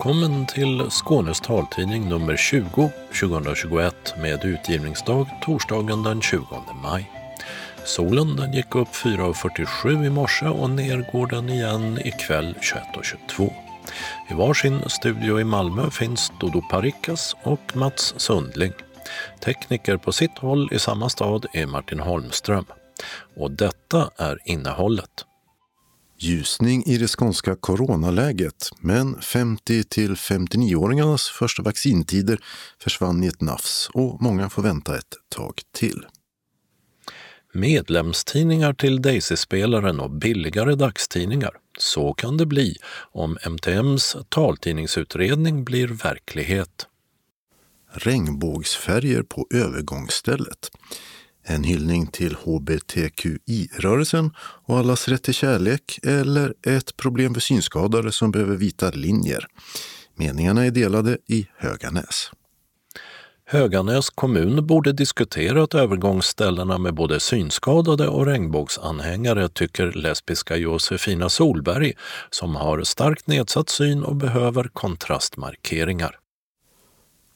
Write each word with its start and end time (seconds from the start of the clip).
Välkommen 0.00 0.46
till 0.46 0.90
Skånes 0.90 1.40
taltidning 1.40 2.08
nummer 2.08 2.36
20 2.36 2.90
2021 3.20 4.14
med 4.18 4.44
utgivningsdag 4.44 5.26
torsdagen 5.42 6.02
den 6.02 6.20
20 6.20 6.44
maj. 6.82 7.10
Solen 7.84 8.36
den 8.36 8.52
gick 8.52 8.74
upp 8.74 8.88
4.47 8.88 10.06
i 10.06 10.10
morse 10.10 10.46
och 10.46 10.70
ner 10.70 11.12
går 11.12 11.26
den 11.26 11.48
igen 11.48 11.98
ikväll 12.04 12.54
21.22. 12.60 13.52
I 14.30 14.34
varsin 14.34 14.80
studio 14.86 15.40
i 15.40 15.44
Malmö 15.44 15.90
finns 15.90 16.32
Dodo 16.40 16.62
Parikas 16.70 17.36
och 17.42 17.76
Mats 17.76 18.14
Sundling. 18.16 18.72
Tekniker 19.40 19.96
på 19.96 20.12
sitt 20.12 20.38
håll 20.38 20.68
i 20.72 20.78
samma 20.78 21.08
stad 21.08 21.46
är 21.52 21.66
Martin 21.66 22.00
Holmström. 22.00 22.64
Och 23.36 23.50
detta 23.50 24.10
är 24.16 24.38
innehållet. 24.44 25.24
Ljusning 26.22 26.84
i 26.86 26.98
det 26.98 27.08
skånska 27.08 27.56
coronaläget, 27.56 28.70
men 28.80 29.20
50 29.20 29.84
till 29.84 30.14
59-åringarnas 30.14 31.30
första 31.32 31.62
vaccintider 31.62 32.38
försvann 32.82 33.24
i 33.24 33.26
ett 33.26 33.40
nafs 33.40 33.90
och 33.94 34.22
många 34.22 34.50
får 34.50 34.62
vänta 34.62 34.98
ett 34.98 35.14
tag 35.28 35.62
till. 35.72 36.06
Medlemstidningar 37.52 38.72
till 38.72 39.02
Daisy-spelaren 39.02 40.00
och 40.00 40.10
billigare 40.10 40.74
dagstidningar. 40.74 41.50
Så 41.78 42.14
kan 42.14 42.36
det 42.36 42.46
bli 42.46 42.76
om 43.12 43.38
MTMs 43.42 44.16
taltidningsutredning 44.28 45.64
blir 45.64 45.88
verklighet. 45.88 46.86
Regnbågsfärger 47.92 49.22
på 49.22 49.46
övergångsstället. 49.54 50.70
En 51.50 51.64
hyllning 51.64 52.06
till 52.06 52.34
hbtqi-rörelsen 52.34 54.30
och 54.38 54.78
allas 54.78 55.08
rätt 55.08 55.22
till 55.22 55.34
kärlek 55.34 55.98
eller 56.02 56.54
ett 56.66 56.96
problem 56.96 57.34
för 57.34 57.40
synskadade 57.40 58.12
som 58.12 58.30
behöver 58.30 58.56
vita 58.56 58.90
linjer. 58.90 59.46
Meningarna 60.14 60.66
är 60.66 60.70
delade 60.70 61.18
i 61.26 61.46
Höganäs. 61.56 62.30
Höganäs 63.46 64.10
kommun 64.10 64.66
borde 64.66 64.92
diskuterat 64.92 65.74
övergångsställena 65.74 66.78
med 66.78 66.94
både 66.94 67.20
synskadade 67.20 68.08
och 68.08 68.26
regnbågsanhängare, 68.26 69.48
tycker 69.48 69.92
lesbiska 69.92 70.56
Josefina 70.56 71.28
Solberg 71.28 71.92
som 72.30 72.56
har 72.56 72.82
starkt 72.82 73.26
nedsatt 73.26 73.68
syn 73.68 74.04
och 74.04 74.16
behöver 74.16 74.70
kontrastmarkeringar. 74.72 76.16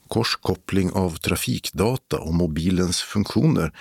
Korskoppling 0.09 0.93
av 0.93 1.17
trafikdata 1.17 2.19
och 2.19 2.35
mobilens 2.35 3.01
funktioner 3.01 3.73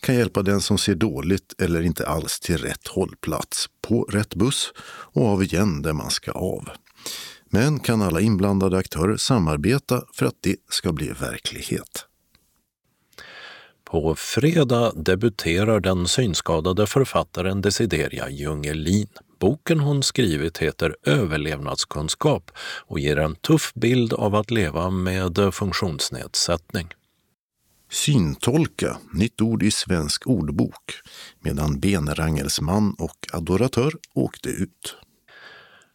kan 0.00 0.14
hjälpa 0.14 0.42
den 0.42 0.60
som 0.60 0.78
ser 0.78 0.94
dåligt 0.94 1.54
eller 1.58 1.82
inte 1.82 2.06
alls 2.06 2.40
till 2.40 2.58
rätt 2.58 2.86
hållplats, 2.88 3.66
på 3.88 4.02
rätt 4.02 4.34
buss 4.34 4.72
och 4.86 5.26
av 5.26 5.42
igen 5.42 5.82
där 5.82 5.92
man 5.92 6.10
ska 6.10 6.32
av. 6.32 6.68
Men 7.50 7.80
kan 7.80 8.02
alla 8.02 8.20
inblandade 8.20 8.78
aktörer 8.78 9.16
samarbeta 9.16 10.04
för 10.14 10.26
att 10.26 10.36
det 10.40 10.56
ska 10.70 10.92
bli 10.92 11.08
verklighet? 11.08 12.06
På 13.84 14.14
fredag 14.14 14.92
debuterar 14.96 15.80
den 15.80 16.08
synskadade 16.08 16.86
författaren 16.86 17.60
Desideria 17.60 18.30
Jungelin. 18.30 19.08
Boken 19.42 19.80
hon 19.80 20.02
skrivit 20.02 20.58
heter 20.58 20.96
Överlevnadskunskap 21.06 22.50
och 22.58 22.98
ger 22.98 23.16
en 23.16 23.34
tuff 23.34 23.72
bild 23.74 24.12
av 24.12 24.34
att 24.34 24.50
leva 24.50 24.90
med 24.90 25.54
funktionsnedsättning. 25.54 26.88
Syntolka, 27.90 28.96
nytt 29.12 29.40
ord 29.40 29.62
i 29.62 29.70
svensk 29.70 30.26
ordbok, 30.26 30.92
medan 31.40 31.80
benrangelsman 31.80 32.94
och 32.98 33.16
adoratör 33.32 33.92
åkte 34.14 34.48
ut. 34.48 34.96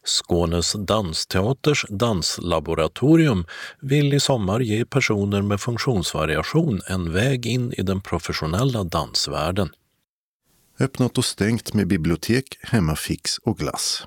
Skånes 0.04 0.72
dansteaters 0.72 1.86
danslaboratorium 1.88 3.44
vill 3.80 4.14
i 4.14 4.20
sommar 4.20 4.60
ge 4.60 4.84
personer 4.84 5.42
med 5.42 5.60
funktionsvariation 5.60 6.80
en 6.86 7.12
väg 7.12 7.46
in 7.46 7.72
i 7.72 7.82
den 7.82 8.00
professionella 8.00 8.84
dansvärlden. 8.84 9.70
Öppnat 10.80 11.18
och 11.18 11.24
stängt 11.24 11.74
med 11.74 11.86
bibliotek, 11.86 12.58
hemmafix 12.62 13.38
och 13.38 13.58
glass. 13.58 14.06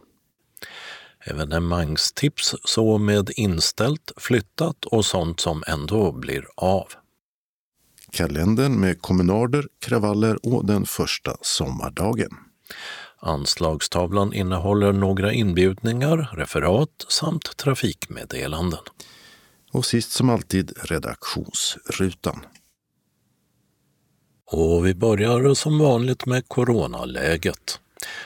Evenemangstips 1.26 2.56
så 2.64 2.98
med 2.98 3.30
inställt, 3.36 4.12
flyttat 4.18 4.86
och 4.86 5.06
sånt 5.06 5.40
som 5.40 5.64
ändå 5.68 6.12
blir 6.12 6.46
av. 6.56 6.88
Kalendern 8.12 8.80
med 8.80 9.02
kommunarder, 9.02 9.68
kravaller 9.80 10.46
och 10.46 10.66
den 10.66 10.86
första 10.86 11.38
sommardagen. 11.42 12.32
Anslagstavlan 13.20 14.34
innehåller 14.34 14.94
några 14.94 15.34
inbjudningar, 15.34 16.30
referat 16.34 17.06
samt 17.08 17.58
trafikmeddelanden. 17.58 18.80
Och 19.72 19.86
sist 19.86 20.12
som 20.12 20.30
alltid 20.30 20.74
redaktionsrutan. 20.84 22.46
Och 24.52 24.86
vi 24.86 24.94
börjar 24.94 25.54
som 25.54 25.80
vanligt 25.80 26.26
med 26.26 26.48
coronaläget. 26.48 27.80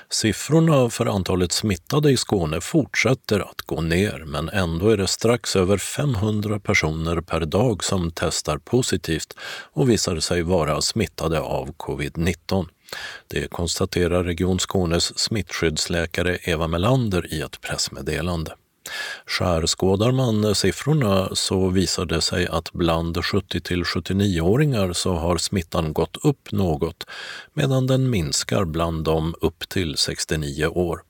Siffrorna 0.10 0.90
för 0.90 1.06
antalet 1.06 1.52
smittade 1.52 2.12
i 2.12 2.18
Skåne 2.18 2.62
fortsätter 2.62 3.40
att 3.40 3.62
gå 3.62 3.82
ner 3.82 4.24
men 4.28 4.50
ändå 4.50 4.90
är 4.90 4.98
det 4.98 5.08
strax 5.08 5.56
över 5.56 5.78
500 5.78 6.60
personer 6.60 7.22
per 7.22 7.40
dag 7.40 7.84
som 7.84 8.12
testar 8.16 8.58
positivt 8.58 9.36
och 9.74 9.90
visar 9.90 10.20
sig 10.20 10.42
vara 10.42 10.82
smittade 10.82 11.40
av 11.40 11.74
covid-19. 11.78 12.68
Det 13.28 13.48
konstaterar 13.48 14.24
Region 14.24 14.60
Skånes 14.60 15.20
smittskyddsläkare 15.20 16.38
Eva 16.42 16.68
Melander 16.68 17.34
i 17.34 17.42
ett 17.42 17.62
pressmeddelande. 17.62 18.56
Skärskådar 19.26 20.12
man 20.12 20.44
eh, 20.44 20.54
siffrorna 20.54 21.30
så 21.34 21.68
visar 21.70 22.06
det 22.06 22.22
sig 22.22 22.48
att 22.48 22.72
bland 22.74 23.26
70 23.26 23.62
till 23.62 23.84
79-åringar 23.84 24.94
så 24.94 25.14
har 25.14 25.38
smittan 25.38 25.94
gått 25.94 26.18
upp 26.26 26.52
något 26.52 27.04
medan 27.54 27.88
den 27.88 28.10
minskar 28.10 28.66
bland 28.66 29.04
dem 29.04 29.36
upp 29.42 29.70
till 29.70 29.98
69 29.98 30.66
år. 30.66 31.02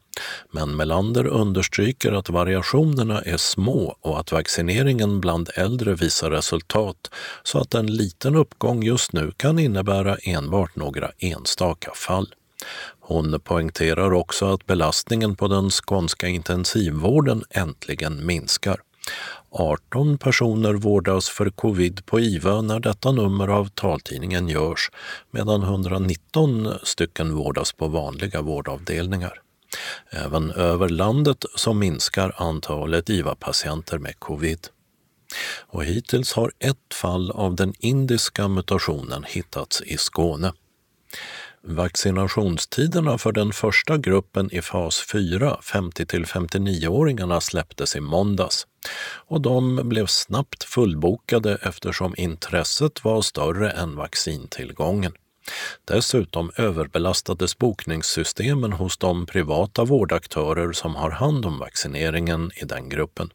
Men 0.52 0.75
Melander 0.75 1.28
understryker 1.28 2.12
att 2.12 2.30
variationerna 2.30 3.22
är 3.22 3.38
små 3.38 3.97
och 4.02 4.19
att 4.19 4.31
vaccineringen 4.31 5.22
bland 5.22 5.50
äldre 5.56 5.96
visar 5.96 6.31
resultat 6.31 7.12
så 7.44 7.59
att 7.59 7.74
en 7.74 7.88
liten 7.88 8.36
uppgång 8.36 8.84
just 8.84 9.13
nu 9.13 9.31
kan 9.38 9.59
innebära 9.59 10.16
enbart 10.16 10.75
några 10.75 11.12
enstaka 11.19 11.92
fall. 11.96 12.34
Hon 12.99 13.39
poängterar 13.39 14.13
också 14.13 14.45
att 14.53 14.65
belastningen 14.65 15.35
på 15.35 15.47
den 15.47 15.69
skånska 15.69 16.27
intensivvården 16.27 17.43
äntligen 17.49 18.25
minskar. 18.25 18.81
18 19.51 20.17
personer 20.17 20.73
vårdas 20.73 21.29
för 21.29 21.49
covid 21.49 22.05
på 22.05 22.19
IVA 22.19 22.61
när 22.61 22.79
detta 22.79 23.11
nummer 23.11 23.47
av 23.47 23.69
taltidningen 23.69 24.49
görs 24.49 24.91
medan 25.31 25.63
119 25.63 26.73
stycken 26.83 27.35
vårdas 27.35 27.73
på 27.73 27.87
vanliga 27.87 28.41
vårdavdelningar. 28.41 29.41
Även 30.09 30.51
över 30.51 30.89
landet 30.89 31.45
så 31.55 31.73
minskar 31.73 32.33
antalet 32.37 33.09
IVA-patienter 33.09 33.97
med 33.97 34.19
covid. 34.19 34.67
Och 35.67 35.85
hittills 35.85 36.33
har 36.33 36.51
ett 36.59 36.93
fall 36.93 37.31
av 37.31 37.55
den 37.55 37.73
indiska 37.79 38.47
mutationen 38.47 39.23
hittats 39.27 39.81
i 39.81 39.97
Skåne. 39.97 40.53
Vaccinationstiderna 41.67 43.17
för 43.17 43.31
den 43.31 43.53
första 43.53 43.97
gruppen 43.97 44.49
i 44.51 44.61
fas 44.61 45.05
4, 45.11 45.57
50–59-åringarna 45.61 47.39
släpptes 47.39 47.95
i 47.95 48.00
måndags 48.00 48.67
och 49.27 49.41
de 49.41 49.89
blev 49.89 50.06
snabbt 50.06 50.63
fullbokade 50.63 51.57
eftersom 51.62 52.15
intresset 52.17 53.03
var 53.03 53.21
större 53.21 53.71
än 53.71 53.95
vaccintillgången. 53.95 55.12
Dessutom 55.85 56.51
överbelastades 56.57 57.57
bokningssystemen 57.57 58.73
hos 58.73 58.97
de 58.97 59.25
privata 59.25 59.83
vårdaktörer 59.83 60.71
som 60.71 60.95
har 60.95 61.11
hand 61.11 61.45
om 61.45 61.59
vaccineringen 61.59 62.51
i 62.56 62.65
den 62.65 62.89
gruppen. 62.89 63.29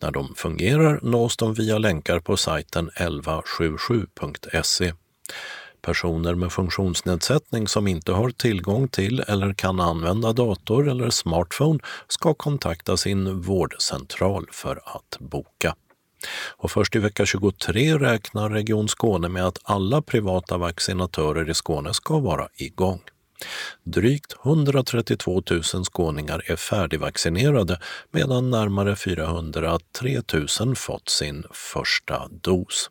När 0.00 0.10
de 0.10 0.34
fungerar 0.34 1.00
nås 1.02 1.36
de 1.36 1.54
via 1.54 1.78
länkar 1.78 2.20
på 2.20 2.36
sajten 2.36 2.90
1177.se. 2.90 4.92
Personer 5.82 6.34
med 6.34 6.52
funktionsnedsättning 6.52 7.68
som 7.68 7.86
inte 7.86 8.12
har 8.12 8.30
tillgång 8.30 8.88
till 8.88 9.20
eller 9.20 9.54
kan 9.54 9.80
använda 9.80 10.32
dator 10.32 10.88
eller 10.88 11.10
smartphone 11.10 11.78
ska 12.08 12.34
kontakta 12.34 12.96
sin 12.96 13.40
vårdcentral 13.40 14.46
för 14.50 14.80
att 14.84 15.18
boka. 15.18 15.74
Och 16.56 16.70
först 16.70 16.96
i 16.96 16.98
vecka 16.98 17.26
23 17.26 17.98
räknar 17.98 18.50
Region 18.50 18.88
Skåne 18.88 19.28
med 19.28 19.46
att 19.46 19.58
alla 19.62 20.02
privata 20.02 20.58
vaccinatörer 20.58 21.50
i 21.50 21.54
Skåne 21.54 21.94
ska 21.94 22.18
vara 22.18 22.48
igång. 22.54 23.00
Drygt 23.84 24.36
132 24.44 25.42
000 25.50 25.62
skåningar 25.62 26.42
är 26.46 26.56
färdigvaccinerade 26.56 27.80
medan 28.10 28.50
närmare 28.50 28.96
403 28.96 30.22
000 30.60 30.76
fått 30.76 31.08
sin 31.08 31.44
första 31.52 32.28
dos. 32.28 32.90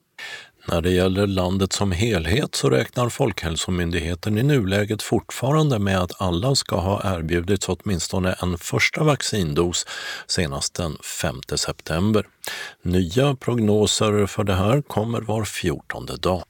När 0.68 0.82
det 0.82 0.90
gäller 0.90 1.28
landet 1.28 1.74
som 1.74 1.92
helhet 1.92 2.56
så 2.56 2.70
räknar 2.70 3.10
Folkhälsomyndigheten 3.10 4.38
i 4.38 4.44
nuläget 4.44 5.02
fortfarande 5.02 5.80
med 5.80 6.00
att 6.00 6.22
alla 6.22 6.56
ska 6.56 6.76
ha 6.76 7.16
erbjudits 7.16 7.70
åtminstone 7.70 8.36
en 8.42 8.58
första 8.58 9.04
vaccindos 9.04 9.86
senast 10.28 10.74
den 10.74 10.98
5 11.22 11.42
september. 11.56 12.28
Nya 12.82 13.36
prognoser 13.36 14.26
för 14.26 14.44
det 14.44 14.56
här 14.56 14.82
kommer 14.82 15.22
var 15.22 15.44
fjortonde 15.44 16.18
dag. 16.18 16.44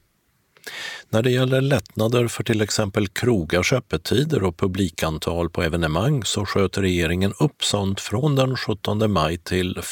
När 1.10 1.22
det 1.22 1.30
gäller 1.30 1.60
lättnader 1.60 2.28
för 2.28 2.44
till 2.44 2.60
exempel 2.60 3.08
krogars 3.08 3.72
öppettider 3.72 4.42
och 4.42 4.56
publikantal 4.56 5.50
på 5.50 5.62
evenemang 5.62 6.24
så 6.24 6.46
sköt 6.46 6.78
regeringen 6.78 7.32
upp 7.40 7.64
sånt 7.64 8.00
från 8.00 8.36
den 8.36 8.56
17 8.56 9.12
maj 9.12 9.38
till 9.38 9.78
1 9.78 9.84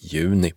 juni. 0.00 0.52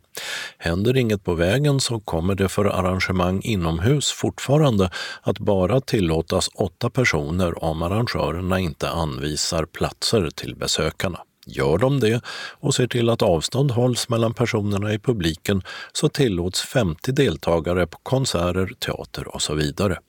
Händer 0.58 0.98
inget 0.98 1.24
på 1.24 1.34
vägen 1.34 1.80
så 1.80 2.00
kommer 2.00 2.36
det 2.36 2.50
för 2.50 2.66
arrangemang 2.66 3.42
inomhus 3.44 4.12
fortfarande 4.12 4.92
att 5.22 5.40
bara 5.40 5.82
tillåtas 5.82 6.50
åtta 6.54 6.90
personer 6.90 7.64
om 7.64 7.82
arrangörerna 7.82 8.60
inte 8.60 8.90
anvisar 8.90 9.66
platser 9.66 10.30
till 10.30 10.56
besökarna. 10.56 11.20
Gör 11.50 11.78
de 11.78 12.00
det 12.00 12.22
och 12.60 12.76
ser 12.76 12.88
till 12.88 13.10
att 13.10 13.22
avstånd 13.22 13.72
hålls 13.72 14.10
mellan 14.10 14.34
personerna 14.34 14.94
i 14.94 15.00
publiken 15.00 15.62
så 15.94 16.10
tillåts 16.10 16.62
50 16.62 17.12
deltagare 17.12 17.88
på 17.88 17.98
konserter, 18.04 18.72
teater 18.80 19.28
och 19.36 19.42
så 19.42 19.54
vidare. 19.54 20.00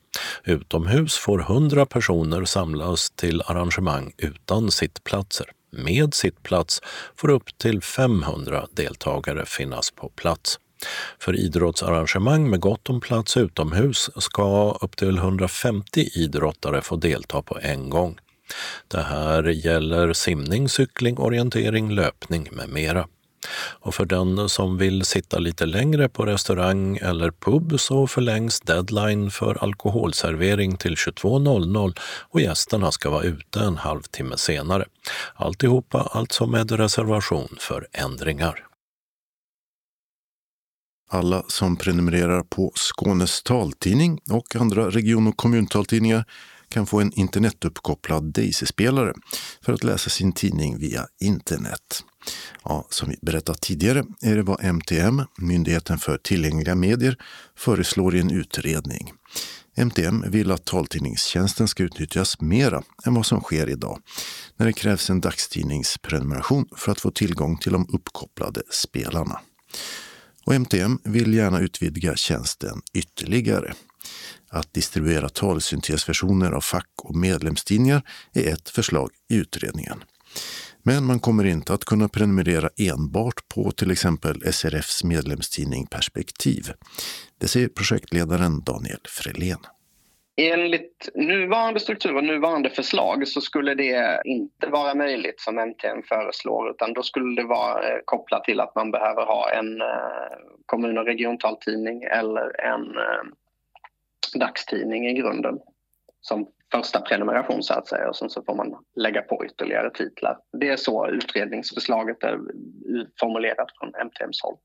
Utomhus 0.44 1.16
får 1.16 1.40
100 1.40 1.86
personer 1.86 2.44
samlas 2.44 3.10
till 3.10 3.42
arrangemang 3.46 4.12
utan 4.18 4.70
sittplatser. 4.70 5.46
Med 5.72 6.14
sittplats 6.14 6.80
får 7.16 7.30
upp 7.30 7.58
till 7.58 7.82
500 7.82 8.66
deltagare 8.72 9.46
finnas 9.46 9.90
på 9.90 10.08
plats. 10.08 10.58
För 11.18 11.36
idrottsarrangemang 11.36 12.50
med 12.50 12.60
gott 12.60 12.90
om 12.90 13.00
plats 13.00 13.36
utomhus 13.36 14.10
ska 14.16 14.78
upp 14.80 14.96
till 14.96 15.18
150 15.18 16.08
idrottare 16.14 16.82
få 16.82 16.96
delta 16.96 17.42
på 17.42 17.58
en 17.62 17.90
gång. 17.90 18.18
Det 18.88 19.02
här 19.02 19.42
gäller 19.42 20.12
simning, 20.12 20.68
cykling, 20.68 21.18
orientering, 21.18 21.90
löpning 21.90 22.48
med 22.52 22.68
mera. 22.68 23.06
Och 23.70 23.94
för 23.94 24.06
den 24.06 24.48
som 24.48 24.78
vill 24.78 25.04
sitta 25.04 25.38
lite 25.38 25.66
längre 25.66 26.08
på 26.08 26.26
restaurang 26.26 26.96
eller 26.96 27.30
pub 27.30 27.80
så 27.80 28.06
förlängs 28.06 28.60
deadline 28.60 29.30
för 29.30 29.64
alkoholservering 29.64 30.76
till 30.76 30.94
22.00 30.94 31.98
och 32.30 32.40
gästerna 32.40 32.92
ska 32.92 33.10
vara 33.10 33.22
ute 33.22 33.60
en 33.60 33.76
halvtimme 33.76 34.36
senare. 34.36 34.84
Alltihopa 35.34 36.00
alltså 36.12 36.46
med 36.46 36.70
reservation 36.70 37.56
för 37.58 37.86
ändringar. 37.92 38.66
Alla 41.12 41.44
som 41.48 41.76
prenumererar 41.76 42.42
på 42.42 42.72
Skånes 42.74 43.42
taltidning 43.42 44.20
och 44.30 44.56
andra 44.56 44.90
region 44.90 45.26
och 45.26 45.36
kommuntaltidningar 45.36 46.24
kan 46.70 46.86
få 46.86 47.00
en 47.00 47.12
internetuppkopplad 47.12 48.32
Daisy-spelare 48.32 49.12
för 49.62 49.72
att 49.72 49.84
läsa 49.84 50.10
sin 50.10 50.32
tidning 50.32 50.78
via 50.78 51.06
internet. 51.20 52.04
Ja, 52.64 52.86
som 52.90 53.08
vi 53.10 53.16
berättat 53.22 53.60
tidigare 53.60 54.04
är 54.22 54.36
det 54.36 54.42
vad 54.42 54.64
MTM, 54.64 55.22
Myndigheten 55.38 55.98
för 55.98 56.18
tillgängliga 56.18 56.74
medier, 56.74 57.16
föreslår 57.56 58.16
i 58.16 58.20
en 58.20 58.30
utredning. 58.30 59.12
MTM 59.76 60.30
vill 60.30 60.50
att 60.50 60.64
taltidningstjänsten 60.64 61.68
ska 61.68 61.82
utnyttjas 61.82 62.40
mera 62.40 62.82
än 63.06 63.14
vad 63.14 63.26
som 63.26 63.40
sker 63.40 63.68
idag, 63.68 63.98
när 64.56 64.66
det 64.66 64.72
krävs 64.72 65.10
en 65.10 65.20
dagstidningsprenumeration 65.20 66.68
för 66.76 66.92
att 66.92 67.00
få 67.00 67.10
tillgång 67.10 67.58
till 67.58 67.72
de 67.72 67.86
uppkopplade 67.92 68.62
spelarna. 68.70 69.40
Och 70.46 70.54
MTM 70.54 70.98
vill 71.04 71.34
gärna 71.34 71.60
utvidga 71.60 72.16
tjänsten 72.16 72.82
ytterligare. 72.94 73.74
Att 74.50 74.74
distribuera 74.74 75.28
talsyntesversioner 75.28 76.52
av 76.52 76.60
fack 76.60 76.90
och 77.02 77.16
medlemstidningar 77.16 78.02
är 78.34 78.52
ett 78.52 78.68
förslag 78.68 79.10
i 79.30 79.36
utredningen. 79.36 80.04
Men 80.82 81.04
man 81.04 81.20
kommer 81.20 81.44
inte 81.44 81.74
att 81.74 81.84
kunna 81.84 82.08
prenumerera 82.08 82.68
enbart 82.78 83.48
på 83.54 83.70
till 83.70 83.90
exempel 83.90 84.52
SRFs 84.52 85.04
medlemstidning 85.04 85.86
Perspektiv. 85.86 86.62
Det 87.40 87.48
säger 87.48 87.68
projektledaren 87.68 88.64
Daniel 88.64 89.00
Frelén. 89.08 89.58
Enligt 90.36 91.08
nuvarande 91.14 91.80
struktur 91.80 92.16
och 92.16 92.24
nuvarande 92.24 92.70
förslag 92.70 93.28
så 93.28 93.40
skulle 93.40 93.74
det 93.74 94.22
inte 94.24 94.66
vara 94.66 94.94
möjligt 94.94 95.40
som 95.40 95.54
MTN 95.54 96.02
föreslår 96.08 96.70
utan 96.70 96.92
då 96.92 97.02
skulle 97.02 97.42
det 97.42 97.48
vara 97.48 97.88
eh, 97.88 97.98
kopplat 98.04 98.44
till 98.44 98.60
att 98.60 98.74
man 98.74 98.90
behöver 98.90 99.26
ha 99.26 99.50
en 99.50 99.80
eh, 99.80 100.36
kommun 100.66 100.98
och 100.98 101.06
regiontaltidning 101.06 102.02
eller 102.02 102.60
en 102.60 102.96
eh, 102.96 103.22
dagstidning 104.34 105.06
i 105.06 105.12
grunden 105.12 105.58
som 106.20 106.46
första 106.72 107.00
prenumeration 107.00 107.62
så 107.62 107.74
att 107.74 107.88
säga 107.88 108.08
och 108.08 108.16
sen 108.16 108.30
så 108.30 108.42
får 108.42 108.54
man 108.54 108.74
lägga 108.96 109.22
på 109.22 109.44
ytterligare 109.44 109.90
titlar. 109.90 110.38
Det 110.52 110.68
är 110.68 110.76
så 110.76 111.08
utredningsförslaget 111.08 112.22
är 112.22 112.38
formulerat 113.20 113.68
från 113.78 113.94
MTMs 113.94 114.42
håll. 114.42 114.56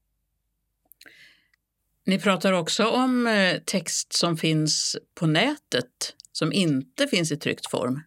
Ni 2.05 2.19
pratar 2.19 2.53
också 2.53 2.85
om 2.85 3.27
eh, 3.27 3.57
text 3.65 4.13
som 4.13 4.37
finns 4.37 4.97
på 5.19 5.27
nätet 5.27 6.15
som 6.31 6.53
inte 6.53 7.07
finns 7.07 7.31
i 7.31 7.37
tryckt 7.37 7.71
form. 7.71 8.01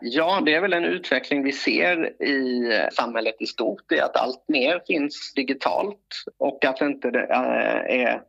Ja, 0.00 0.42
det 0.46 0.54
är 0.54 0.60
väl 0.60 0.72
en 0.72 0.84
utveckling 0.84 1.44
vi 1.44 1.52
ser 1.52 2.22
i 2.22 2.72
samhället 2.92 3.34
i 3.38 3.46
stort. 3.46 3.82
Det 3.88 3.98
är 3.98 4.04
att 4.04 4.16
allt 4.16 4.44
mer 4.48 4.82
finns 4.86 5.32
digitalt 5.34 6.24
och 6.38 6.64
att 6.64 6.80
inte 6.80 7.10
det 7.10 7.22
eh, 7.22 8.00
är 8.00 8.22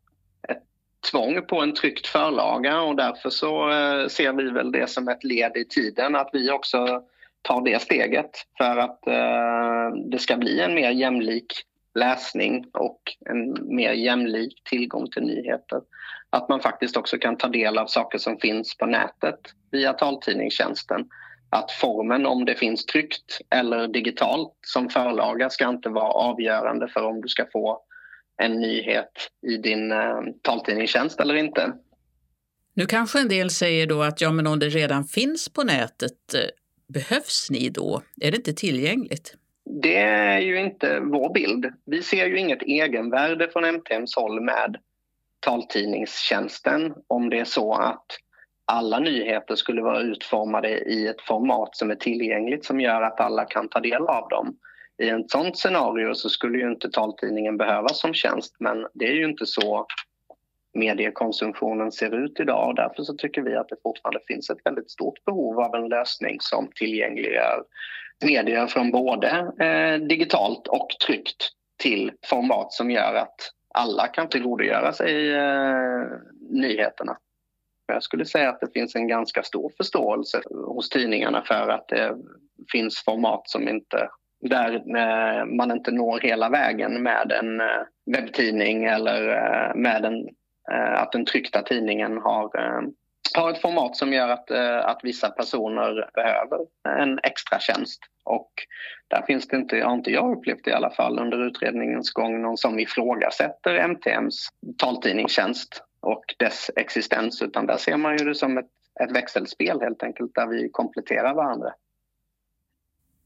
tvång 1.11 1.45
på 1.45 1.61
en 1.61 1.73
tryckt 1.73 2.07
förlaga 2.07 2.81
och 2.81 2.95
därför 2.95 3.29
så 3.29 3.71
eh, 3.71 4.07
ser 4.07 4.33
vi 4.33 4.49
väl 4.49 4.71
det 4.71 4.89
som 4.89 5.07
ett 5.07 5.23
led 5.23 5.57
i 5.57 5.65
tiden 5.65 6.15
att 6.15 6.29
vi 6.33 6.51
också 6.51 7.03
tar 7.41 7.61
det 7.61 7.81
steget 7.81 8.31
för 8.57 8.77
att 8.77 9.07
eh, 9.07 9.97
det 10.11 10.19
ska 10.19 10.37
bli 10.37 10.59
en 10.59 10.73
mer 10.73 10.91
jämlik 10.91 11.53
läsning 11.95 12.65
och 12.73 13.01
en 13.29 13.57
mer 13.75 13.91
jämlik 13.91 14.61
tillgång 14.69 15.09
till 15.09 15.23
nyheter. 15.23 15.81
Att 16.29 16.49
man 16.49 16.59
faktiskt 16.59 16.97
också 16.97 17.17
kan 17.17 17.37
ta 17.37 17.47
del 17.47 17.77
av 17.77 17.85
saker 17.85 18.17
som 18.17 18.37
finns 18.37 18.77
på 18.77 18.85
nätet 18.85 19.39
via 19.71 19.93
taltidningstjänsten. 19.93 21.09
Att 21.49 21.71
formen, 21.71 22.25
om 22.25 22.45
det 22.45 22.55
finns 22.55 22.85
tryckt 22.85 23.41
eller 23.49 23.87
digitalt 23.87 24.53
som 24.61 24.89
förlaga 24.89 25.49
ska 25.49 25.69
inte 25.69 25.89
vara 25.89 26.11
avgörande 26.11 26.87
för 26.87 27.03
om 27.03 27.21
du 27.21 27.27
ska 27.27 27.45
få 27.51 27.81
en 28.39 28.59
nyhet 28.59 29.11
i 29.47 29.57
din 29.57 29.91
eh, 29.91 30.21
taltidningstjänst 30.41 31.19
eller 31.19 31.35
inte. 31.35 31.73
Nu 32.73 32.85
kanske 32.85 33.19
en 33.19 33.27
del 33.27 33.49
säger 33.49 33.87
då 33.87 34.01
att 34.01 34.21
ja, 34.21 34.31
men 34.31 34.47
om 34.47 34.59
det 34.59 34.69
redan 34.69 35.03
finns 35.03 35.49
på 35.49 35.63
nätet, 35.63 36.33
eh, 36.33 36.39
behövs 36.93 37.47
ni 37.49 37.69
då? 37.69 38.01
Är 38.21 38.31
det 38.31 38.37
inte 38.37 38.53
tillgängligt? 38.53 39.35
Det 39.81 39.97
är 39.97 40.39
ju 40.39 40.59
inte 40.59 40.99
vår 40.99 41.33
bild. 41.33 41.65
Vi 41.85 42.03
ser 42.03 42.25
ju 42.25 42.39
inget 42.39 42.61
egenvärde 42.61 43.49
från 43.49 43.65
MTMs 43.65 44.15
håll 44.15 44.41
med 44.41 44.77
taltidningstjänsten 45.39 46.93
om 47.07 47.29
det 47.29 47.39
är 47.39 47.45
så 47.45 47.73
att 47.73 48.05
alla 48.65 48.99
nyheter 48.99 49.55
skulle 49.55 49.81
vara 49.81 49.99
utformade 49.99 50.69
i 50.69 51.07
ett 51.07 51.21
format 51.21 51.75
som 51.75 51.91
är 51.91 51.95
tillgängligt 51.95 52.65
som 52.65 52.79
gör 52.79 53.01
att 53.01 53.19
alla 53.19 53.45
kan 53.45 53.69
ta 53.69 53.79
del 53.79 54.01
av 54.01 54.29
dem. 54.29 54.57
I 54.99 55.09
ett 55.09 55.31
sånt 55.31 55.57
scenario 55.57 56.13
så 56.13 56.29
skulle 56.29 56.57
ju 56.57 56.71
inte 56.71 56.89
taltidningen 56.89 57.57
behövas 57.57 57.99
som 57.99 58.13
tjänst 58.13 58.55
men 58.59 58.87
det 58.93 59.05
är 59.05 59.13
ju 59.13 59.25
inte 59.25 59.45
så 59.45 59.85
mediekonsumtionen 60.73 61.91
ser 61.91 62.15
ut 62.15 62.39
idag 62.39 62.67
och 62.67 62.75
därför 62.75 63.03
så 63.03 63.13
tycker 63.13 63.41
vi 63.41 63.55
att 63.55 63.69
det 63.69 63.75
fortfarande 63.83 64.19
finns 64.27 64.49
ett 64.49 64.65
väldigt 64.65 64.91
stort 64.91 65.25
behov 65.25 65.59
av 65.59 65.75
en 65.75 65.89
lösning 65.89 66.37
som 66.39 66.69
tillgängliggör 66.75 67.63
medier 68.25 68.67
från 68.67 68.91
både 68.91 69.29
eh, 69.59 70.07
digitalt 70.07 70.67
och 70.67 70.87
tryckt 71.05 71.49
till 71.77 72.11
format 72.25 72.73
som 72.73 72.91
gör 72.91 73.13
att 73.13 73.51
alla 73.73 74.07
kan 74.07 74.29
tillgodogöra 74.29 74.93
sig 74.93 75.33
eh, 75.33 76.05
nyheterna. 76.49 77.17
Jag 77.87 78.03
skulle 78.03 78.25
säga 78.25 78.49
att 78.49 78.59
det 78.59 78.73
finns 78.73 78.95
en 78.95 79.07
ganska 79.07 79.43
stor 79.43 79.71
förståelse 79.77 80.41
hos 80.49 80.89
tidningarna 80.89 81.43
för 81.47 81.69
att 81.69 81.87
det 81.87 82.17
finns 82.71 83.03
format 83.03 83.49
som 83.49 83.69
inte 83.69 84.09
där 84.41 84.73
eh, 84.73 85.45
man 85.45 85.71
inte 85.71 85.91
når 85.91 86.19
hela 86.19 86.49
vägen 86.49 87.03
med 87.03 87.31
en 87.31 87.61
eh, 87.61 87.81
webbtidning 88.05 88.85
eller 88.85 89.29
eh, 89.29 89.75
med 89.75 90.05
en, 90.05 90.27
att 90.95 91.11
den 91.11 91.25
tryckta 91.25 91.61
tidningen 91.61 92.17
har, 92.17 92.51
har 93.37 93.51
ett 93.51 93.61
format 93.61 93.95
som 93.95 94.13
gör 94.13 94.29
att, 94.29 94.51
att 94.85 94.99
vissa 95.03 95.29
personer 95.29 96.09
behöver 96.13 96.59
en 97.01 97.19
extra 97.23 97.59
tjänst. 97.59 97.99
Och 98.25 98.51
där 99.07 99.21
finns 99.21 99.47
det 99.47 99.57
inte, 99.57 99.81
har 99.81 99.93
inte 99.93 100.11
jag 100.11 100.37
upplevt 100.37 100.67
i 100.67 100.71
alla 100.71 100.89
fall 100.89 101.19
under 101.19 101.47
utredningens 101.47 102.11
gång, 102.11 102.41
någon 102.41 102.57
som 102.57 102.79
ifrågasätter 102.79 103.75
MTMs 103.75 104.47
taltidningstjänst 104.77 105.83
och 106.01 106.23
dess 106.39 106.71
existens 106.75 107.41
utan 107.41 107.65
där 107.65 107.77
ser 107.77 107.97
man 107.97 108.17
ju 108.17 108.25
det 108.25 108.35
som 108.35 108.57
ett, 108.57 108.69
ett 109.03 109.11
växelspel 109.11 109.81
helt 109.81 110.03
enkelt 110.03 110.35
där 110.35 110.47
vi 110.47 110.69
kompletterar 110.71 111.33
varandra. 111.33 111.73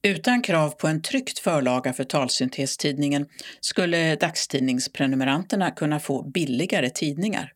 Utan 0.07 0.41
krav 0.41 0.69
på 0.69 0.87
en 0.87 1.01
tryckt 1.01 1.39
förlaga 1.39 1.93
för 1.93 2.03
talsyntestidningen 2.03 3.25
skulle 3.59 4.15
dagstidningsprenumeranterna 4.15 5.71
kunna 5.71 5.99
få 5.99 6.23
billigare 6.23 6.89
tidningar. 6.89 7.53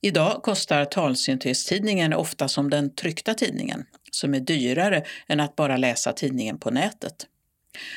Idag 0.00 0.42
kostar 0.42 0.84
talsyntestidningen 0.84 2.12
ofta 2.12 2.48
som 2.48 2.70
den 2.70 2.94
tryckta 2.94 3.34
tidningen, 3.34 3.84
som 4.10 4.34
är 4.34 4.40
dyrare 4.40 5.04
än 5.28 5.40
att 5.40 5.56
bara 5.56 5.76
läsa 5.76 6.12
tidningen 6.12 6.58
på 6.58 6.70
nätet. 6.70 7.26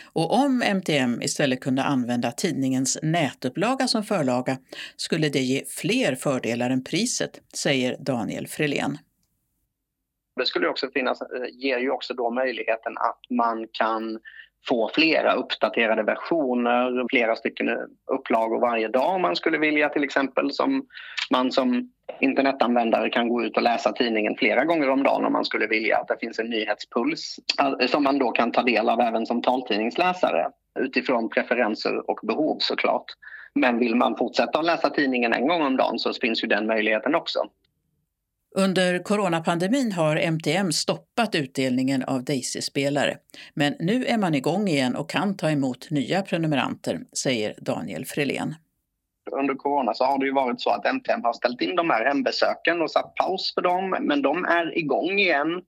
Och 0.03 0.33
om 0.33 0.61
MTM 0.61 1.21
istället 1.21 1.61
kunde 1.61 1.83
använda 1.83 2.31
tidningens 2.31 2.97
nätupplaga 3.03 3.87
som 3.87 4.03
förlaga 4.03 4.57
skulle 4.95 5.29
det 5.29 5.41
ge 5.41 5.63
fler 5.67 6.15
fördelar 6.15 6.69
än 6.69 6.83
priset, 6.83 7.41
säger 7.53 7.97
Daniel 7.99 8.47
Frelén. 8.47 8.97
Det 10.37 10.45
skulle 10.45 10.67
också 10.67 10.87
finnas, 10.93 11.21
eh, 11.21 11.27
ger 11.51 11.79
ju 11.79 11.91
också 11.91 12.13
då 12.13 12.29
möjligheten 12.31 12.97
att 12.97 13.19
man 13.29 13.67
kan 13.71 14.19
få 14.67 14.89
flera 14.93 15.33
uppdaterade 15.33 16.03
versioner, 16.03 17.05
flera 17.09 17.35
stycken 17.35 17.69
eh, 17.69 17.75
upplagor 18.11 18.59
varje 18.59 18.87
dag 18.87 19.15
om 19.15 19.21
man 19.21 19.35
skulle 19.35 19.57
vilja 19.57 19.89
till 19.89 20.03
exempel. 20.03 20.51
Som 20.51 20.85
man 21.31 21.51
som 21.51 21.91
internetanvändare 22.19 23.09
kan 23.09 23.29
gå 23.29 23.43
ut 23.43 23.57
och 23.57 23.63
läsa 23.63 23.91
tidningen 23.91 24.35
flera 24.35 24.65
gånger 24.65 24.89
om 24.89 25.03
dagen 25.03 25.25
om 25.25 25.33
man 25.33 25.45
skulle 25.45 25.67
vilja. 25.67 25.97
Att 25.97 26.07
det 26.07 26.17
finns 26.19 26.39
en 26.39 26.49
nyhetspuls 26.49 27.39
eh, 27.59 27.87
som 27.87 28.03
man 28.03 28.19
då 28.19 28.31
kan 28.31 28.51
ta 28.51 28.63
del 28.63 28.89
av 28.89 28.99
även 28.99 29.25
som 29.25 29.41
taltidningsläsare 29.41 30.47
utifrån 30.79 31.29
preferenser 31.29 32.09
och 32.09 32.19
behov 32.23 32.57
såklart. 32.59 33.05
Men 33.55 33.79
vill 33.79 33.95
man 33.95 34.17
fortsätta 34.17 34.59
att 34.59 34.65
läsa 34.65 34.89
tidningen 34.89 35.33
en 35.33 35.47
gång 35.47 35.61
om 35.61 35.77
dagen 35.77 35.99
så 35.99 36.13
finns 36.13 36.43
ju 36.43 36.47
den 36.47 36.67
möjligheten 36.67 37.15
också. 37.15 37.39
Under 38.59 38.99
coronapandemin 38.99 39.91
har 39.91 40.15
MTM 40.15 40.71
stoppat 40.71 41.35
utdelningen 41.35 42.03
av 42.03 42.23
Daisy-spelare. 42.23 43.17
Men 43.53 43.75
nu 43.79 44.05
är 44.05 44.17
man 44.17 44.35
igång 44.35 44.67
igen 44.67 44.95
och 44.95 45.09
kan 45.09 45.37
ta 45.37 45.49
emot 45.49 45.91
nya 45.91 46.21
prenumeranter, 46.21 46.99
säger 47.23 47.53
Daniel 47.57 48.05
Frelén. 48.05 48.55
Under 49.31 49.55
corona 49.55 49.93
så 49.93 50.05
har 50.05 50.19
det 50.19 50.25
ju 50.25 50.33
varit 50.33 50.61
så 50.61 50.69
att 50.69 50.85
MTM 50.85 51.23
har 51.23 51.33
ställt 51.33 51.61
in 51.61 51.75
de 51.75 51.89
här 51.89 52.05
hembesöken 52.05 52.81
och 52.81 52.91
satt 52.91 53.15
paus 53.15 53.53
för 53.53 53.61
dem, 53.61 53.89
men 54.01 54.21
de 54.21 54.45
är 54.45 54.77
igång 54.77 55.19
igen. 55.19 55.61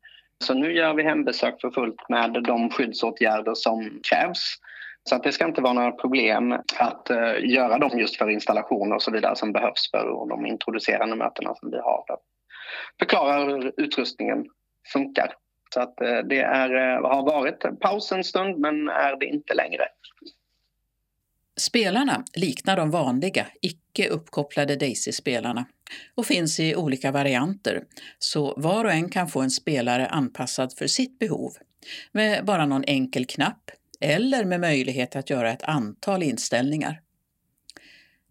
Så 0.43 0.53
nu 0.53 0.73
gör 0.73 0.93
vi 0.93 1.03
hembesök 1.03 1.61
för 1.61 1.71
fullt 1.71 2.09
med 2.09 2.43
de 2.47 2.69
skyddsåtgärder 2.69 3.53
som 3.53 3.99
krävs. 4.09 4.55
Så 5.09 5.15
att 5.15 5.23
det 5.23 5.31
ska 5.31 5.45
inte 5.45 5.61
vara 5.61 5.73
några 5.73 5.91
problem 5.91 6.51
att 6.79 7.07
uh, 7.11 7.49
göra 7.49 7.77
dem 7.77 7.99
just 7.99 8.17
för 8.17 8.29
installationer 8.29 8.95
och 8.95 9.01
så 9.01 9.11
vidare 9.11 9.35
som 9.35 9.51
behövs 9.51 9.91
för 9.91 10.27
de 10.29 10.45
introducerande 10.45 11.15
mötena 11.15 11.55
som 11.55 11.71
vi 11.71 11.77
har 11.77 12.03
förklara 12.99 13.45
hur 13.45 13.73
utrustningen 13.77 14.45
funkar. 14.93 15.33
Så 15.73 15.79
att 15.79 16.01
eh, 16.01 16.17
det 16.17 16.39
är, 16.39 16.75
eh, 16.75 17.09
har 17.09 17.25
varit 17.25 17.79
paus 17.79 18.11
en 18.11 18.23
stund 18.23 18.59
men 18.59 18.89
är 18.89 19.19
det 19.19 19.25
inte 19.25 19.53
längre. 19.53 19.83
Spelarna 21.59 22.23
liknar 22.35 22.77
de 22.77 22.91
vanliga, 22.91 23.45
icke 23.61 24.09
uppkopplade 24.09 24.75
Daisy-spelarna 24.75 25.65
och 26.15 26.25
finns 26.25 26.59
i 26.59 26.75
olika 26.75 27.11
varianter, 27.11 27.83
så 28.19 28.53
var 28.57 28.85
och 28.85 28.91
en 28.91 29.09
kan 29.09 29.27
få 29.27 29.41
en 29.41 29.49
spelare 29.49 30.07
anpassad 30.07 30.73
för 30.73 30.87
sitt 30.87 31.19
behov 31.19 31.51
med 32.11 32.45
bara 32.45 32.65
någon 32.65 32.83
enkel 32.83 33.25
knapp 33.25 33.71
eller 33.99 34.45
med 34.45 34.59
möjlighet 34.59 35.15
att 35.15 35.29
göra 35.29 35.51
ett 35.51 35.63
antal 35.63 36.23
inställningar. 36.23 37.01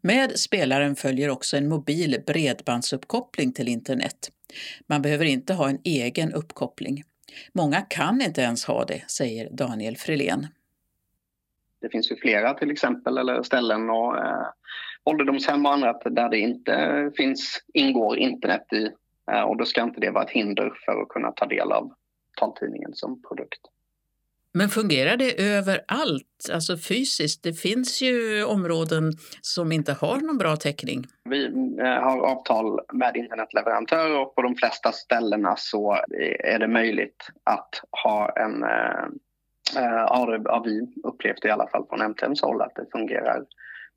Med 0.08 0.38
spelaren 0.38 0.96
följer 0.96 1.30
också 1.30 1.56
en 1.56 1.68
mobil 1.68 2.22
bredbandsuppkoppling 2.26 3.52
till 3.52 3.68
internet. 3.68 4.30
Man 4.86 5.02
behöver 5.02 5.24
inte 5.24 5.54
ha 5.54 5.68
en 5.68 5.78
egen 5.84 6.32
uppkoppling. 6.32 7.02
Många 7.52 7.80
kan 7.80 8.20
inte 8.20 8.40
ens 8.40 8.64
ha 8.64 8.84
det, 8.84 9.10
säger 9.10 9.50
Daniel 9.50 9.96
Frelén. 9.96 10.46
Det 11.80 11.88
finns 11.88 12.10
ju 12.10 12.16
flera 12.16 12.54
till 12.54 12.70
exempel 12.70 13.18
eller 13.18 13.42
ställen 13.42 13.90
och 13.90 14.16
eh, 14.16 14.46
ålderdomshem 15.04 15.66
och 15.66 15.72
annat 15.72 16.02
där 16.04 16.28
det 16.28 16.38
inte 16.38 17.10
finns, 17.16 17.64
ingår 17.74 18.18
internet 18.18 18.72
i 18.72 18.88
eh, 19.32 19.42
och 19.42 19.56
då 19.56 19.64
ska 19.64 19.82
inte 19.82 20.00
det 20.00 20.10
vara 20.10 20.24
ett 20.24 20.30
hinder 20.30 20.72
för 20.84 21.02
att 21.02 21.08
kunna 21.08 21.32
ta 21.32 21.46
del 21.46 21.72
av 21.72 21.92
taltidningen 22.38 22.94
som 22.94 23.22
produkt. 23.22 23.60
Men 24.52 24.68
fungerar 24.68 25.16
det 25.16 25.42
överallt, 25.42 26.50
alltså 26.52 26.76
fysiskt? 26.76 27.42
Det 27.42 27.52
finns 27.52 28.02
ju 28.02 28.44
områden 28.44 29.12
som 29.40 29.72
inte 29.72 29.92
har 29.92 30.16
någon 30.16 30.38
bra 30.38 30.56
täckning. 30.56 31.04
Vi 31.24 31.44
eh, 31.80 31.84
har 31.84 32.20
avtal 32.20 32.80
med 32.92 33.16
internetleverantörer 33.16 34.20
och 34.20 34.34
på 34.34 34.42
de 34.42 34.54
flesta 34.54 34.92
ställena 34.92 35.54
så 35.56 35.96
är 36.44 36.58
det 36.58 36.68
möjligt 36.68 37.30
att 37.44 37.82
ha 38.04 38.32
en 38.36 38.64
har 39.76 40.64
vi 40.64 40.86
upplevt 41.08 41.44
i 41.44 41.50
alla 41.50 41.68
fall 41.68 41.86
från 41.88 42.02
MTMs 42.02 42.42
håll 42.42 42.62
att 42.62 42.74
det 42.74 42.86
fungerar 42.92 43.44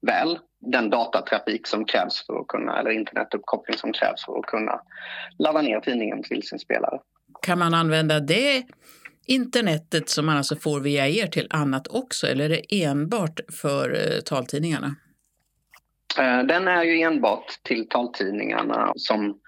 väl. 0.01 0.39
Den 0.59 0.89
datatrafik 0.89 1.67
som 1.67 1.85
krävs 1.85 2.25
för 2.25 2.39
att 2.39 2.47
kunna, 2.47 2.79
eller 2.79 2.91
internetuppkoppling 2.91 3.77
som 3.77 3.93
krävs 3.93 4.25
för 4.25 4.39
att 4.39 4.45
kunna 4.45 4.81
ladda 5.37 5.61
ner 5.61 5.79
tidningen 5.79 6.23
till 6.23 6.43
sin 6.43 6.59
spelare. 6.59 6.99
Kan 7.41 7.59
man 7.59 7.73
använda 7.73 8.19
det 8.19 8.63
internetet 9.25 10.09
som 10.09 10.25
man 10.25 10.37
alltså 10.37 10.55
får 10.55 10.79
via 10.79 11.07
er 11.07 11.27
till 11.27 11.47
annat 11.49 11.87
också 11.87 12.27
eller 12.27 12.45
är 12.45 12.49
det 12.49 12.83
enbart 12.83 13.39
för 13.61 13.89
eh, 13.89 14.21
taltidningarna? 14.21 14.95
Eh, 16.19 16.43
den 16.43 16.67
är 16.67 16.83
ju 16.83 17.01
enbart 17.01 17.59
till 17.63 17.89
taltidningarna 17.89 18.93
som 18.95 19.39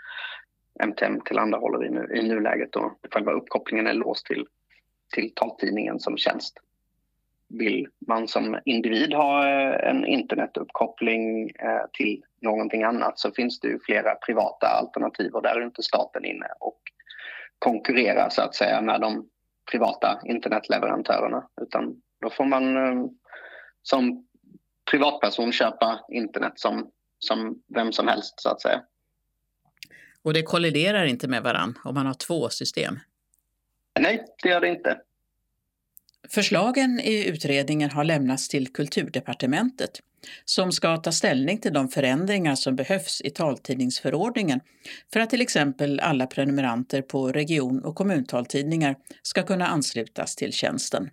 MTM 0.84 1.22
tillhandahåller 1.22 1.86
i, 1.86 1.90
nu, 1.90 2.16
i 2.16 2.28
nuläget. 2.28 2.72
Då. 2.72 2.98
Själva 3.12 3.32
uppkopplingen 3.32 3.88
är 3.88 3.94
låst 3.94 4.26
till, 4.26 4.46
till 5.14 5.32
taltidningen 5.36 6.00
som 6.00 6.18
tjänst. 6.18 6.60
Vill 7.50 7.88
man 8.08 8.28
som 8.28 8.60
individ 8.66 9.14
ha 9.14 9.50
eh, 9.50 9.90
en 9.90 10.06
internetuppkoppling 10.06 11.52
till 11.94 12.24
någonting 12.42 12.84
annat 12.84 13.20
så 13.20 13.32
finns 13.32 13.60
det 13.60 13.68
ju 13.68 13.80
flera 13.80 14.16
privata 14.16 14.68
alternativ 14.68 15.32
och 15.34 15.44
där 15.44 15.56
är 15.56 15.66
inte 15.66 15.84
staten 15.84 16.26
inne 16.26 16.48
och 16.60 16.80
konkurrerar 17.60 18.30
så 18.30 18.42
att 18.42 18.56
säga 18.56 18.82
med 18.82 19.02
de 19.02 19.30
privata 19.72 20.22
internetleverantörerna 20.26 21.48
utan 21.62 22.02
då 22.22 22.30
får 22.30 22.46
man 22.46 22.78
eh, 22.78 23.06
som 23.82 24.28
privatperson 24.92 25.52
köpa 25.52 26.00
internet 26.10 26.54
som, 26.56 26.92
som 27.20 27.62
vem 27.76 27.92
som 27.92 28.08
helst 28.08 28.34
så 28.42 28.50
att 28.50 28.62
säga. 28.62 28.82
Och 30.24 30.34
det 30.34 30.44
kolliderar 30.44 31.06
inte 31.06 31.28
med 31.28 31.44
varann 31.44 31.80
om 31.84 31.96
man 31.96 32.06
har 32.06 32.14
två 32.14 32.50
system? 32.50 33.00
Nej, 34.00 34.26
det 34.44 34.50
gör 34.50 34.62
det 34.62 34.68
inte. 34.68 35.02
Förslagen 36.30 37.00
i 37.00 37.26
utredningen 37.26 37.92
har 37.92 38.04
lämnats 38.04 38.48
till 38.48 38.68
Kulturdepartementet 38.74 40.02
som 40.46 40.72
ska 40.72 40.98
ta 40.98 41.12
ställning 41.12 41.58
till 41.58 41.74
de 41.74 41.90
förändringar 41.90 42.56
som 42.56 42.76
behövs 42.76 43.22
i 43.22 43.30
taltidningsförordningen 43.30 44.60
för 45.14 45.20
att 45.20 45.30
till 45.30 45.42
exempel 45.42 46.00
alla 46.00 46.28
prenumeranter 46.28 47.02
på 47.02 47.32
region 47.32 47.84
och 47.84 47.96
kommuntaltidningar 47.96 48.96
ska 49.22 49.44
kunna 49.44 49.68
anslutas 49.68 50.36
till 50.36 50.54
tjänsten. 50.54 51.10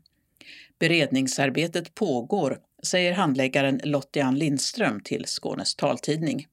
Beredningsarbetet 0.78 1.94
pågår, 1.94 2.58
säger 2.82 3.12
handläggaren 3.12 3.80
Lottian 3.84 4.38
Lindström 4.38 5.00
till 5.00 5.24
Skånes 5.26 5.74
taltidning. 5.74 6.46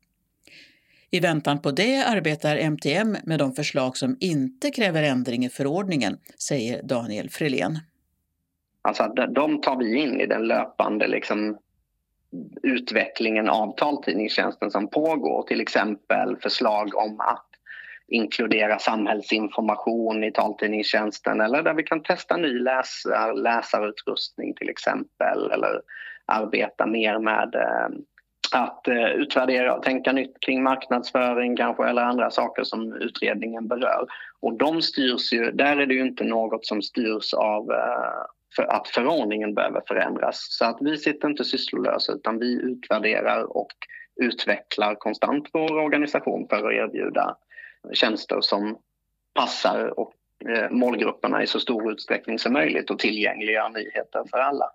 I 1.11 1.19
väntan 1.19 1.61
på 1.61 1.71
det 1.71 2.03
arbetar 2.03 2.57
MTM 2.57 3.17
med 3.23 3.39
de 3.39 3.55
förslag 3.55 3.97
som 3.97 4.17
inte 4.19 4.71
kräver 4.71 5.03
ändring 5.03 5.45
i 5.45 5.49
förordningen, 5.49 6.17
säger 6.39 6.83
Daniel 6.83 7.29
Frelén. 7.29 7.79
Alltså, 8.87 9.07
de 9.07 9.61
tar 9.61 9.75
vi 9.75 9.95
in 9.95 10.21
i 10.21 10.25
den 10.25 10.47
löpande 10.47 11.07
liksom, 11.07 11.57
utvecklingen 12.63 13.49
av 13.49 13.75
taltidningstjänsten 13.75 14.71
som 14.71 14.89
pågår. 14.89 15.43
Till 15.43 15.61
exempel 15.61 16.37
förslag 16.37 16.95
om 16.95 17.19
att 17.19 17.45
inkludera 18.07 18.79
samhällsinformation 18.79 20.23
i 20.23 20.31
taltidningstjänsten 20.31 21.41
eller 21.41 21.63
där 21.63 21.73
vi 21.73 21.83
kan 21.83 22.03
testa 22.03 22.37
ny 22.37 22.59
läsar, 22.59 23.33
läsarutrustning 23.33 24.53
till 24.53 24.69
exempel 24.69 25.51
eller 25.51 25.81
arbeta 26.25 26.85
mer 26.85 27.19
med 27.19 27.55
eh, 27.55 27.97
att 28.51 28.87
eh, 28.87 29.07
utvärdera 29.07 29.75
och 29.75 29.83
tänka 29.83 30.11
nytt 30.11 30.39
kring 30.39 30.63
marknadsföring 30.63 31.55
kanske 31.55 31.87
eller 31.87 32.01
andra 32.01 32.31
saker 32.31 32.63
som 32.63 32.93
utredningen 32.93 33.67
berör. 33.67 34.07
Och 34.39 34.53
de 34.53 34.81
styrs 34.81 35.33
ju, 35.33 35.51
där 35.51 35.77
är 35.77 35.85
det 35.85 35.93
ju 35.93 36.01
inte 36.01 36.23
något 36.23 36.65
som 36.65 36.81
styrs 36.81 37.33
av 37.33 37.71
eh, 37.71 38.25
för 38.57 38.63
att 38.63 38.87
förordningen 38.87 39.53
behöver 39.53 39.81
förändras. 39.87 40.47
Så 40.49 40.65
att 40.65 40.77
vi 40.81 40.97
sitter 40.97 41.27
inte 41.27 41.43
sysslolösa 41.43 42.13
utan 42.13 42.39
vi 42.39 42.53
utvärderar 42.53 43.57
och 43.57 43.71
utvecklar 44.21 44.95
konstant 44.95 45.49
vår 45.53 45.71
organisation 45.71 46.47
för 46.49 46.55
att 46.55 46.73
erbjuda 46.73 47.35
tjänster 47.93 48.41
som 48.41 48.77
passar 49.33 49.99
och 49.99 50.13
eh, 50.49 50.69
målgrupperna 50.71 51.43
i 51.43 51.47
så 51.47 51.59
stor 51.59 51.91
utsträckning 51.91 52.39
som 52.39 52.53
möjligt 52.53 52.89
och 52.89 52.99
tillgängliggör 52.99 53.69
nyheter 53.69 54.23
för 54.31 54.37
alla. 54.37 54.65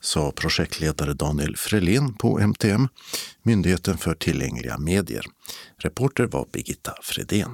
Sa 0.00 0.32
projektledare 0.36 1.12
Daniel 1.12 1.56
Frelén 1.56 2.14
på 2.14 2.38
MTM, 2.38 2.88
Myndigheten 3.42 3.96
för 3.96 4.14
tillgängliga 4.14 4.78
medier. 4.78 5.24
Reporter 5.76 6.26
var 6.26 6.46
Birgitta 6.52 6.92
Fredén. 7.02 7.50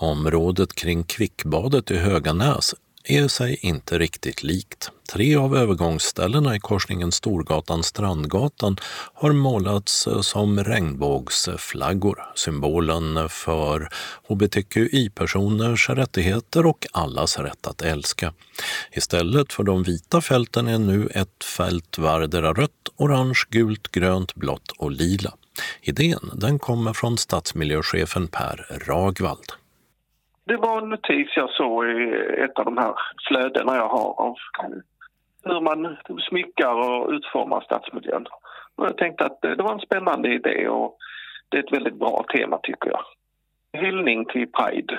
Området 0.00 0.74
kring 0.74 1.04
Kvickbadet 1.04 1.90
i 1.90 1.96
Höganäs 1.96 2.74
är 3.04 3.28
sig 3.28 3.58
inte 3.62 3.98
riktigt 3.98 4.42
likt. 4.42 4.90
Tre 5.12 5.36
av 5.36 5.56
övergångsställena 5.56 6.56
i 6.56 6.60
korsningen 6.60 7.12
Storgatan-Strandgatan 7.12 8.76
har 9.14 9.32
målats 9.32 10.08
som 10.20 10.64
regnbågsflaggor, 10.64 12.24
symbolen 12.34 13.28
för 13.28 13.88
hbtqi-personers 14.28 15.90
rättigheter 15.90 16.66
och 16.66 16.86
allas 16.92 17.38
rätt 17.38 17.66
att 17.66 17.82
älska. 17.82 18.32
Istället 18.92 19.52
för 19.52 19.62
de 19.62 19.82
vita 19.82 20.20
fälten 20.20 20.68
är 20.68 20.78
nu 20.78 21.08
ett 21.14 21.44
fält 21.44 21.98
vardera 21.98 22.52
rött, 22.52 22.88
orange, 22.96 23.44
gult, 23.50 23.88
grönt, 23.88 24.34
blått 24.34 24.70
och 24.78 24.90
lila. 24.90 25.34
Idén 25.82 26.30
den 26.34 26.58
kommer 26.58 26.92
från 26.92 27.18
stadsmiljöchefen 27.18 28.28
Per 28.28 28.66
Ragvald. 28.86 29.52
Det 30.48 30.56
var 30.56 30.82
en 30.82 30.88
notis 30.88 31.28
jag 31.36 31.50
såg 31.50 31.86
i 31.86 32.14
ett 32.44 32.58
av 32.58 32.64
de 32.64 32.78
här 32.78 32.94
flödena 33.28 33.76
jag 33.76 33.88
har 33.88 34.20
av 34.20 34.36
hur 35.44 35.60
man 35.60 35.96
smyckar 36.28 36.74
och 36.74 37.10
utformar 37.10 37.60
stadsmiljön. 37.60 38.26
Och 38.76 38.86
jag 38.86 38.96
tänkte 38.96 39.24
att 39.24 39.38
det 39.42 39.62
var 39.62 39.72
en 39.72 39.80
spännande 39.80 40.34
idé 40.34 40.68
och 40.68 40.96
det 41.48 41.56
är 41.56 41.64
ett 41.64 41.72
väldigt 41.72 41.98
bra 41.98 42.24
tema 42.36 42.58
tycker 42.62 42.90
jag. 42.90 43.02
Hyllning 43.82 44.24
till 44.24 44.46
Pride. 44.52 44.98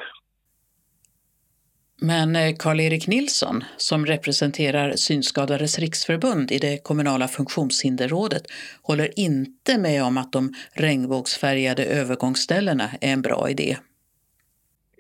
Men 2.01 2.35
eh, 2.35 2.55
Karl-Erik 2.59 3.07
Nilsson, 3.07 3.63
som 3.77 4.05
representerar 4.05 4.91
Synskadades 4.91 5.79
riksförbund 5.79 6.51
i 6.51 6.57
det 6.57 6.83
kommunala 6.83 7.27
funktionshinderrådet, 7.27 8.43
håller 8.81 9.19
inte 9.19 9.77
med 9.77 10.03
om 10.03 10.17
att 10.17 10.31
de 10.31 10.53
regnbågsfärgade 10.73 11.85
övergångsställena 11.85 12.89
är 13.01 13.13
en 13.13 13.21
bra 13.21 13.49
idé. 13.49 13.77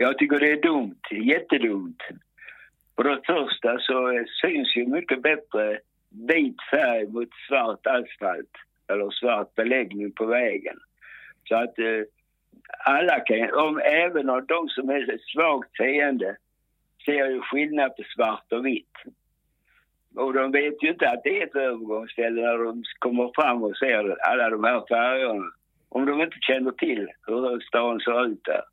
Jag 0.01 0.17
tycker 0.17 0.39
det 0.39 0.51
är 0.51 0.61
dumt, 0.61 1.01
jättedumt. 1.11 2.01
För 2.95 3.03
det 3.03 3.21
första 3.25 3.79
så 3.79 4.25
syns 4.41 4.75
ju 4.75 4.85
mycket 4.87 5.21
bättre 5.21 5.79
vit 6.27 6.55
färg 6.71 7.07
mot 7.07 7.29
svart 7.47 7.87
asfalt 7.87 8.53
eller 8.87 9.09
svart 9.09 9.55
beläggning 9.55 10.11
på 10.11 10.25
vägen. 10.25 10.77
Så 11.47 11.55
att 11.55 11.79
eh, 11.79 12.01
alla 12.85 13.19
kan, 13.19 13.53
om, 13.53 13.81
även 13.83 14.25
de 14.25 14.69
som 14.69 14.89
är 14.89 15.19
svagt 15.33 15.77
seende 15.77 16.37
ser 17.05 17.25
ju 17.29 17.41
skillnad 17.41 17.95
på 17.95 18.03
svart 18.15 18.51
och 18.51 18.65
vitt. 18.65 18.97
Och 20.15 20.33
de 20.33 20.51
vet 20.51 20.83
ju 20.83 20.89
inte 20.89 21.09
att 21.09 21.23
det 21.23 21.41
är 21.41 21.47
ett 21.47 21.55
övergångsställe 21.55 22.41
när 22.41 22.57
de 22.57 22.83
kommer 22.99 23.31
fram 23.35 23.63
och 23.63 23.77
ser 23.77 24.29
alla 24.31 24.49
de 24.49 24.63
här 24.63 24.83
färgerna. 24.89 25.51
Om 25.89 26.05
de 26.05 26.21
inte 26.21 26.37
känner 26.41 26.71
till 26.71 27.07
hur 27.27 27.59
stan 27.59 27.99
ser 27.99 28.25
ut 28.25 28.43
där. 28.43 28.63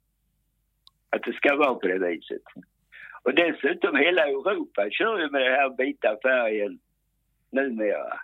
Att 1.17 1.23
det 1.23 1.33
ska 1.33 1.57
vara 1.57 1.75
på 1.75 1.87
det 1.87 1.99
viset. 1.99 2.43
Och 3.23 3.35
dessutom 3.35 3.97
hela 3.97 4.23
Europa 4.29 4.91
kör 4.91 5.19
ju 5.19 5.31
med 5.31 5.43
den 5.43 5.53
här 5.53 5.75
vita 5.79 6.17
färgen 6.23 6.79
numera. 7.51 8.21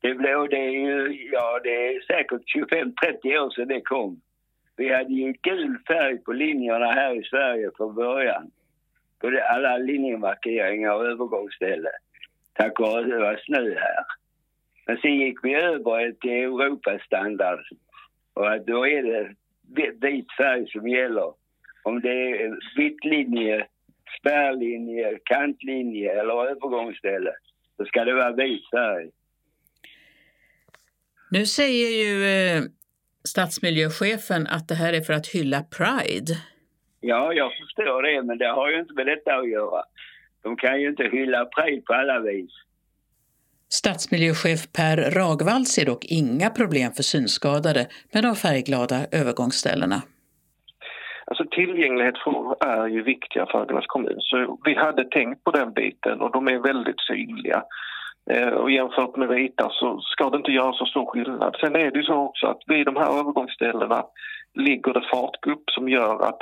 Det, 0.00 0.14
blev, 0.14 0.48
det, 0.48 0.56
är 0.56 0.70
ju, 0.70 1.28
ja, 1.32 1.60
det 1.64 1.94
är 1.94 2.00
säkert 2.00 2.42
25-30 3.24 3.38
år 3.38 3.50
sedan 3.50 3.68
det 3.68 3.80
kom. 3.80 4.20
Vi 4.76 4.92
hade 4.94 5.14
ju 5.14 5.34
gul 5.42 5.78
färg 5.88 6.18
på 6.18 6.32
linjerna 6.32 6.92
här 6.92 7.20
i 7.20 7.24
Sverige 7.24 7.70
från 7.76 7.94
början. 7.94 8.50
På 9.20 9.40
alla 9.50 9.78
linjemarkeringar 9.78 10.94
och 10.94 11.06
övergångsställen. 11.06 11.92
Tack 12.52 12.80
vare 12.80 13.00
att 13.00 13.10
det 13.10 13.18
var 13.18 13.40
snö 13.44 13.74
här. 13.80 14.04
Men 14.86 14.96
sen 14.96 15.14
gick 15.14 15.38
vi 15.42 15.54
över 15.54 16.12
till 16.12 16.30
Europastandard. 16.30 17.60
Och 18.34 18.66
då 18.66 18.86
är 18.86 19.02
det 19.02 19.34
vit 20.00 20.26
färg 20.38 20.68
som 20.68 20.88
gäller. 20.88 21.32
Om 21.82 22.00
det 22.00 22.30
är 22.42 22.58
vitt 22.76 23.04
linje, 23.04 23.66
spärrlinje, 24.20 25.18
kantlinje 25.24 26.20
eller 26.20 26.50
övergångsställe 26.50 27.32
så 27.76 27.84
ska 27.84 28.04
det 28.04 28.14
vara 28.14 28.32
vit 28.32 28.70
färg. 28.70 29.10
Nu 31.30 31.46
säger 31.46 31.88
ju 32.04 32.24
eh, 32.24 32.62
stadsmiljöchefen 33.28 34.46
att 34.46 34.68
det 34.68 34.74
här 34.74 34.92
är 34.92 35.00
för 35.00 35.12
att 35.12 35.26
hylla 35.26 35.62
Pride. 35.62 36.34
Ja, 37.00 37.32
jag 37.32 37.52
förstår 37.60 38.02
det, 38.02 38.22
men 38.22 38.38
det 38.38 38.48
har 38.48 38.70
ju 38.70 38.80
inte 38.80 38.94
med 38.94 39.06
detta 39.06 39.34
att 39.34 39.50
göra. 39.50 39.82
De 40.42 40.56
kan 40.56 40.80
ju 40.80 40.88
inte 40.88 41.04
hylla 41.04 41.44
Pride 41.44 41.82
på 41.82 41.94
alla 41.94 42.20
vis. 42.20 42.52
Stadsmiljöchef 43.78 44.72
Per 44.76 44.96
Ragvall 44.96 45.64
ser 45.74 45.86
dock 45.86 46.04
inga 46.04 46.50
problem 46.50 46.90
för 46.92 47.02
synskadade 47.02 47.82
med 48.12 48.22
de 48.22 48.36
färgglada 48.36 48.98
övergångsställena. 49.20 49.98
Alltså 51.26 51.44
tillgänglighetsfrågor 51.50 52.56
är 52.60 52.86
ju 52.86 53.02
viktiga 53.02 53.46
för 53.46 53.58
Agnes 53.62 53.86
kommun 53.86 54.16
så 54.18 54.58
vi 54.64 54.74
hade 54.74 55.04
tänkt 55.04 55.44
på 55.44 55.50
den 55.50 55.72
biten 55.72 56.20
och 56.20 56.32
de 56.32 56.48
är 56.48 56.58
väldigt 56.58 57.00
synliga. 57.00 57.62
Eh, 58.30 58.48
och 58.48 58.70
jämfört 58.70 59.16
med 59.16 59.28
vita 59.28 59.68
så 59.70 60.00
ska 60.00 60.30
det 60.30 60.36
inte 60.36 60.52
göra 60.52 60.72
så 60.72 60.86
stor 60.86 61.06
skillnad. 61.06 61.56
Sen 61.60 61.76
är 61.76 61.90
det 61.90 61.98
ju 61.98 62.04
så 62.04 62.14
också 62.14 62.46
att 62.46 62.62
vid 62.66 62.86
de 62.86 62.96
här 62.96 63.18
övergångsställena 63.20 64.04
ligger 64.54 64.92
det 64.92 65.08
fartgupp 65.12 65.70
som 65.70 65.88
gör 65.88 66.28
att 66.28 66.40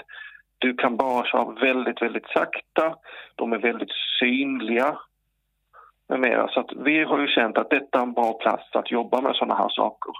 du 0.59 0.75
kan 0.75 0.97
bara 0.97 1.27
köra 1.27 1.51
väldigt, 1.69 2.03
väldigt 2.03 2.29
sakta. 2.29 2.95
De 3.37 3.53
är 3.53 3.59
väldigt 3.59 3.93
synliga 4.21 4.99
med 6.09 6.21
mera. 6.21 6.49
Så 6.49 6.61
att 6.61 6.73
vi 6.85 7.05
har 7.05 7.21
ju 7.21 7.27
känt 7.27 7.59
att 7.59 7.71
detta 7.71 7.99
är 7.99 8.03
en 8.03 8.13
bra 8.13 8.33
plats 8.33 8.69
att 8.73 8.91
jobba 8.91 9.21
med 9.21 9.35
sådana 9.35 9.55
här 9.55 9.69
saker. 9.69 10.13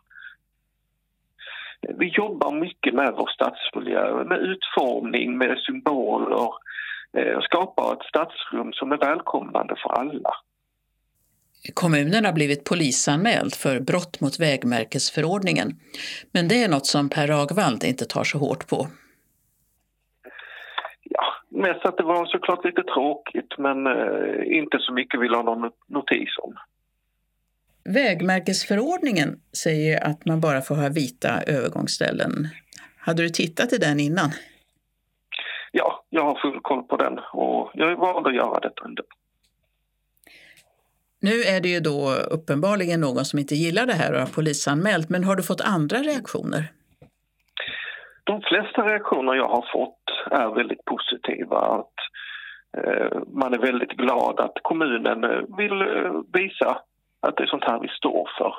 Vi 1.99 2.09
jobbar 2.09 2.53
mycket 2.53 2.95
med 2.95 3.13
vår 3.17 3.29
stadsmiljö, 3.35 4.25
med 4.25 4.39
utformning, 4.39 5.39
med 5.39 5.59
symboler 5.59 6.49
eh, 7.17 7.37
och 7.37 7.45
skapar 7.45 7.93
ett 7.93 8.09
stadsrum 8.09 8.73
som 8.73 8.93
är 8.93 8.97
välkomnande 8.97 9.75
för 9.83 9.91
alla. 9.93 10.31
Kommunen 11.75 12.25
har 12.25 12.33
blivit 12.33 12.65
polisanmäld 12.65 13.55
för 13.55 13.81
brott 13.81 14.21
mot 14.21 14.41
vägmärkesförordningen. 14.41 15.77
Men 16.33 16.49
det 16.49 16.65
är 16.65 16.69
något 16.69 16.87
som 16.87 17.09
Per 17.09 17.27
Ragvald 17.27 17.85
inte 17.85 18.05
tar 18.05 18.25
så 18.25 18.39
hårt 18.39 18.69
på. 18.69 18.87
Mest 21.55 21.85
att 21.85 21.97
det 21.97 22.03
var 22.03 22.27
såklart 22.27 22.65
lite 22.65 22.83
tråkigt 22.83 23.59
men 23.59 23.87
eh, 23.87 24.57
inte 24.57 24.79
så 24.81 24.93
mycket 24.93 25.21
vill 25.21 25.35
ha 25.35 25.43
någon 25.43 25.71
notis 25.87 26.39
om. 26.43 26.55
Vägmärkesförordningen 27.85 29.41
säger 29.53 30.05
att 30.05 30.25
man 30.25 30.41
bara 30.41 30.61
får 30.61 30.75
ha 30.75 30.89
vita 30.89 31.43
övergångsställen. 31.47 32.49
Hade 32.99 33.23
du 33.23 33.29
tittat 33.29 33.73
i 33.73 33.79
den 33.79 34.01
innan? 34.01 34.31
Ja, 35.73 36.05
jag 36.11 36.25
har 36.25 36.41
full 36.43 36.61
koll 36.63 36.83
på 36.83 36.97
den 36.97 37.19
och 37.33 37.71
jag 37.75 37.93
är 37.93 37.97
van 37.97 38.27
att 38.27 38.35
göra 38.35 38.61
detta 38.61 38.85
ändå. 38.85 39.03
Nu 41.21 41.43
är 41.43 41.61
det 41.61 41.69
ju 41.69 41.81
då 41.81 42.15
uppenbarligen 42.15 43.01
någon 43.01 43.25
som 43.25 43.39
inte 43.39 43.55
gillar 43.55 43.87
det 43.87 43.93
här 43.93 44.13
och 44.13 44.21
har 44.21 44.27
polisanmält, 44.27 45.09
men 45.09 45.25
har 45.25 45.37
du 45.37 45.43
fått 45.43 45.61
andra 45.61 45.99
reaktioner? 45.99 46.73
De 48.25 48.43
flesta 48.43 48.83
reaktioner 48.83 49.35
jag 49.35 49.49
har 49.49 49.67
fått 49.73 50.05
är 50.31 50.55
väldigt 50.55 50.85
positiva. 50.85 51.59
Att 51.59 51.95
eh, 52.77 53.19
man 53.27 53.55
är 53.55 53.59
väldigt 53.59 53.93
glad 53.93 54.41
att 54.41 54.57
kommunen 54.63 55.25
eh, 55.25 55.57
vill 55.57 55.83
eh, 55.83 56.13
visa 56.33 56.79
att 57.21 57.37
det 57.37 57.43
är 57.43 57.47
sånt 57.47 57.65
här 57.65 57.81
vi 57.81 57.89
står 57.89 58.31
för. 58.39 58.55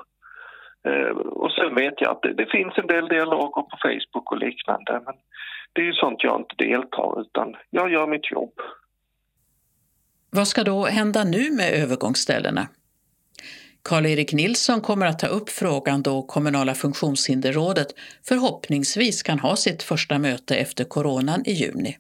Och 1.28 1.52
sen 1.52 1.76
vet 1.76 2.02
jag 2.02 2.12
att 2.12 2.22
det, 2.22 2.34
det, 2.34 2.46
finns 2.46 2.78
en 2.78 2.88
del 2.88 3.08
dialoger 3.08 3.62
på 3.62 3.78
Facebook 3.82 4.32
och 4.32 4.38
liknande 4.38 5.02
men 5.06 5.16
det 5.74 5.82
är 5.82 5.86
ju 5.86 5.94
sånt 5.94 6.24
jag 6.24 6.40
inte 6.40 6.56
deltar 6.58 7.22
utan 7.22 7.56
jag 7.70 7.92
gör 7.92 8.08
mitt 8.08 8.32
jobb. 8.32 8.54
Vad 10.32 10.48
ska 10.48 10.64
då 10.64 10.86
hända 10.86 11.24
nu 11.24 11.52
med 11.58 11.84
övergångsställena? 11.84 12.68
Karl-Erik 13.90 14.34
Nilsson 14.34 14.82
kommer 14.82 15.06
att 15.06 15.20
ta 15.20 15.28
upp 15.28 15.50
frågan 15.50 16.02
då 16.02 16.22
kommunala 16.22 16.74
funktionshinderrådet 16.74 17.88
förhoppningsvis 18.28 19.24
kan 19.24 19.40
ha 19.40 19.56
sitt 19.56 19.84
första 19.84 20.20
möte 20.20 20.56
efter 20.56 20.84
coronan 20.84 21.44
i 21.46 21.52
juni. 21.52 21.98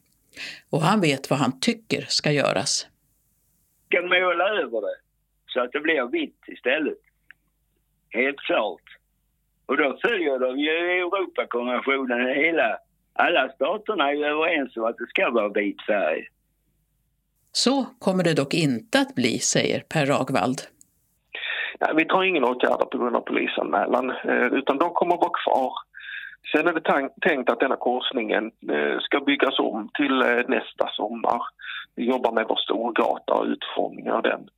Och 0.69 0.81
han 0.81 1.01
vet 1.01 1.29
vad 1.29 1.39
han 1.39 1.59
tycker 1.59 2.05
ska 2.07 2.31
göras. 2.31 2.87
Kan 3.89 4.03
måla 4.05 4.49
över 4.49 4.81
det 4.81 4.95
så 5.47 5.61
att 5.61 5.71
det 5.71 5.79
blir 5.79 6.11
vitt 6.11 6.43
istället. 6.47 6.97
Helt 8.09 8.39
klart. 8.39 8.81
Och 9.65 9.77
då 9.77 9.99
följer 10.01 10.39
de 10.39 10.59
ju 10.59 10.69
Europakonventionen. 10.69 12.27
Hela, 12.27 12.77
alla 13.13 13.49
staterna 13.49 14.09
är 14.09 14.13
ju 14.13 14.25
överens 14.25 14.77
om 14.77 14.83
att 14.83 14.97
det 14.97 15.07
ska 15.07 15.29
vara 15.29 15.49
vit 15.49 15.85
färg. 15.87 16.27
Så 17.51 17.85
kommer 17.99 18.23
det 18.23 18.33
dock 18.33 18.53
inte 18.53 18.99
att 18.99 19.15
bli, 19.15 19.39
säger 19.39 19.79
Per 19.79 20.05
Ragvald. 20.05 20.61
Nej, 21.79 21.91
vi 21.95 22.05
tar 22.05 22.23
ingen 22.23 22.43
åtgärder 22.43 22.85
på 22.85 22.97
grund 22.97 23.15
av 23.15 23.21
polisanmälan, 23.21 24.09
eh, 24.09 24.45
utan 24.45 24.77
de 24.77 24.89
kommer 24.89 25.13
att 25.13 25.21
vara 25.21 25.39
kvar. 25.43 25.73
Sen 26.51 26.67
är 26.67 26.73
det 26.73 27.09
tänkt 27.21 27.49
att 27.49 27.59
denna 27.59 27.75
korsningen 27.75 28.51
eh, 28.71 28.99
ska 28.99 29.19
byggas 29.19 29.59
om 29.59 29.89
till 29.93 30.21
eh, 30.21 30.43
nästa 30.47 30.87
sommar. 30.87 31.41
Vi 31.95 32.05
jobbar 32.05 32.31
med 32.31 32.45
vår 32.49 32.55
storgata 32.55 33.33
och 33.33 33.45
utformningen 33.45 34.13
av 34.13 34.21
den. 34.21 34.49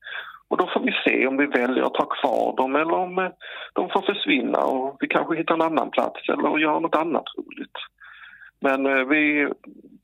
Och 0.47 0.58
då 0.58 0.67
får 0.73 0.80
vi 0.80 0.91
se 1.06 1.28
om 1.28 1.38
vi 1.38 1.45
väljer 1.45 1.84
att 1.84 1.97
ha 1.97 2.06
kvar 2.06 2.56
dem 2.58 2.75
eller 2.75 2.93
om 2.93 3.32
de 3.73 3.89
får 3.89 4.01
försvinna 4.01 4.60
och 4.60 4.97
vi 4.99 5.08
kanske 5.08 5.36
hittar 5.36 5.54
en 5.54 5.62
annan 5.62 5.89
plats 5.89 6.30
eller 6.30 6.58
gör 6.58 6.80
något 6.80 6.95
annat 6.95 7.25
roligt. 7.38 7.78
Men 8.60 9.10
vi, 9.10 9.49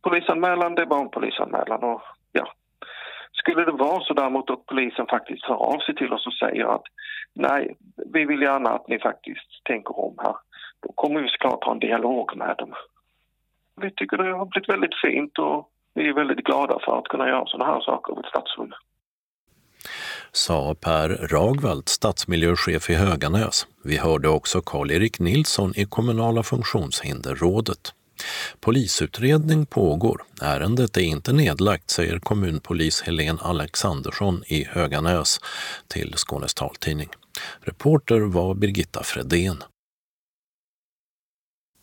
polisanmälan, 0.01 0.75
det 0.75 0.81
är 0.81 1.01
en 1.01 1.09
polisanmälan. 1.09 1.83
Och, 1.83 2.01
ja. 2.31 2.53
Skulle 3.41 3.65
det 3.65 3.71
vara 3.71 4.03
så 4.03 4.13
däremot 4.13 4.49
att 4.49 4.65
polisen 4.65 5.07
faktiskt 5.09 5.45
hör 5.45 5.55
av 5.55 5.79
sig 5.79 5.95
till 5.95 6.13
oss 6.13 6.27
och 6.27 6.33
säger 6.33 6.65
att 6.75 6.83
nej, 7.33 7.75
vi 8.13 8.25
vill 8.25 8.41
gärna 8.41 8.69
att 8.69 8.87
ni 8.87 8.99
faktiskt 8.99 9.51
tänker 9.63 9.99
om 9.99 10.15
här. 10.17 10.35
Då 10.79 10.91
kommer 10.95 11.21
vi 11.21 11.29
såklart 11.29 11.63
ha 11.63 11.71
en 11.71 11.79
dialog 11.79 12.37
med 12.37 12.55
dem. 12.57 12.73
Vi 13.81 13.91
tycker 13.91 14.17
det 14.17 14.37
har 14.37 14.45
blivit 14.45 14.69
väldigt 14.69 15.01
fint 15.05 15.39
och 15.39 15.69
vi 15.93 16.09
är 16.09 16.13
väldigt 16.13 16.45
glada 16.45 16.79
för 16.85 16.97
att 16.97 17.07
kunna 17.07 17.27
göra 17.27 17.45
sådana 17.45 17.73
här 17.73 17.81
saker 17.81 18.15
vid 18.15 18.25
stadsrum. 18.25 18.73
Sa 20.31 20.75
Per 20.85 21.09
Ragvald, 21.09 21.89
stadsmiljöchef 21.89 22.89
i 22.89 22.95
Höganäs. 22.95 23.67
Vi 23.83 23.97
hörde 23.97 24.29
också 24.29 24.61
Karl-Erik 24.61 25.19
Nilsson 25.19 25.71
i 25.75 25.85
kommunala 25.85 26.43
funktionshinderrådet. 26.43 27.93
Polisutredning 28.59 29.65
pågår. 29.65 30.23
Ärendet 30.41 30.97
är 30.97 31.01
inte 31.01 31.33
nedlagt, 31.33 31.89
säger 31.89 32.19
kommunpolis 32.19 33.01
Helen 33.01 33.39
Alexandersson 33.39 34.43
i 34.47 34.63
Höganäs 34.63 35.39
till 35.87 36.13
Skånes 36.15 36.53
taltidning. 36.53 37.09
Reporter 37.61 38.19
var 38.19 38.55
Birgitta 38.55 39.03
Fredén. 39.03 39.63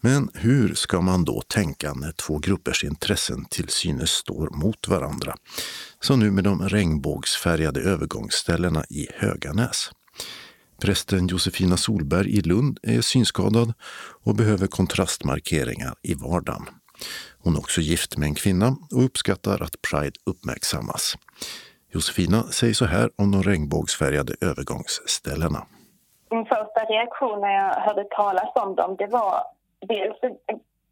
Men 0.00 0.30
hur 0.34 0.74
ska 0.74 1.00
man 1.00 1.24
då 1.24 1.42
tänka 1.42 1.94
när 1.94 2.12
två 2.12 2.38
gruppers 2.38 2.84
intressen 2.84 3.44
till 3.44 3.68
synes 3.68 4.10
står 4.10 4.50
mot 4.50 4.88
varandra? 4.88 5.34
Som 6.00 6.20
nu 6.20 6.30
med 6.30 6.44
de 6.44 6.68
regnbågsfärgade 6.68 7.80
övergångsställena 7.80 8.84
i 8.90 9.08
Höganäs. 9.14 9.90
Prästen 10.82 11.26
Josefina 11.26 11.76
Solberg 11.76 12.28
i 12.38 12.40
Lund 12.40 12.78
är 12.82 13.00
synskadad 13.00 13.68
och 14.26 14.34
behöver 14.34 14.66
kontrastmarkeringar 14.66 15.94
i 16.02 16.14
vardagen. 16.14 16.64
Hon 17.42 17.54
är 17.54 17.58
också 17.58 17.80
gift 17.80 18.18
med 18.18 18.26
en 18.26 18.34
kvinna 18.34 18.68
och 18.94 19.04
uppskattar 19.04 19.62
att 19.62 19.76
Pride 19.86 20.18
uppmärksammas. 20.30 21.14
Josefina 21.94 22.42
säger 22.42 22.74
så 22.74 22.84
här 22.84 23.10
om 23.20 23.28
de 23.32 23.42
regnbågsfärgade 23.42 24.32
övergångsställena. 24.40 25.60
Min 26.30 26.44
första 26.44 26.80
reaktion 26.94 27.40
när 27.40 27.54
jag 27.60 27.74
hörde 27.86 28.04
talas 28.04 28.52
om 28.64 28.74
dem 28.74 28.96
det 28.98 29.06
var 29.06 29.34
dels 29.80 30.18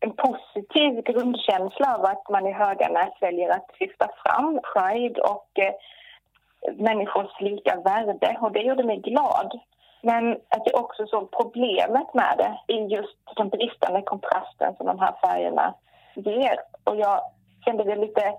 en, 0.01 0.12
positiv 0.27 0.92
grundkänsla 1.11 1.94
av 1.94 2.05
att 2.05 2.25
man 2.31 2.46
i 2.46 2.53
Höganäs 2.53 3.14
väljer 3.20 3.51
att 3.51 3.70
lyfta 3.81 4.07
fram 4.22 4.61
Pride 4.72 5.20
och 5.20 5.51
eh, 5.59 5.75
människors 6.88 7.40
lika 7.40 7.77
värde 7.81 8.38
och 8.40 8.53
det 8.53 8.62
gjorde 8.62 8.85
mig 8.85 9.01
glad. 9.01 9.61
Men 10.02 10.32
att 10.32 10.62
jag 10.64 10.85
också 10.85 11.06
såg 11.06 11.30
problemet 11.30 12.14
med 12.14 12.35
det 12.38 12.74
i 12.74 12.76
just 12.76 13.18
den 13.37 13.48
bristande 13.48 14.02
kontrasten 14.02 14.76
som 14.76 14.87
de 14.87 14.98
här 14.98 15.14
färgerna 15.22 15.74
ger. 16.14 16.56
Och 16.85 16.96
jag 16.96 17.20
kände 17.64 17.85
det 17.85 17.96
lite, 17.96 18.35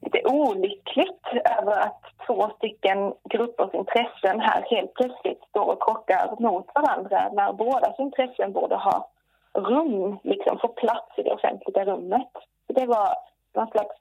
lite 0.00 0.22
olyckligt 0.24 1.26
över 1.58 1.80
att 1.80 2.02
två 2.26 2.50
stycken 2.56 3.12
gruppers 3.30 3.74
intressen 3.74 4.40
här 4.40 4.66
helt 4.70 4.94
plötsligt 4.94 5.42
står 5.48 5.72
och 5.72 5.82
krockar 5.82 6.36
mot 6.40 6.66
varandra 6.74 7.30
när 7.32 7.52
bådas 7.52 7.98
intressen 7.98 8.52
borde 8.52 8.74
ha 8.74 9.10
rum, 9.54 10.18
liksom 10.22 10.58
få 10.58 10.68
plats 10.68 11.18
i 11.18 11.22
det 11.22 11.30
offentliga 11.30 11.84
rummet. 11.84 12.32
Det 12.66 12.86
var 12.86 13.08
någon 13.54 13.70
slags 13.70 13.96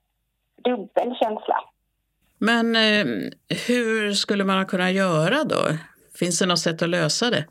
dubbel 0.64 1.16
känsla. 1.16 1.64
Men 2.38 2.76
eh, 2.76 3.06
hur 3.68 4.14
skulle 4.14 4.44
man 4.44 4.66
kunna 4.66 4.92
göra 4.92 5.44
då? 5.44 5.62
Finns 6.22 6.40
det 6.40 6.46
något 6.46 6.66
sätt 6.68 6.82
att 6.82 6.90
lösa 6.90 7.30
det? 7.30 7.44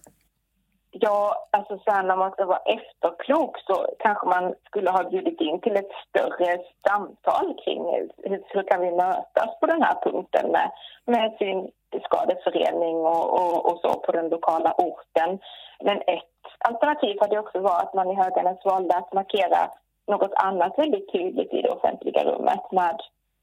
Ja, 0.90 1.48
alltså 1.50 1.78
sen 1.84 2.06
när 2.06 2.16
man 2.16 2.30
ska 2.30 2.44
vara 2.46 2.66
efterklok 2.76 3.54
så 3.66 3.86
kanske 3.98 4.26
man 4.26 4.54
skulle 4.66 4.90
ha 4.90 5.10
bjudit 5.10 5.40
in 5.40 5.60
till 5.60 5.76
ett 5.76 5.92
större 6.08 6.58
samtal 6.86 7.46
kring 7.64 7.82
hur, 7.92 8.08
hur 8.52 8.62
kan 8.62 8.80
vi 8.80 8.90
mötas 8.90 9.50
på 9.60 9.66
den 9.66 9.82
här 9.82 9.96
punkten 10.04 10.52
med, 10.52 10.70
med 11.04 11.36
synskadeförening 11.38 12.96
och, 12.96 13.26
och, 13.40 13.72
och 13.72 13.78
så 13.82 14.00
på 14.00 14.12
den 14.12 14.28
lokala 14.28 14.74
orten. 14.78 15.38
Men 15.80 15.96
ett 15.96 16.42
alternativ 16.58 17.16
hade 17.20 17.38
också 17.38 17.58
varit 17.60 17.84
att 17.84 17.94
man 17.94 18.10
i 18.10 18.14
Höganäs 18.14 18.64
valde 18.64 18.96
att 18.96 19.12
markera 19.12 19.70
något 20.06 20.34
annat 20.34 20.78
väldigt 20.78 21.12
tydligt 21.12 21.52
i 21.52 21.62
det 21.62 21.70
offentliga 21.70 22.24
rummet 22.24 22.72
med, 22.72 22.96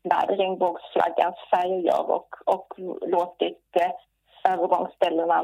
med 0.04 0.26
regnbågsflaggans 0.40 1.38
färger 1.52 2.12
och, 2.12 2.30
och 2.46 2.74
låtit 3.08 3.64
eh, 3.82 3.92
övergångsställena 4.54 5.44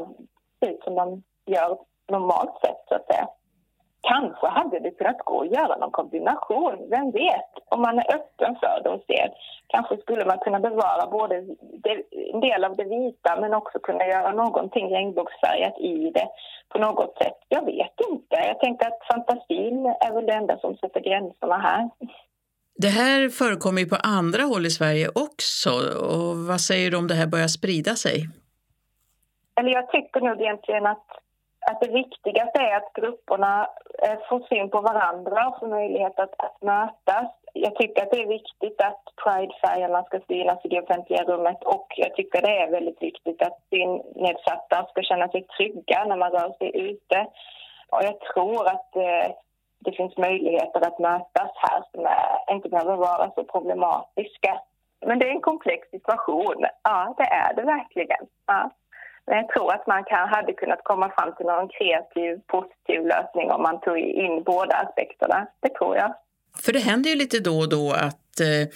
ut 0.66 0.80
som 0.84 0.94
de 0.94 1.22
gör 1.46 1.78
normalt 2.08 2.60
sett, 2.60 2.84
så 2.88 2.94
att 2.94 3.06
säga. 3.06 3.28
Kanske 4.00 4.46
hade 4.46 4.78
det 4.80 4.90
kunnat 4.90 5.18
gå 5.18 5.40
att 5.40 5.50
göra 5.50 5.76
någon 5.76 5.90
kombination, 5.90 6.76
vem 6.90 7.10
vet? 7.10 7.50
Om 7.68 7.80
man 7.82 7.98
är 7.98 8.14
öppen 8.14 8.56
för 8.60 8.80
det 8.82 8.90
och 8.90 9.02
ser. 9.06 9.28
Kanske 9.66 9.96
skulle 9.96 10.24
man 10.24 10.38
kunna 10.38 10.60
bevara 10.60 11.10
både 11.10 11.36
en 12.32 12.40
del 12.40 12.64
av 12.64 12.76
det 12.76 12.84
vita 12.84 13.40
men 13.40 13.54
också 13.54 13.78
kunna 13.78 14.06
göra 14.06 14.32
någonting 14.32 14.94
regnbågsfärgat 14.94 15.78
i 15.78 16.10
det 16.10 16.28
på 16.68 16.78
något 16.78 17.16
sätt. 17.22 17.38
Jag 17.48 17.64
vet 17.64 17.94
inte. 18.10 18.36
Jag 18.50 18.60
tänker 18.60 18.86
att 18.86 19.06
fantasin 19.12 19.86
är 19.86 20.14
väl 20.14 20.26
det 20.26 20.32
enda 20.32 20.58
som 20.58 20.76
sätter 20.76 21.00
gränserna 21.00 21.58
här. 21.58 21.90
Det 22.76 22.88
här 22.88 23.28
förekommer 23.28 23.80
ju 23.80 23.88
på 23.88 23.96
andra 23.96 24.42
håll 24.42 24.66
i 24.66 24.70
Sverige 24.70 25.08
också. 25.08 25.70
Och 26.10 26.36
vad 26.36 26.60
säger 26.60 26.90
du 26.90 26.96
om 26.96 27.08
det 27.08 27.14
här 27.14 27.26
börjar 27.26 27.48
sprida 27.48 27.94
sig? 27.94 28.28
Eller 29.56 29.70
jag 29.70 29.90
tycker 29.90 30.20
nog 30.20 30.40
egentligen 30.40 30.86
att 30.86 31.06
att 31.66 31.80
det 31.80 31.88
viktigaste 31.88 32.58
är 32.60 32.76
att 32.76 32.92
grupperna 32.92 33.68
eh, 34.02 34.18
får 34.28 34.40
syn 34.48 34.70
på 34.70 34.80
varandra 34.80 35.48
och 35.48 35.58
får 35.58 35.66
möjlighet 35.66 36.18
att, 36.18 36.34
att 36.38 36.62
mötas. 36.62 37.30
Jag 37.52 37.74
tycker 37.76 38.02
att 38.02 38.10
det 38.10 38.22
är 38.22 38.38
viktigt 38.38 38.80
att 38.80 39.02
pridefärgerna 39.24 40.02
ska 40.02 40.20
synas 40.28 40.58
i 40.64 40.68
det 40.68 40.82
offentliga 40.82 41.22
rummet 41.22 41.64
och 41.64 41.86
jag 41.96 42.14
tycker 42.14 42.42
det 42.42 42.58
är 42.62 42.70
väldigt 42.70 43.02
viktigt 43.02 43.42
att 43.42 43.58
synnedsatta 43.70 44.86
ska 44.90 45.02
känna 45.02 45.28
sig 45.28 45.46
trygga 45.46 46.04
när 46.04 46.16
man 46.16 46.30
rör 46.30 46.52
sig 46.58 46.70
ute. 46.90 47.26
Och 47.88 48.02
jag 48.02 48.20
tror 48.20 48.68
att 48.68 48.96
eh, 48.96 49.34
det 49.78 49.92
finns 49.92 50.16
möjligheter 50.16 50.80
att 50.86 50.98
mötas 50.98 51.50
här 51.54 51.82
som 51.92 52.06
är, 52.06 52.54
inte 52.54 52.68
behöver 52.68 52.96
vara 52.96 53.30
så 53.34 53.44
problematiska. 53.44 54.60
Men 55.06 55.18
det 55.18 55.26
är 55.26 55.30
en 55.30 55.40
komplex 55.40 55.90
situation. 55.90 56.66
Ja, 56.82 57.14
det 57.16 57.24
är 57.24 57.54
det 57.54 57.62
verkligen. 57.62 58.26
Ja. 58.46 58.70
Jag 59.26 59.48
tror 59.48 59.72
att 59.74 59.86
man 59.86 60.04
kan, 60.04 60.28
hade 60.28 60.52
kunnat 60.52 60.84
komma 60.84 61.12
fram 61.16 61.34
till 61.36 61.46
någon 61.46 61.68
kreativ, 61.68 62.40
positiv 62.46 63.06
lösning 63.06 63.50
om 63.50 63.62
man 63.62 63.80
tog 63.80 63.98
in 63.98 64.42
båda 64.42 64.74
aspekterna. 64.74 65.46
Det 65.60 65.74
tror 65.74 65.96
jag. 65.96 66.14
För 66.64 66.72
det 66.72 66.78
händer 66.78 67.10
ju 67.10 67.16
lite 67.16 67.38
då 67.40 67.58
och 67.58 67.68
då 67.68 67.92
att 67.92 68.40
eh, 68.40 68.68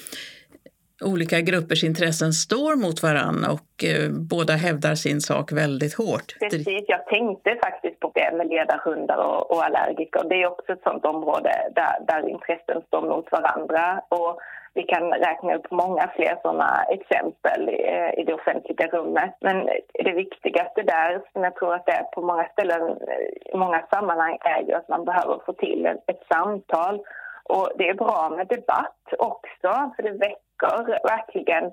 olika 1.05 1.41
gruppers 1.41 1.85
intressen 1.85 2.33
står 2.33 2.77
mot 2.77 3.03
varann 3.03 3.45
och 3.45 3.85
eh, 3.85 4.11
båda 4.11 4.53
hävdar 4.53 4.95
sin 4.95 5.21
sak 5.21 5.53
väldigt 5.53 5.95
hårt. 5.95 6.37
Precis, 6.41 6.85
jag 6.89 7.07
tänkte 7.07 7.59
faktiskt 7.63 8.01
på 8.01 8.13
det 8.15 8.37
med 8.37 8.47
ledarhundar 8.49 9.17
och, 9.17 9.51
och 9.51 9.65
allergiker. 9.65 10.23
Det 10.29 10.43
är 10.43 10.47
också 10.47 10.73
ett 10.73 10.83
sånt 10.83 11.05
område 11.05 11.53
där, 11.75 11.97
där 12.07 12.29
intressen 12.29 12.83
står 12.87 13.03
mot 13.03 13.33
varandra. 13.33 14.03
Och 14.09 14.41
vi 14.79 14.85
kan 14.85 15.12
räkna 15.12 15.55
upp 15.55 15.71
många 15.71 16.09
fler 16.17 16.38
sådana 16.43 16.85
exempel 16.97 17.69
eh, 17.69 18.11
i, 18.19 18.25
det 18.27 18.35
offentliga 18.35 18.87
rummet. 18.87 19.35
Men 19.41 19.57
det 20.05 20.12
viktigaste 20.12 20.83
där, 20.83 21.23
som 21.33 21.45
jag 21.45 21.55
tror 21.57 21.75
att 21.75 21.87
det 21.87 21.93
är 21.93 22.03
på 22.03 22.21
många 22.23 22.45
ställen, 22.53 22.83
eh, 22.83 23.53
i 23.55 23.57
många 23.57 23.83
sammanhang, 23.91 24.38
är 24.41 24.62
ju 24.62 24.75
att 24.75 24.88
man 24.88 25.05
behöver 25.05 25.38
få 25.47 25.53
till 25.53 25.87
ett, 25.87 26.03
ett 26.07 26.23
samtal. 26.33 27.01
Och 27.45 27.69
det 27.79 27.88
är 27.88 27.95
bra 27.95 28.33
med 28.37 28.47
debatt 28.47 29.05
också, 29.19 29.93
för 29.97 30.03
det 30.03 30.11
väcker 30.11 30.99
verkligen 31.09 31.73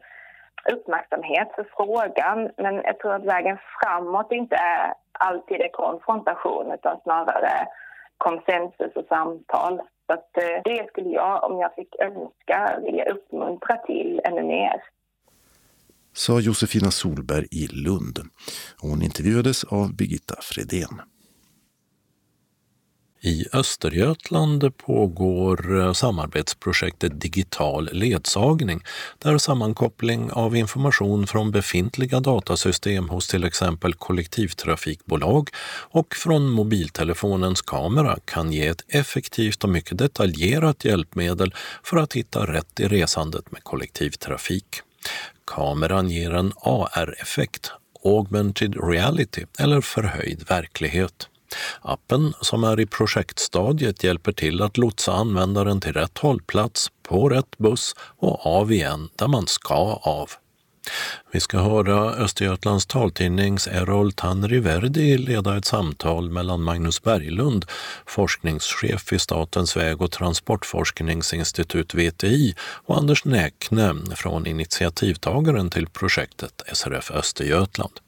uppmärksamhet 0.73 1.49
för 1.55 1.65
frågan. 1.75 2.51
Men 2.57 2.75
jag 2.75 2.99
tror 2.99 3.13
att 3.13 3.25
vägen 3.35 3.57
framåt 3.79 4.31
inte 4.31 4.55
är 4.55 4.93
alltid 5.11 5.61
är 5.61 5.69
konfrontation 5.69 6.71
utan 6.71 6.99
snarare 7.03 7.67
konsensus 8.17 8.95
och 8.95 9.05
samtal. 9.09 9.81
Så 10.07 10.13
att, 10.13 10.37
eh, 10.37 10.61
det 10.65 10.87
skulle 10.89 11.09
jag, 11.09 11.43
om 11.43 11.59
jag 11.59 11.75
fick 11.75 11.95
önska, 11.99 12.79
vilja 12.85 13.05
uppmuntra 13.05 13.77
till 13.77 14.21
ännu 14.23 14.43
mer. 14.43 14.83
Sa 16.13 16.39
Josefina 16.39 16.91
Solberg 16.91 17.47
i 17.51 17.67
Lund. 17.67 18.19
Hon 18.81 19.01
intervjuades 19.01 19.63
av 19.63 19.95
Birgitta 19.95 20.35
Fredén. 20.41 21.01
I 23.21 23.45
Östergötland 23.53 24.77
pågår 24.77 25.81
eh, 25.81 25.93
samarbetsprojektet 25.93 27.21
Digital 27.21 27.89
ledsagning 27.91 28.81
där 29.19 29.37
sammankoppling 29.37 30.31
av 30.31 30.55
information 30.55 31.27
från 31.27 31.51
befintliga 31.51 32.19
datasystem 32.19 33.09
hos 33.09 33.27
till 33.27 33.43
exempel 33.43 33.93
kollektivtrafikbolag 33.93 35.49
och 35.91 36.15
från 36.15 36.49
mobiltelefonens 36.49 37.61
kamera 37.61 38.17
kan 38.25 38.51
ge 38.51 38.67
ett 38.67 38.83
effektivt 38.87 39.63
och 39.63 39.69
mycket 39.69 39.97
detaljerat 39.97 40.85
hjälpmedel 40.85 41.53
för 41.83 41.97
att 41.97 42.13
hitta 42.13 42.45
rätt 42.45 42.79
i 42.79 42.87
resandet 42.87 43.51
med 43.51 43.63
kollektivtrafik. 43.63 44.81
Kameran 45.47 46.09
ger 46.09 46.33
en 46.33 46.53
AR-effekt, 46.55 47.71
augmented 48.03 48.75
reality 48.89 49.45
eller 49.59 49.81
förhöjd 49.81 50.47
verklighet. 50.47 51.29
Appen 51.81 52.33
som 52.41 52.63
är 52.63 52.79
i 52.79 52.85
projektstadiet 52.85 54.03
hjälper 54.03 54.31
till 54.31 54.61
att 54.61 54.77
lotsa 54.77 55.13
användaren 55.13 55.81
till 55.81 55.93
rätt 55.93 56.17
hållplats, 56.17 56.91
på 57.07 57.29
rätt 57.29 57.57
buss 57.57 57.95
och 57.99 58.45
av 58.45 58.71
igen 58.71 59.09
där 59.15 59.27
man 59.27 59.47
ska 59.47 59.99
av. 60.01 60.29
Vi 61.31 61.39
ska 61.39 61.59
höra 61.59 62.13
Östergötlands 62.13 62.85
taltidnings 62.85 63.67
Errol 63.67 64.11
Tanriverdi 64.11 65.17
leda 65.17 65.57
ett 65.57 65.65
samtal 65.65 66.29
mellan 66.29 66.63
Magnus 66.63 67.03
Berglund, 67.03 67.65
forskningschef 68.05 69.11
vid 69.11 69.21
Statens 69.21 69.77
väg 69.77 70.01
och 70.01 70.11
transportforskningsinstitut 70.11 71.93
VTI 71.93 72.55
och 72.59 72.97
Anders 72.97 73.25
Näkne 73.25 73.95
från 74.15 74.47
initiativtagaren 74.47 75.69
till 75.69 75.87
projektet 75.87 76.61
SRF 76.73 77.11
Östergötland. 77.11 77.99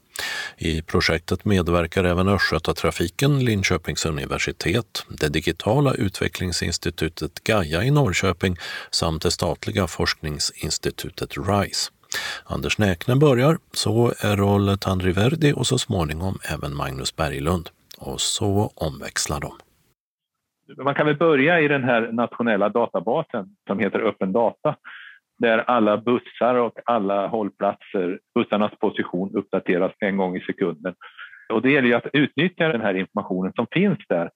I 0.56 0.82
projektet 0.82 1.44
medverkar 1.44 2.04
även 2.04 2.28
Östgötatrafiken, 2.28 3.44
Linköpings 3.44 4.06
universitet, 4.06 5.06
det 5.08 5.28
digitala 5.28 5.94
utvecklingsinstitutet 5.94 7.44
Gaia 7.44 7.84
i 7.84 7.90
Norrköping 7.90 8.56
samt 8.90 9.22
det 9.22 9.30
statliga 9.30 9.86
forskningsinstitutet 9.86 11.36
RISE. 11.36 11.90
Anders 12.44 12.78
Näkne 12.78 13.16
börjar, 13.16 13.58
så 13.72 14.12
Errol 14.20 14.78
Tandriverdi 14.78 15.52
och 15.52 15.66
så 15.66 15.78
småningom 15.78 16.38
även 16.54 16.76
Magnus 16.76 17.16
Berglund. 17.16 17.70
Och 17.98 18.20
så 18.20 18.72
omväxlar 18.74 19.40
de. 19.40 19.52
Man 20.84 20.94
kan 20.94 21.06
väl 21.06 21.16
börja 21.16 21.60
i 21.60 21.68
den 21.68 21.84
här 21.84 22.12
nationella 22.12 22.68
databasen 22.68 23.46
som 23.66 23.78
heter 23.78 24.00
Öppen 24.00 24.32
data 24.32 24.76
där 25.38 25.58
alla 25.58 25.96
bussar 25.96 26.54
och 26.54 26.78
alla 26.84 27.26
hållplatser, 27.26 28.18
bussarnas 28.34 28.72
position 28.78 29.36
uppdateras 29.36 29.92
en 29.98 30.16
gång 30.16 30.36
i 30.36 30.40
sekunden. 30.40 30.94
Och 31.52 31.62
det 31.62 31.70
gäller 31.70 31.88
ju 31.88 31.94
att 31.94 32.06
utnyttja 32.12 32.68
den 32.68 32.80
här 32.80 32.94
informationen 32.94 33.52
som 33.56 33.66
finns 33.72 33.98
där 34.08 34.30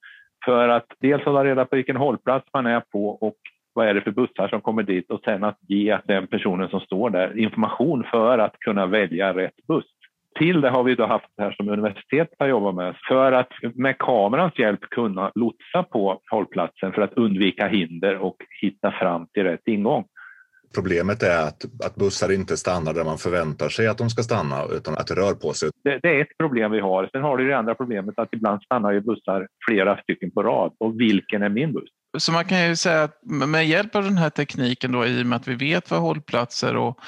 för 0.45 0.69
att 0.69 0.87
dels 1.01 1.25
hålla 1.25 1.45
reda 1.45 1.65
på 1.65 1.77
vilken 1.77 1.97
hållplats 1.97 2.47
man 2.53 2.67
är 2.67 2.81
på 2.81 3.09
och 3.09 3.37
vad 3.75 3.87
är 3.87 3.95
det 3.95 4.01
för 4.01 4.11
bussar 4.11 4.49
som 4.49 4.61
kommer 4.61 4.83
dit 4.83 5.11
och 5.11 5.21
sen 5.25 5.45
att 5.45 5.59
ge 5.69 5.99
den 6.05 6.27
personen 6.27 6.69
som 6.69 6.81
står 6.81 7.11
där 7.11 7.39
information 7.39 8.05
för 8.11 8.39
att 8.39 8.59
kunna 8.59 8.87
välja 8.87 9.35
rätt 9.35 9.67
buss. 9.69 9.85
Till 10.39 10.61
det 10.61 10.71
har 10.71 10.83
vi 10.83 10.95
då 10.95 11.07
haft 11.07 11.29
det 11.37 11.43
här 11.43 11.53
som 11.53 11.69
universitetet 11.69 12.37
har 12.39 12.47
jobbat 12.47 12.75
med 12.75 12.97
för 13.09 13.33
att 13.33 13.49
med 13.75 13.99
kamerans 13.99 14.59
hjälp 14.59 14.81
kunna 14.81 15.33
lotsa 15.35 15.83
på 15.83 16.21
hållplatsen 16.31 16.93
för 16.93 17.03
att 17.03 17.13
undvika 17.13 17.69
hinder 17.69 18.19
och 18.19 18.37
hitta 18.63 18.93
fram 18.93 19.27
till 19.27 19.45
rätt 19.45 19.69
ingång. 19.69 20.05
Problemet 20.75 21.23
är 21.23 21.43
att, 21.49 21.65
att 21.85 21.95
bussar 21.95 22.33
inte 22.33 22.57
stannar 22.57 22.95
där 22.95 23.05
man 23.05 23.19
förväntar 23.19 23.69
sig 23.69 23.87
att 23.87 23.99
de 23.99 24.11
ska 24.11 24.23
stanna 24.23 24.65
utan 24.77 24.95
att 24.95 25.07
det 25.07 25.15
rör 25.15 25.35
på 25.35 25.53
sig. 25.53 25.71
Det, 25.85 25.99
det 26.03 26.09
är 26.09 26.21
ett 26.21 26.39
problem 26.39 26.73
vi 26.73 26.81
har. 26.81 27.09
Sen 27.13 27.23
har 27.23 27.37
du 27.37 27.49
det 27.49 27.59
andra 27.59 27.75
problemet 27.75 28.19
att 28.19 28.29
ibland 28.33 28.63
stannar 28.63 28.93
ju 28.93 29.01
bussar 29.01 29.49
flera 29.69 30.03
stycken 30.03 30.31
på 30.31 30.43
rad. 30.43 30.73
Och 30.79 31.01
vilken 31.01 31.43
är 31.43 31.49
min 31.49 31.73
buss? 31.73 31.91
Så 32.19 32.33
man 32.33 32.45
kan 32.45 32.69
ju 32.69 32.77
säga 32.77 33.03
att 33.03 33.19
med 33.25 33.69
hjälp 33.69 33.97
av 33.97 34.03
den 34.03 34.19
här 34.19 34.31
tekniken 34.31 34.93
då, 34.93 35.07
i 35.07 35.23
och 35.23 35.27
med 35.27 35.37
att 35.37 35.49
vi 35.49 35.55
vet 35.55 35.91
var 35.91 35.99
hållplatser 35.99 36.77
och 36.77 36.99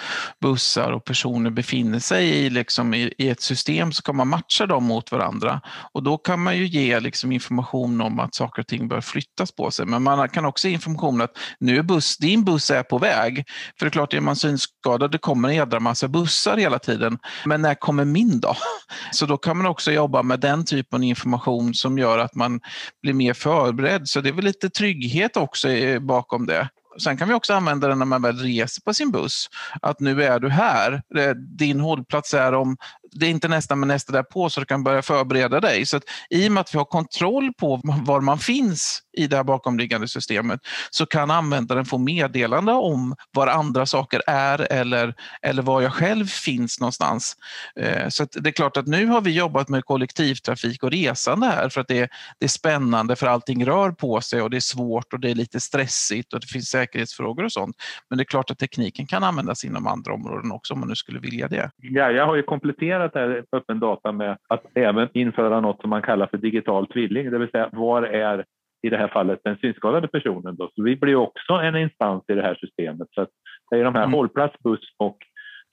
bussar 0.41 0.93
och 0.93 1.05
personer 1.05 1.51
befinner 1.51 1.99
sig 1.99 2.29
i, 2.29 2.51
liksom, 2.51 2.95
i, 2.95 3.15
i 3.19 3.29
ett 3.29 3.41
system 3.41 3.93
så 3.93 4.03
kan 4.03 4.17
man 4.17 4.29
matcha 4.29 4.67
dem 4.67 4.85
mot 4.85 5.13
varandra. 5.13 5.61
Och 5.93 6.03
då 6.03 6.19
kan 6.19 6.43
man 6.43 6.57
ju 6.57 6.67
ge 6.67 7.01
liksom, 7.01 7.33
information 7.33 8.01
om 8.01 8.21
att 8.21 8.35
saker 8.35 8.63
och 8.63 8.67
ting 8.67 8.89
bör 8.89 9.01
flyttas 9.01 9.53
på 9.53 9.71
sig. 9.71 9.87
Men 9.87 10.03
man 10.03 10.29
kan 10.29 10.45
också 10.45 10.69
ge 10.69 10.75
information 10.75 11.21
att 11.21 11.39
nu 11.61 11.79
är 11.79 11.83
buss, 11.83 12.17
din 12.17 12.45
buss 12.45 12.71
är 12.71 12.83
på 12.83 12.99
väg. 12.99 13.45
För 13.79 13.87
det 13.87 13.89
är 13.89 13.91
klart, 13.91 14.15
är 14.15 14.21
man 14.21 14.37
synskadad, 14.37 15.11
det 15.11 15.19
kommer 15.19 15.49
en 15.49 15.55
jädra 15.55 15.81
massa 15.81 16.09
bussar 16.09 16.57
hela 16.57 16.79
tiden. 16.79 17.19
Men 17.45 17.63
när 17.63 17.75
kommer 17.75 18.05
min 18.05 18.41
då? 18.41 18.57
Så 19.13 19.27
då 19.27 19.37
kan 19.37 19.57
man 19.57 19.67
också 19.67 19.93
jobba 19.93 20.23
med 20.23 20.41
den 20.41 20.65
typen 20.65 20.97
av 20.97 21.05
information 21.05 21.75
som 21.75 21.99
gör 21.99 22.19
att 22.19 22.35
man 22.35 22.61
blir 23.03 23.15
mer 23.15 23.35
förberedd. 23.35 24.09
Så 24.09 24.21
det 24.21 24.29
är 24.29 24.33
väl 24.33 24.45
lite 24.45 24.71
tryggt 24.71 24.94
trygghet 24.95 25.37
också 25.37 25.69
eh, 25.69 26.01
bakom 26.01 26.47
det. 26.47 26.69
Sen 27.03 27.17
kan 27.17 27.29
vi 27.29 27.35
också 27.35 27.55
använda 27.55 27.89
den 27.89 27.99
när 27.99 28.07
man 28.07 28.23
väl 28.23 28.39
reser 28.39 28.83
på 28.83 28.95
sin 28.95 29.11
buss. 29.11 29.51
Att 29.83 30.01
nu 30.01 30.25
är 30.25 30.41
du 30.41 30.51
här. 30.51 31.03
Eh, 31.17 31.31
din 31.31 31.81
hållplats 31.81 32.35
är 32.35 32.55
om 32.55 32.77
det 33.15 33.27
är 33.27 33.31
inte 33.31 33.49
nästa 33.49 33.77
men 33.77 33.89
nästa 33.89 34.13
därpå 34.13 34.51
så 34.51 34.61
du 34.61 34.67
kan 34.67 34.85
börja 34.85 35.03
förbereda 35.03 35.61
dig. 35.61 35.87
Så 35.87 35.97
att 35.97 36.03
I 36.31 36.49
och 36.49 36.53
med 36.53 36.61
att 36.61 36.75
vi 36.75 36.79
har 36.79 36.85
kontroll 36.85 37.53
på 37.59 37.81
var 37.85 38.21
man 38.21 38.39
finns 38.39 39.03
i 39.17 39.27
det 39.27 39.37
här 39.37 39.45
bakomliggande 39.45 40.09
systemet 40.09 40.61
så 40.91 41.07
kan 41.07 41.31
användaren 41.31 41.85
få 41.85 41.99
meddelande 41.99 42.73
om 42.73 43.17
var 43.31 43.47
andra 43.47 43.87
saker 43.87 44.23
är 44.27 44.73
eller, 44.73 45.15
eller 45.43 45.63
var 45.63 45.83
jag 45.83 45.93
själv 45.93 46.27
finns 46.27 46.81
någonstans. 46.81 47.37
Eh, 47.81 48.09
så 48.09 48.27
det 48.33 48.49
är 48.49 48.53
klart 48.53 48.77
att 48.77 48.87
nu 48.87 49.07
har 49.07 49.21
vi 49.21 49.31
jobbat 49.31 49.69
med 49.69 49.85
kollektivtrafik 49.85 50.83
och 50.83 50.91
resande 50.91 51.47
här 51.47 51.69
för 51.69 51.81
att 51.81 51.89
det, 51.89 52.11
det 52.39 52.45
är 52.45 52.49
spännande 52.49 53.17
för 53.17 53.27
allting 53.27 53.67
rör 53.67 53.91
på 53.91 54.21
sig 54.21 54.43
och 54.43 54.51
det 54.51 54.57
är 54.57 54.61
svårt 54.61 55.13
och 55.13 55.21
det 55.21 55.31
är 55.31 55.35
lite 55.35 55.61
stressigt 55.61 56.33
och 56.33 56.41
det 56.41 56.47
finns 56.47 56.69
säkerhetsfrågor 56.69 57.45
och 57.45 57.53
sånt. 57.53 57.77
Men 58.11 58.19
det 58.19 58.23
är 58.23 58.25
klart 58.25 58.51
att 58.51 58.59
tekniken 58.59 59.07
kan 59.07 59.25
användas 59.25 59.65
inom 59.65 59.87
andra 59.87 60.15
områden 60.15 60.53
också 60.53 60.75
om 60.75 60.81
man 60.81 60.89
nu 60.89 60.97
skulle 60.97 61.21
vilja 61.21 61.49
det. 61.49 61.71
Ja, 61.77 62.11
jag 62.11 62.27
har 62.27 62.37
ju 62.37 62.43
kompletterat 62.43 63.04
kompletterat 63.05 63.43
här 63.53 63.59
öppen 63.59 63.81
data 63.81 64.13
med 64.13 64.37
att 64.49 64.65
även 64.75 65.09
införa 65.13 65.61
något 65.61 65.81
som 65.81 65.91
man 65.91 66.03
kallar 66.03 66.27
för 66.27 66.39
digital 66.39 66.87
tvilling, 66.87 67.31
det 67.31 67.39
vill 67.39 67.51
säga 67.51 67.69
var 67.73 68.03
är 68.03 68.45
i 68.83 68.91
det 68.91 68.97
här 68.97 69.09
fallet 69.09 69.41
den 69.45 69.57
synskadade 69.57 70.09
personen. 70.09 70.57
Då. 70.57 70.71
Så 70.75 70.83
vi 70.83 70.97
blir 70.97 71.17
också 71.17 71.53
en 71.53 71.77
instans 71.77 72.25
i 72.29 72.35
det 72.35 72.43
här 72.43 72.55
systemet. 72.55 73.09
Så 73.11 73.21
att 73.21 73.31
det 73.71 73.77
är 73.77 73.85
de 73.85 73.95
här 73.95 74.05
mm. 74.05 74.15
hållplats, 74.15 74.59
buss 74.59 74.95
och 74.99 75.19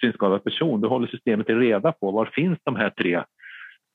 synskadad 0.01 0.43
person. 0.43 0.81
Då 0.81 0.89
håller 0.89 1.07
systemet 1.07 1.49
reda 1.49 1.91
på 1.91 2.11
var 2.11 2.25
finns 2.25 2.59
de 2.63 2.75
här 2.75 2.89
tre 2.89 3.23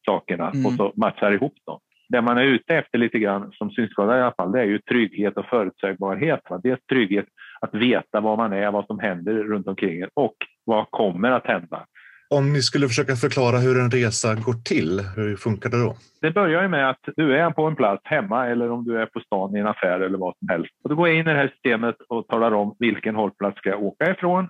sakerna 0.07 0.51
mm. 0.51 0.67
och 0.67 0.73
så 0.73 0.93
matchar 0.97 1.33
ihop 1.33 1.55
dem. 1.67 1.81
Det 2.09 2.23
man 2.23 2.39
är 2.39 2.45
ute 2.45 2.75
efter 2.75 2.99
lite 2.99 3.19
grann 3.19 3.53
som 3.53 3.71
synskadad 3.71 4.19
i 4.19 4.23
alla 4.23 4.35
fall, 4.37 4.53
det 4.53 4.61
är 4.61 4.65
ju 4.65 4.79
trygghet 4.79 5.37
och 5.37 5.47
förutsägbarhet. 5.47 6.41
Va? 6.51 6.61
Dels 6.63 6.87
trygghet 6.87 7.27
att 7.61 7.75
veta 7.75 8.21
var 8.21 8.37
man 8.37 8.53
är, 8.53 8.71
vad 8.71 8.87
som 8.87 8.99
händer 8.99 9.35
runt 9.35 9.67
omkring 9.67 10.05
och 10.15 10.37
vad 10.65 10.91
kommer 10.91 11.31
att 11.31 11.47
hända. 11.47 11.87
Om 12.29 12.53
ni 12.53 12.63
skulle 12.63 12.89
försöka 12.89 13.17
förklara 13.17 13.59
hur 13.59 13.81
en 13.81 13.91
resa 13.91 14.35
går 14.35 14.65
till, 14.65 15.01
hur 15.17 15.37
funkar 15.37 15.71
det 15.71 15.83
då? 15.83 15.97
Det 16.21 16.31
börjar 16.31 16.63
ju 16.63 16.69
med 16.69 16.91
att 16.91 17.05
du 17.17 17.37
är 17.37 17.51
på 17.51 17.67
en 17.67 17.77
plats 17.77 18.03
hemma 18.05 18.47
eller 18.47 18.71
om 18.71 18.85
du 18.85 19.01
är 19.01 19.07
på 19.07 19.21
stan 19.21 19.57
i 19.57 19.59
en 19.59 19.67
affär 19.67 20.01
eller 20.01 20.19
vad 20.19 20.35
som 20.39 20.49
helst. 20.49 20.71
Och 20.85 20.91
då 20.91 20.97
går 20.97 21.09
jag 21.09 21.17
in 21.17 21.29
i 21.29 21.33
det 21.33 21.39
här 21.39 21.49
systemet 21.49 21.97
och 22.09 22.27
talar 22.29 22.53
om 22.55 22.77
vilken 22.79 23.15
hållplats 23.15 23.59
ska 23.59 23.69
jag 23.69 23.83
åka 23.83 24.11
ifrån. 24.11 24.49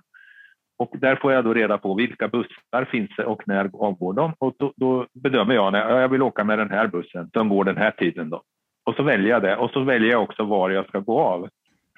Och 0.79 0.95
där 0.99 1.15
får 1.15 1.33
jag 1.33 1.43
då 1.43 1.53
reda 1.53 1.77
på 1.77 1.95
vilka 1.95 2.27
bussar 2.27 2.85
finns 2.91 3.09
det 3.17 3.25
och 3.25 3.47
när 3.47 3.69
avgår 3.73 4.13
de. 4.13 4.33
Och 4.37 4.55
då, 4.59 4.73
då 4.75 5.07
bedömer 5.23 5.55
jag 5.55 5.71
när 5.71 6.01
jag 6.01 6.09
vill 6.09 6.21
åka 6.21 6.43
med 6.43 6.59
den 6.59 6.69
här 6.69 6.87
bussen 6.87 7.29
som 7.33 7.49
går 7.49 7.63
den 7.63 7.77
här 7.77 7.91
tiden. 7.91 8.29
Då. 8.29 8.41
Och 8.85 8.95
så 8.95 9.03
väljer 9.03 9.29
jag 9.29 9.41
det 9.41 9.55
och 9.55 9.71
så 9.71 9.83
väljer 9.83 10.11
jag 10.11 10.23
också 10.23 10.43
var 10.43 10.69
jag 10.69 10.87
ska 10.87 10.99
gå 10.99 11.19
av. 11.19 11.49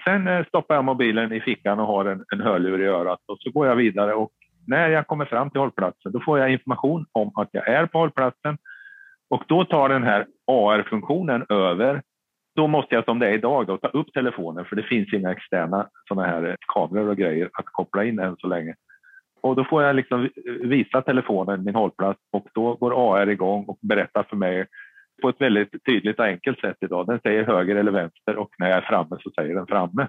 Sen 0.03 0.27
eh, 0.27 0.45
stoppar 0.45 0.75
jag 0.75 0.85
mobilen 0.85 1.33
i 1.33 1.41
fickan 1.41 1.79
och 1.79 1.87
har 1.87 2.05
en, 2.05 2.23
en 2.33 2.41
hörlur 2.41 2.81
i 2.81 2.85
örat 2.85 3.19
och 3.25 3.37
så 3.39 3.51
går 3.51 3.67
jag 3.67 3.75
vidare 3.75 4.13
och 4.13 4.31
när 4.69 4.89
jag 4.89 5.07
kommer 5.07 5.25
fram 5.25 5.49
till 5.49 5.59
hållplatsen, 5.59 6.11
då 6.11 6.19
får 6.19 6.39
jag 6.39 6.51
information 6.51 7.05
om 7.11 7.31
att 7.35 7.49
jag 7.51 7.67
är 7.67 7.85
på 7.85 7.97
hållplatsen 7.97 8.57
och 9.29 9.43
då 9.47 9.65
tar 9.65 9.89
den 9.89 10.03
här 10.03 10.25
AR-funktionen 10.47 11.45
över. 11.49 12.01
Då 12.55 12.67
måste 12.67 12.95
jag 12.95 13.05
som 13.05 13.19
det 13.19 13.27
är 13.27 13.33
idag 13.33 13.67
då, 13.67 13.77
ta 13.77 13.87
upp 13.87 14.13
telefonen 14.13 14.65
för 14.65 14.75
det 14.75 14.83
finns 14.83 15.13
inga 15.13 15.31
externa 15.31 15.87
sådana 16.07 16.27
här 16.27 16.57
kameror 16.73 17.09
och 17.09 17.17
grejer 17.17 17.49
att 17.53 17.65
koppla 17.65 18.05
in 18.05 18.19
än 18.19 18.35
så 18.37 18.47
länge. 18.47 18.75
Och 19.41 19.55
då 19.55 19.63
får 19.63 19.83
jag 19.83 19.95
liksom 19.95 20.29
visa 20.63 21.01
telefonen 21.01 21.63
min 21.63 21.75
hållplats 21.75 22.19
och 22.31 22.47
då 22.53 22.73
går 22.75 23.13
AR 23.13 23.29
igång 23.29 23.65
och 23.65 23.77
berättar 23.81 24.23
för 24.23 24.35
mig 24.35 24.65
på 25.21 25.29
ett 25.29 25.41
väldigt 25.41 25.85
tydligt 25.85 26.19
och 26.19 26.25
enkelt 26.25 26.59
sätt 26.59 26.77
idag. 26.81 27.07
Den 27.07 27.19
säger 27.19 27.43
höger 27.43 27.75
eller 27.75 27.91
vänster 27.91 28.35
och 28.35 28.49
när 28.57 28.69
jag 28.69 28.77
är 28.77 28.87
framme 28.89 29.17
så 29.19 29.31
säger 29.35 29.55
den 29.55 29.67
framme. 29.67 30.07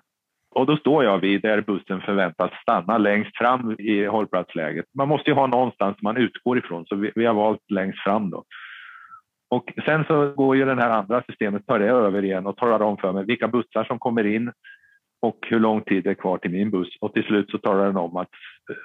Och 0.54 0.66
då 0.66 0.76
står 0.76 1.04
jag 1.04 1.18
vid 1.18 1.42
där 1.42 1.60
bussen 1.60 2.00
förväntas 2.00 2.50
stanna 2.62 2.98
längst 2.98 3.36
fram 3.36 3.76
i 3.78 4.04
hållplatsläget. 4.04 4.84
Man 4.94 5.08
måste 5.08 5.30
ju 5.30 5.34
ha 5.34 5.46
någonstans 5.46 5.96
man 6.02 6.16
utgår 6.16 6.58
ifrån, 6.58 6.86
så 6.86 6.96
vi, 6.96 7.12
vi 7.14 7.26
har 7.26 7.34
valt 7.34 7.70
längst 7.70 8.02
fram 8.02 8.30
då. 8.30 8.44
Och 9.50 9.72
sen 9.84 10.04
så 10.04 10.32
går 10.32 10.56
ju 10.56 10.64
det 10.64 10.74
här 10.74 10.90
andra 10.90 11.22
systemet, 11.28 11.66
tar 11.66 11.78
det 11.78 11.86
över 11.86 12.24
igen 12.24 12.46
och 12.46 12.56
talar 12.56 12.82
om 12.82 12.96
för 12.96 13.12
mig 13.12 13.24
vilka 13.24 13.48
bussar 13.48 13.84
som 13.84 13.98
kommer 13.98 14.26
in 14.26 14.52
och 15.22 15.38
hur 15.48 15.60
lång 15.60 15.80
tid 15.82 16.04
det 16.04 16.10
är 16.10 16.14
kvar 16.14 16.38
till 16.38 16.50
min 16.50 16.70
buss. 16.70 16.88
Och 17.00 17.14
till 17.14 17.24
slut 17.24 17.50
så 17.50 17.58
talar 17.58 17.86
den 17.86 17.96
om 17.96 18.16
att 18.16 18.28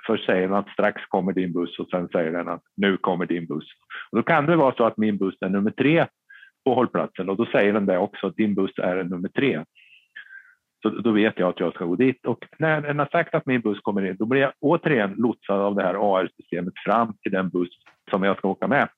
först 0.07 0.25
säger 0.25 0.41
den 0.47 0.57
att 0.57 0.69
strax 0.69 1.01
kommer 1.05 1.33
din 1.33 1.53
buss 1.53 1.79
och 1.79 1.87
sen 1.89 2.07
säger 2.07 2.31
den 2.31 2.47
att 2.47 2.63
nu 2.77 2.97
kommer 2.97 3.25
din 3.25 3.47
buss. 3.47 3.65
Och 4.11 4.17
då 4.17 4.23
kan 4.23 4.45
det 4.45 4.55
vara 4.55 4.75
så 4.75 4.85
att 4.85 4.97
min 4.97 5.17
buss 5.17 5.35
är 5.41 5.49
nummer 5.49 5.71
tre 5.71 6.05
på 6.65 6.73
hållplatsen 6.73 7.29
och 7.29 7.37
då 7.37 7.45
säger 7.45 7.73
den 7.73 7.85
det 7.85 7.97
också, 7.97 8.27
att 8.27 8.35
din 8.35 8.55
buss 8.55 8.77
är 8.77 9.03
nummer 9.03 9.29
tre. 9.29 9.63
Så 10.81 10.89
då 10.89 11.11
vet 11.11 11.39
jag 11.39 11.49
att 11.49 11.59
jag 11.59 11.73
ska 11.73 11.85
gå 11.85 11.95
dit. 11.95 12.25
Och 12.25 12.45
när 12.59 12.81
den 12.81 12.99
har 12.99 13.05
sagt 13.05 13.35
att 13.35 13.45
min 13.45 13.61
buss 13.61 13.79
kommer 13.79 14.05
in, 14.05 14.15
då 14.19 14.25
blir 14.25 14.41
jag 14.41 14.51
återigen 14.59 15.15
lotsad 15.17 15.61
av 15.61 15.75
det 15.75 15.83
här 15.83 15.93
AR-systemet 15.93 16.73
fram 16.85 17.13
till 17.23 17.31
den 17.31 17.49
buss 17.49 17.69
som 18.09 18.23
jag 18.23 18.37
ska 18.37 18.47
åka 18.47 18.67
med. 18.67 18.89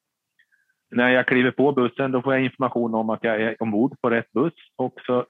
När 0.92 1.10
jag 1.10 1.28
kliver 1.28 1.52
på 1.52 1.72
bussen 1.72 2.12
då 2.12 2.22
får 2.22 2.34
jag 2.34 2.44
information 2.44 2.96
om 2.96 3.10
att 3.10 3.24
jag 3.24 3.42
är 3.42 3.56
ombord 3.60 4.02
på 4.02 4.10
rätt 4.10 4.32
buss 4.32 4.54
och 4.76 4.94
så 5.06 5.26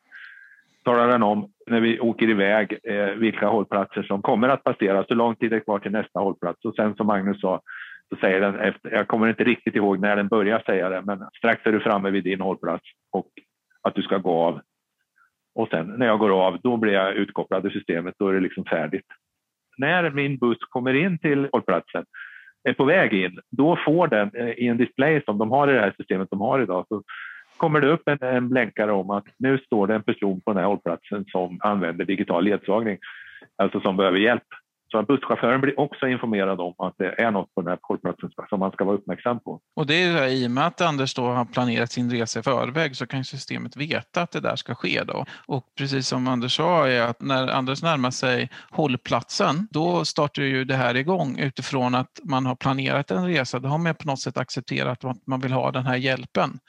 talar 0.83 1.07
den 1.07 1.23
om 1.23 1.51
när 1.67 1.79
vi 1.79 1.99
åker 1.99 2.29
iväg 2.29 2.79
eh, 2.83 3.05
vilka 3.05 3.47
hållplatser 3.47 4.03
som 4.03 4.21
kommer 4.21 4.49
att 4.49 4.63
passera. 4.63 5.05
hur 5.09 5.15
lång 5.15 5.35
tid 5.35 5.51
det 5.51 5.55
är 5.55 5.59
kvar 5.59 5.79
till 5.79 5.91
nästa 5.91 6.19
hållplats. 6.19 6.65
Och 6.65 6.75
sen 6.75 6.95
som 6.95 7.07
Magnus 7.07 7.41
sa, 7.41 7.61
så 8.09 8.15
säger 8.15 8.41
den, 8.41 8.59
efter, 8.59 8.91
jag 8.91 9.07
kommer 9.07 9.27
inte 9.27 9.43
riktigt 9.43 9.75
ihåg 9.75 9.99
när 9.99 10.15
den 10.15 10.27
börjar 10.27 10.59
säga 10.59 10.89
det, 10.89 11.01
men 11.01 11.23
strax 11.37 11.65
är 11.65 11.71
du 11.71 11.79
framme 11.79 12.09
vid 12.09 12.23
din 12.23 12.41
hållplats 12.41 12.83
och 13.11 13.27
att 13.81 13.95
du 13.95 14.01
ska 14.01 14.17
gå 14.17 14.31
av. 14.31 14.61
Och 15.57 15.69
sen 15.69 15.87
när 15.97 16.05
jag 16.05 16.19
går 16.19 16.47
av, 16.47 16.59
då 16.63 16.77
blir 16.77 16.93
jag 16.93 17.13
utkopplad 17.13 17.65
ur 17.65 17.69
systemet, 17.69 18.15
då 18.19 18.27
är 18.27 18.33
det 18.33 18.39
liksom 18.39 18.65
färdigt. 18.65 19.05
När 19.77 20.09
min 20.09 20.37
buss 20.37 20.57
kommer 20.69 20.93
in 20.93 21.19
till 21.19 21.49
hållplatsen, 21.51 22.05
är 22.69 22.73
på 22.73 22.83
väg 22.83 23.13
in, 23.13 23.39
då 23.51 23.79
får 23.85 24.07
den 24.07 24.31
eh, 24.35 24.49
i 24.49 24.67
en 24.67 24.77
display 24.77 25.21
som 25.25 25.37
de 25.37 25.51
har 25.51 25.67
i 25.67 25.73
det 25.73 25.79
här 25.79 25.93
systemet 25.97 26.27
de 26.31 26.41
har 26.41 26.61
idag, 26.61 26.85
så 26.87 27.03
kommer 27.57 27.81
det 27.81 27.87
upp 27.87 28.07
en, 28.07 28.17
en 28.21 28.49
blänkare 28.49 28.91
om 28.91 29.09
att 29.09 29.25
nu 29.39 29.57
står 29.57 29.87
det 29.87 29.95
en 29.95 30.03
person 30.03 30.41
på 30.41 30.51
den 30.53 30.61
här 30.61 30.67
hållplatsen 30.67 31.25
som 31.25 31.59
använder 31.61 32.05
digital 32.05 32.43
ledsagning, 32.43 32.97
alltså 33.55 33.79
som 33.79 33.97
behöver 33.97 34.17
hjälp. 34.17 34.47
Så 34.91 34.97
att 34.97 35.07
busschauffören 35.07 35.61
blir 35.61 35.79
också 35.79 36.07
informerad 36.07 36.59
om 36.59 36.73
att 36.77 36.93
det 36.97 37.21
är 37.21 37.31
något 37.31 37.55
på 37.55 37.61
den 37.61 37.69
här 37.69 37.79
hållplatsen 37.81 38.29
som 38.49 38.59
man 38.59 38.71
ska 38.71 38.83
vara 38.83 38.95
uppmärksam 38.95 39.39
på. 39.39 39.61
Och 39.75 39.87
det 39.87 40.03
är 40.03 40.27
ju 40.27 40.43
i 40.43 40.47
och 40.47 40.51
med 40.51 40.67
att 40.67 40.81
Anders 40.81 41.13
då 41.13 41.21
har 41.21 41.45
planerat 41.45 41.91
sin 41.91 42.11
resa 42.11 42.39
i 42.39 42.43
förväg 42.43 42.95
så 42.95 43.07
kan 43.07 43.23
systemet 43.23 43.75
veta 43.75 44.21
att 44.21 44.31
det 44.31 44.39
där 44.39 44.55
ska 44.55 44.75
ske 44.75 45.03
då. 45.03 45.25
Och 45.47 45.63
precis 45.77 46.07
som 46.07 46.27
Anders 46.27 46.55
sa 46.55 46.87
är 46.87 47.01
att 47.01 47.21
när 47.21 47.47
Anders 47.47 47.83
närmar 47.83 48.11
sig 48.11 48.49
hållplatsen 48.71 49.67
då 49.71 50.05
startar 50.05 50.43
ju 50.43 50.65
det 50.65 50.75
här 50.75 50.95
igång 50.95 51.39
utifrån 51.39 51.95
att 51.95 52.19
man 52.23 52.45
har 52.45 52.55
planerat 52.55 53.11
en 53.11 53.27
resa. 53.27 53.59
Då 53.59 53.69
har 53.69 53.77
man 53.77 53.95
på 53.95 54.07
något 54.07 54.21
sätt 54.21 54.37
accepterat 54.37 55.05
att 55.05 55.27
man 55.27 55.39
vill 55.39 55.51
ha 55.51 55.71
den 55.71 55.85
här 55.85 55.95
hjälpen. 55.95 56.59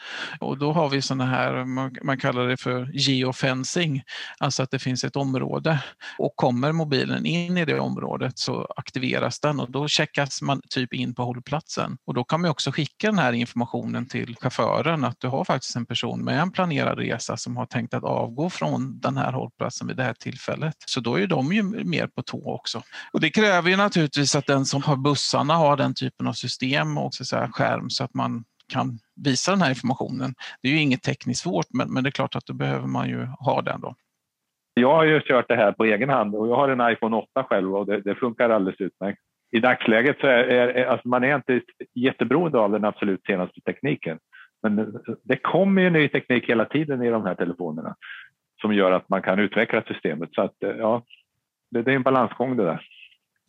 Och 0.41 0.59
då 0.59 0.73
har 0.73 0.89
vi 0.89 1.03
sådana 1.03 1.27
här, 1.27 1.65
man 2.05 2.19
kallar 2.19 2.49
det 2.49 2.57
för 2.57 2.91
geofencing, 2.93 4.03
alltså 4.39 4.63
att 4.63 4.71
det 4.71 4.79
finns 4.79 5.05
ett 5.05 5.17
område 5.17 5.83
och 6.19 6.33
kommer 6.37 6.73
mobilen 6.73 7.27
in 7.27 7.57
i 7.57 7.65
det 7.65 7.81
området 7.81 8.08
området 8.09 8.39
så 8.39 8.67
aktiveras 8.77 9.41
den 9.41 9.61
och 9.61 9.71
då 9.71 9.89
checkas 9.89 10.43
man 10.43 10.61
typ 10.71 10.95
in 10.95 11.15
på 11.15 11.25
hållplatsen. 11.25 11.99
Och 12.05 12.15
då 12.15 12.25
kan 12.25 12.41
man 12.41 12.51
också 12.51 12.73
skicka 12.73 13.07
den 13.07 13.19
här 13.19 13.33
informationen 13.33 14.07
till 14.07 14.37
chauffören 14.41 15.05
att 15.05 15.21
du 15.21 15.29
har 15.29 15.45
faktiskt 15.45 15.77
en 15.77 15.87
person 15.87 16.25
med 16.25 16.41
en 16.41 16.51
planerad 16.51 16.99
resa 16.99 17.37
som 17.37 17.57
har 17.57 17.67
tänkt 17.67 17.95
att 17.95 18.05
avgå 18.05 18.51
från 18.51 19.01
den 19.01 19.17
här 19.17 19.33
hållplatsen 19.33 19.87
vid 19.87 19.97
det 19.97 20.03
här 20.03 20.15
tillfället. 20.15 20.75
Så 20.87 21.01
då 21.01 21.19
är 21.19 21.27
de 21.27 21.53
ju 21.53 21.63
mer 21.63 22.07
på 22.07 22.23
tå 22.23 22.55
också. 22.55 22.83
Och 23.13 23.21
det 23.21 23.31
kräver 23.31 23.71
ju 23.71 23.77
naturligtvis 23.77 24.35
att 24.35 24.47
den 24.47 24.67
som 24.67 24.83
har 24.83 24.97
bussarna 24.97 25.55
har 25.55 25.77
den 25.77 25.95
typen 25.95 26.27
av 26.27 26.33
system 26.33 26.99
och 26.99 27.15
så 27.15 27.25
säga, 27.25 27.49
skärm 27.53 27.91
så 27.91 28.05
att 28.05 28.15
man 28.15 28.45
kan 28.69 28.99
visa 29.17 29.51
den 29.51 29.63
här 29.63 29.71
informationen. 29.71 30.35
Det 30.63 30.69
är 30.69 30.73
ju 30.73 30.81
inget 30.81 31.03
tekniskt 31.03 31.43
svårt 31.43 31.67
men, 31.71 31.93
men 31.93 32.05
det 32.05 32.09
är 32.09 32.13
klart 32.13 32.37
att 32.37 32.47
då 32.47 32.55
behöver 32.55 32.87
man 32.87 33.09
ju 33.09 33.27
ha 33.27 33.63
den 33.63 33.81
då. 33.81 33.95
Jag 34.81 34.95
har 34.95 35.05
ju 35.05 35.21
kört 35.21 35.49
det 35.49 35.57
här 35.57 35.73
på 35.73 35.85
egen 35.85 36.09
hand 36.09 36.35
och 36.35 36.49
jag 36.49 36.57
har 36.57 36.69
en 36.69 36.93
iPhone 36.93 37.17
8 37.17 37.45
själv 37.45 37.77
och 37.77 37.87
det, 37.87 38.01
det 38.01 38.15
funkar 38.15 38.51
alldeles 38.51 38.81
utmärkt. 38.81 39.19
I 39.51 39.61
dagsläget 39.61 40.17
så 40.21 40.27
är, 40.27 40.45
är 40.45 40.87
alltså 40.87 41.09
man 41.09 41.25
är 41.25 41.35
inte 41.35 41.61
jätteberoende 41.95 42.59
av 42.59 42.71
den 42.71 42.85
absolut 42.85 43.25
senaste 43.25 43.61
tekniken. 43.61 44.19
Men 44.63 44.95
det 45.25 45.37
kommer 45.37 45.83
ju 45.83 45.91
ny 45.91 46.09
teknik 46.09 46.49
hela 46.49 46.65
tiden 46.65 47.03
i 47.03 47.11
de 47.11 47.25
här 47.25 47.35
telefonerna 47.35 47.95
som 48.61 48.75
gör 48.75 48.93
att 48.93 49.09
man 49.09 49.23
kan 49.23 49.39
utveckla 49.39 49.83
systemet. 49.83 50.29
Så 50.33 50.43
att, 50.43 50.63
eh, 50.63 50.71
ja, 50.71 51.03
det, 51.71 51.83
det 51.83 51.91
är 51.91 51.97
en 51.97 52.03
balansgång 52.03 52.57
det 52.57 52.65
där. 52.65 52.81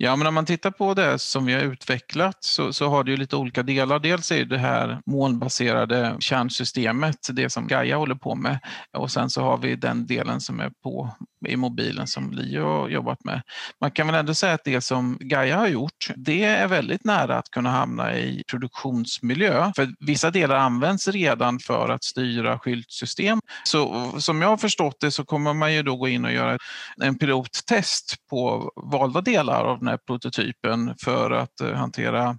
Ja, 0.02 0.16
men 0.16 0.28
om 0.28 0.34
man 0.34 0.46
tittar 0.46 0.72
på 0.72 0.94
det 0.94 1.20
som 1.20 1.46
vi 1.46 1.54
har 1.54 1.62
utvecklat 1.62 2.38
så, 2.40 2.74
så 2.74 2.88
har 2.88 3.04
det 3.04 3.12
ju 3.12 3.18
lite 3.18 3.36
olika 3.36 3.64
delar. 3.64 4.00
Dels 4.00 4.32
är 4.32 4.46
det 4.46 4.58
här 4.58 5.02
molnbaserade 5.06 6.16
kärnsystemet, 6.20 7.16
det 7.32 7.50
som 7.50 7.68
Gaia 7.68 7.98
håller 7.98 8.16
på 8.16 8.36
med. 8.36 8.60
Och 8.98 9.12
sen 9.12 9.30
så 9.30 9.42
har 9.42 9.58
vi 9.58 9.76
den 9.76 10.08
delen 10.08 10.42
som 10.42 10.60
är 10.60 10.72
på 10.84 11.10
i 11.48 11.56
mobilen 11.56 12.08
som 12.08 12.32
Lio 12.32 12.64
har 12.64 12.90
jobbat 12.90 13.24
med. 13.24 13.42
Man 13.82 13.92
kan 13.92 14.08
väl 14.08 14.16
ändå 14.16 14.34
säga 14.34 14.54
att 14.54 14.64
det 14.64 14.82
som 14.82 15.18
Gaia 15.20 15.58
har 15.58 15.68
gjort, 15.68 16.12
det 16.16 16.44
är 16.44 16.68
väldigt 16.68 17.06
nära 17.06 17.38
att 17.38 17.50
kunna 17.52 17.70
hamna 17.70 18.18
i 18.18 18.44
produktionsmiljö. 18.48 19.72
För 19.76 19.90
vissa 20.00 20.32
delar 20.32 20.56
används 20.56 21.08
redan 21.08 21.60
för 21.60 21.90
att 21.90 22.04
styra 22.04 22.60
skyltsystem. 22.60 23.40
Så 23.64 24.12
som 24.22 24.42
jag 24.42 24.50
har 24.50 24.58
förstått 24.58 24.98
det 25.00 25.12
så 25.12 25.26
kommer 25.26 25.54
man 25.54 25.74
ju 25.74 25.84
då 25.84 25.96
gå 25.96 26.08
in 26.08 26.26
och 26.26 26.32
göra 26.32 26.58
en 27.04 27.18
pilottest 27.18 28.16
på 28.30 28.72
valda 28.92 29.22
delar 29.22 29.64
av 29.64 29.80
den 29.80 29.88
här 29.88 30.00
prototypen 30.08 30.96
för 31.04 31.32
att 31.32 31.62
eh, 31.62 31.74
hantera 31.74 32.38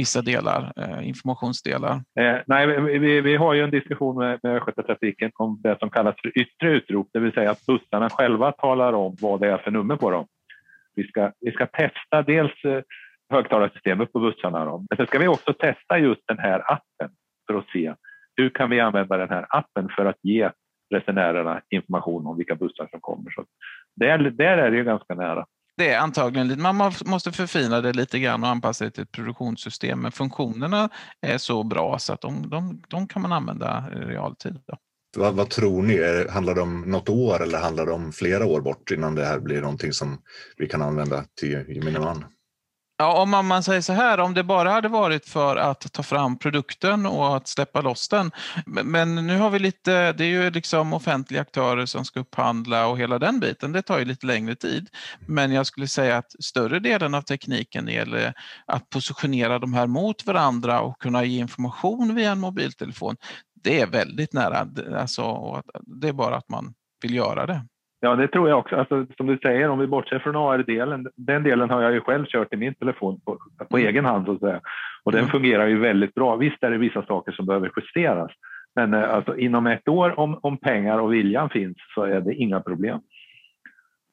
vissa 0.00 0.22
delar, 0.22 0.72
eh, 0.76 1.08
informationsdelar? 1.08 1.94
Eh, 2.20 2.36
nej, 2.46 2.66
vi, 2.98 3.20
vi, 3.20 3.36
har 3.36 3.54
ju 3.54 3.64
en 3.64 3.70
diskussion 3.70 4.16
med, 4.16 4.40
med 4.42 4.56
Östgötatrafiken 4.56 5.30
om 5.34 5.60
det 5.62 5.78
som 5.78 5.90
kallas 5.90 6.16
för 6.22 6.38
yttre 6.38 6.70
utrop, 6.70 7.08
det 7.12 7.20
vill 7.20 7.32
säga 7.32 7.50
att 7.50 7.66
bussarna 7.66 8.10
själva 8.10 8.52
talar 8.52 8.92
om 8.92 9.16
vad 9.20 9.40
det 9.40 9.48
är 9.48 9.58
för 9.58 9.70
nummer 9.70 9.96
på 9.96 10.10
dem. 10.10 10.26
Vi 10.94 11.04
ska, 11.08 11.32
vi 11.40 11.52
ska 11.52 11.66
testa 11.66 12.22
dels 12.22 12.64
eh, 12.64 12.82
högtalarsystemet 13.32 14.12
på 14.12 14.20
bussarna, 14.20 14.64
då. 14.64 14.86
men 14.90 14.96
sen 14.96 15.06
ska 15.06 15.18
vi 15.18 15.28
också 15.28 15.52
testa 15.52 15.98
just 15.98 16.22
den 16.26 16.38
här 16.38 16.72
appen 16.72 17.10
för 17.46 17.58
att 17.58 17.68
se 17.72 17.94
hur 18.36 18.50
kan 18.50 18.70
vi 18.70 18.80
använda 18.80 19.16
den 19.16 19.28
här 19.28 19.46
appen 19.48 19.88
för 19.96 20.06
att 20.06 20.18
ge 20.22 20.50
resenärerna 20.94 21.60
information 21.70 22.26
om 22.26 22.36
vilka 22.36 22.54
bussar 22.54 22.88
som 22.90 23.00
kommer. 23.00 23.30
Så 23.30 23.44
där, 23.96 24.18
där 24.18 24.58
är 24.58 24.70
det 24.70 24.76
ju 24.76 24.84
ganska 24.84 25.14
nära 25.14 25.46
det 25.80 25.88
är 25.88 25.98
antagligen, 25.98 26.62
man 26.62 26.92
måste 27.04 27.32
förfina 27.32 27.80
det 27.80 27.92
lite 27.92 28.18
grann 28.18 28.42
och 28.42 28.48
anpassa 28.48 28.84
det 28.84 28.90
till 28.90 29.02
ett 29.02 29.12
produktionssystem. 29.12 30.00
Men 30.00 30.12
funktionerna 30.12 30.88
är 31.20 31.38
så 31.38 31.62
bra 31.62 31.98
så 31.98 32.12
att 32.12 32.20
de, 32.20 32.50
de, 32.50 32.82
de 32.88 33.08
kan 33.08 33.22
man 33.22 33.32
använda 33.32 33.84
i 33.92 33.96
realtid. 33.96 34.58
Då. 34.66 34.76
Vad, 35.16 35.34
vad, 35.34 35.50
tror 35.50 35.82
ni? 35.82 36.26
Handlar 36.30 36.54
det 36.54 36.60
om 36.60 36.80
något 36.80 37.08
år 37.08 37.42
eller 37.42 37.58
handlar 37.58 37.86
det 37.86 37.92
om 37.92 38.12
flera 38.12 38.46
år 38.46 38.60
bort 38.60 38.90
innan 38.90 39.14
det 39.14 39.24
här 39.24 39.40
blir 39.40 39.60
någonting 39.60 39.92
som 39.92 40.18
vi 40.56 40.68
kan 40.68 40.82
använda 40.82 41.24
till 41.40 41.64
gemene 41.68 41.98
man? 41.98 42.24
Ja, 43.00 43.22
om 43.22 43.30
man 43.30 43.62
säger 43.62 43.80
så 43.80 43.92
här, 43.92 44.20
om 44.20 44.34
det 44.34 44.44
bara 44.44 44.70
hade 44.70 44.88
varit 44.88 45.28
för 45.28 45.56
att 45.56 45.92
ta 45.92 46.02
fram 46.02 46.38
produkten 46.38 47.06
och 47.06 47.36
att 47.36 47.48
släppa 47.48 47.80
loss 47.80 48.08
den. 48.08 48.30
Men 48.66 49.26
nu 49.26 49.38
har 49.38 49.50
vi 49.50 49.58
lite, 49.58 50.12
det 50.12 50.24
är 50.24 50.28
ju 50.28 50.50
liksom 50.50 50.92
offentliga 50.92 51.40
aktörer 51.40 51.86
som 51.86 52.04
ska 52.04 52.20
upphandla 52.20 52.86
och 52.86 52.98
hela 52.98 53.18
den 53.18 53.40
biten, 53.40 53.72
det 53.72 53.82
tar 53.82 53.98
ju 53.98 54.04
lite 54.04 54.26
längre 54.26 54.54
tid. 54.54 54.88
Men 55.26 55.52
jag 55.52 55.66
skulle 55.66 55.86
säga 55.86 56.16
att 56.16 56.44
större 56.44 56.78
delen 56.78 57.14
av 57.14 57.22
tekniken 57.22 57.88
gäller 57.88 58.34
att 58.66 58.90
positionera 58.90 59.58
de 59.58 59.74
här 59.74 59.86
mot 59.86 60.26
varandra 60.26 60.80
och 60.80 61.00
kunna 61.00 61.24
ge 61.24 61.38
information 61.38 62.14
via 62.14 62.30
en 62.32 62.40
mobiltelefon. 62.40 63.16
Det 63.62 63.80
är 63.80 63.86
väldigt 63.86 64.32
nära, 64.32 64.68
alltså, 64.98 65.62
det 66.00 66.08
är 66.08 66.12
bara 66.12 66.36
att 66.36 66.48
man 66.48 66.74
vill 67.02 67.14
göra 67.14 67.46
det. 67.46 67.66
Ja, 68.02 68.16
det 68.16 68.28
tror 68.28 68.48
jag 68.48 68.58
också. 68.58 68.76
Alltså, 68.76 69.06
som 69.16 69.26
du 69.26 69.38
säger, 69.38 69.68
om 69.68 69.78
vi 69.78 69.86
bortser 69.86 70.18
från 70.18 70.36
AR-delen, 70.36 71.08
den 71.16 71.42
delen 71.42 71.70
har 71.70 71.82
jag 71.82 71.92
ju 71.92 72.00
själv 72.00 72.24
kört 72.26 72.54
i 72.54 72.56
min 72.56 72.74
telefon 72.74 73.20
på, 73.20 73.38
på 73.70 73.76
mm. 73.76 73.88
egen 73.88 74.04
hand 74.04 74.26
så 74.26 74.32
att 74.32 74.40
säga. 74.40 74.60
Och 75.04 75.12
den 75.12 75.20
mm. 75.20 75.30
fungerar 75.30 75.66
ju 75.66 75.78
väldigt 75.78 76.14
bra. 76.14 76.36
Visst 76.36 76.62
är 76.62 76.70
det 76.70 76.78
vissa 76.78 77.02
saker 77.06 77.32
som 77.32 77.46
behöver 77.46 77.70
justeras, 77.76 78.30
men 78.74 78.94
eh, 78.94 79.14
alltså, 79.14 79.36
inom 79.36 79.66
ett 79.66 79.88
år 79.88 80.20
om, 80.20 80.38
om 80.42 80.56
pengar 80.56 80.98
och 80.98 81.12
viljan 81.12 81.50
finns 81.50 81.76
så 81.94 82.02
är 82.02 82.20
det 82.20 82.34
inga 82.34 82.60
problem. 82.60 83.00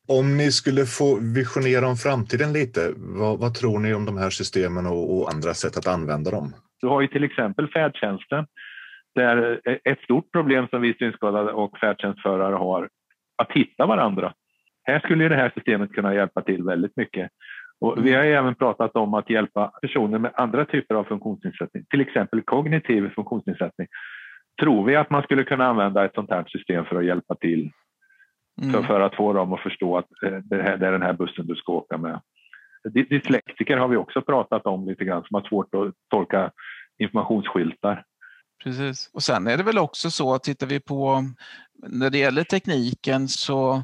Om 0.08 0.38
ni 0.38 0.52
skulle 0.52 0.86
få 0.86 1.20
visionera 1.36 1.88
om 1.88 1.96
framtiden 1.96 2.54
lite, 2.54 2.80
vad, 2.98 3.40
vad 3.40 3.54
tror 3.54 3.80
ni 3.80 3.94
om 3.94 4.06
de 4.06 4.18
här 4.18 4.30
systemen 4.30 4.86
och, 4.86 5.18
och, 5.18 5.34
andra 5.34 5.54
sätt 5.54 5.78
att 5.78 5.88
använda 5.88 6.32
dem? 6.32 6.54
Du 6.82 6.88
har 6.88 7.02
ju 7.02 7.08
till 7.08 7.24
exempel 7.24 7.68
färdtjänsten. 7.68 8.46
Där 9.16 9.62
ett 9.84 10.00
stort 10.00 10.32
problem 10.32 10.68
som 10.68 10.82
vi 10.82 10.94
synskadade 10.94 11.52
och 11.52 11.78
färdtjänstförare 11.78 12.56
har 12.56 12.90
att 13.38 13.52
hitta 13.52 13.86
varandra. 13.86 14.34
Här 14.84 15.00
skulle 15.00 15.30
det 15.30 15.36
här 15.36 15.52
systemet 15.56 15.94
kunna 15.94 16.14
hjälpa 16.14 16.42
till 16.42 16.64
väldigt 16.64 16.98
mycket. 16.98 17.32
Och 17.80 18.06
vi 18.06 18.14
har 18.14 18.24
även 18.24 18.56
pratat 18.56 18.96
om 18.96 19.14
att 19.14 19.30
hjälpa 19.30 19.68
personer 19.82 20.20
med 20.20 20.32
andra 20.36 20.66
typer 20.66 20.96
av 20.96 21.04
funktionsnedsättning, 21.04 21.86
till 21.90 22.02
exempel 22.02 22.42
kognitiv 22.42 23.10
funktionsnedsättning. 23.16 23.88
Tror 24.62 24.86
vi 24.86 24.96
att 24.96 25.10
man 25.10 25.24
skulle 25.24 25.44
kunna 25.44 25.66
använda 25.68 26.06
ett 26.06 26.14
sånt 26.16 26.30
här 26.30 26.46
system 26.48 26.86
för 26.86 26.96
att 26.96 27.06
hjälpa 27.06 27.36
till 27.36 27.72
mm. 28.62 28.74
för, 28.74 28.84
för, 28.84 29.02
att 29.02 29.16
få 29.16 29.34
dem 29.34 29.54
att 29.54 29.62
förstå 29.62 29.98
att 29.98 30.24
eh, 30.24 30.38
det, 30.44 30.64
här, 30.64 30.78
det 30.78 30.88
är 30.88 30.92
den 30.92 31.02
här 31.02 31.14
bussen 31.14 31.48
du 31.48 31.56
ska 31.56 31.74
åka 31.74 31.98
med. 31.98 32.22
Dyslektiker 33.10 33.78
har 33.78 33.88
vi 33.88 33.98
också 33.98 34.22
pratat 34.22 34.66
om 34.66 34.88
lite 34.88 35.06
grann 35.06 35.24
som 35.24 35.36
har 35.36 35.48
svårt 35.50 35.76
att 35.76 35.94
tolka 36.10 36.52
informationsskyltar. 37.00 38.04
Precis. 38.64 39.10
Och 39.14 39.24
sen 39.24 39.48
är 39.48 39.58
det 39.58 39.64
väl 39.64 39.78
också 39.78 40.12
så 40.12 40.34
att 40.34 40.44
tittar 40.44 40.68
vi 40.68 40.80
på 40.80 41.24
när 41.88 42.10
det 42.10 42.18
gäller 42.18 42.44
tekniken 42.44 43.28
så 43.28 43.84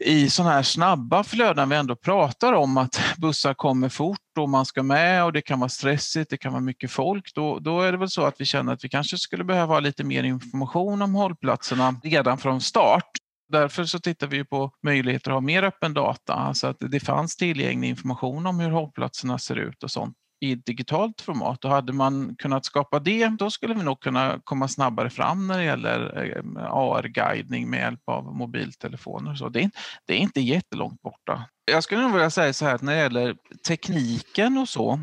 i 0.00 0.30
sådana 0.30 0.54
här 0.54 0.62
snabba 0.62 1.24
flöden 1.24 1.68
vi 1.68 1.76
ändå 1.76 1.96
pratar 1.96 2.52
om 2.52 2.76
att 2.76 3.00
bussar 3.18 3.54
kommer 3.54 3.88
fort 3.88 4.38
och 4.38 4.48
man 4.48 4.66
ska 4.66 4.82
med 4.82 5.24
och 5.24 5.32
det 5.32 5.42
kan 5.42 5.60
vara 5.60 5.68
stressigt, 5.68 6.30
det 6.30 6.36
kan 6.36 6.52
vara 6.52 6.62
mycket 6.62 6.90
folk, 6.90 7.34
då, 7.34 7.58
då 7.58 7.80
är 7.80 7.92
det 7.92 7.98
väl 7.98 8.10
så 8.10 8.24
att 8.24 8.40
vi 8.40 8.44
känner 8.44 8.72
att 8.72 8.84
vi 8.84 8.88
kanske 8.88 9.18
skulle 9.18 9.44
behöva 9.44 9.74
ha 9.74 9.80
lite 9.80 10.04
mer 10.04 10.22
information 10.22 11.02
om 11.02 11.14
hållplatserna 11.14 12.00
redan 12.02 12.38
från 12.38 12.60
start. 12.60 13.10
Därför 13.48 13.84
så 13.84 13.98
tittar 13.98 14.26
vi 14.26 14.44
på 14.44 14.72
möjligheter 14.82 15.30
att 15.30 15.34
ha 15.34 15.40
mer 15.40 15.62
öppen 15.62 15.94
data, 15.94 16.34
alltså 16.34 16.66
att 16.66 16.76
det 16.80 17.00
fanns 17.00 17.36
tillgänglig 17.36 17.88
information 17.88 18.46
om 18.46 18.60
hur 18.60 18.70
hållplatserna 18.70 19.38
ser 19.38 19.56
ut 19.56 19.82
och 19.82 19.90
sånt 19.90 20.16
i 20.40 20.54
digitalt 20.54 21.20
format 21.20 21.64
och 21.64 21.70
hade 21.70 21.92
man 21.92 22.36
kunnat 22.38 22.64
skapa 22.64 22.98
det 22.98 23.28
då 23.28 23.50
skulle 23.50 23.74
vi 23.74 23.82
nog 23.82 24.00
kunna 24.00 24.40
komma 24.44 24.68
snabbare 24.68 25.10
fram 25.10 25.46
när 25.46 25.58
det 25.58 25.64
gäller 25.64 26.24
eh, 26.36 26.64
AR-guidning 26.64 27.70
med 27.70 27.80
hjälp 27.80 28.00
av 28.06 28.36
mobiltelefoner. 28.36 29.34
Så 29.34 29.48
det, 29.48 29.62
är, 29.62 29.70
det 30.06 30.14
är 30.14 30.18
inte 30.18 30.40
jättelångt 30.40 31.02
borta. 31.02 31.44
Jag 31.72 31.84
skulle 31.84 32.02
nog 32.02 32.12
vilja 32.12 32.30
säga 32.30 32.52
så 32.52 32.64
här 32.64 32.74
att 32.74 32.82
när 32.82 32.94
det 32.94 33.00
gäller 33.00 33.36
tekniken 33.68 34.58
och 34.58 34.68
så 34.68 35.00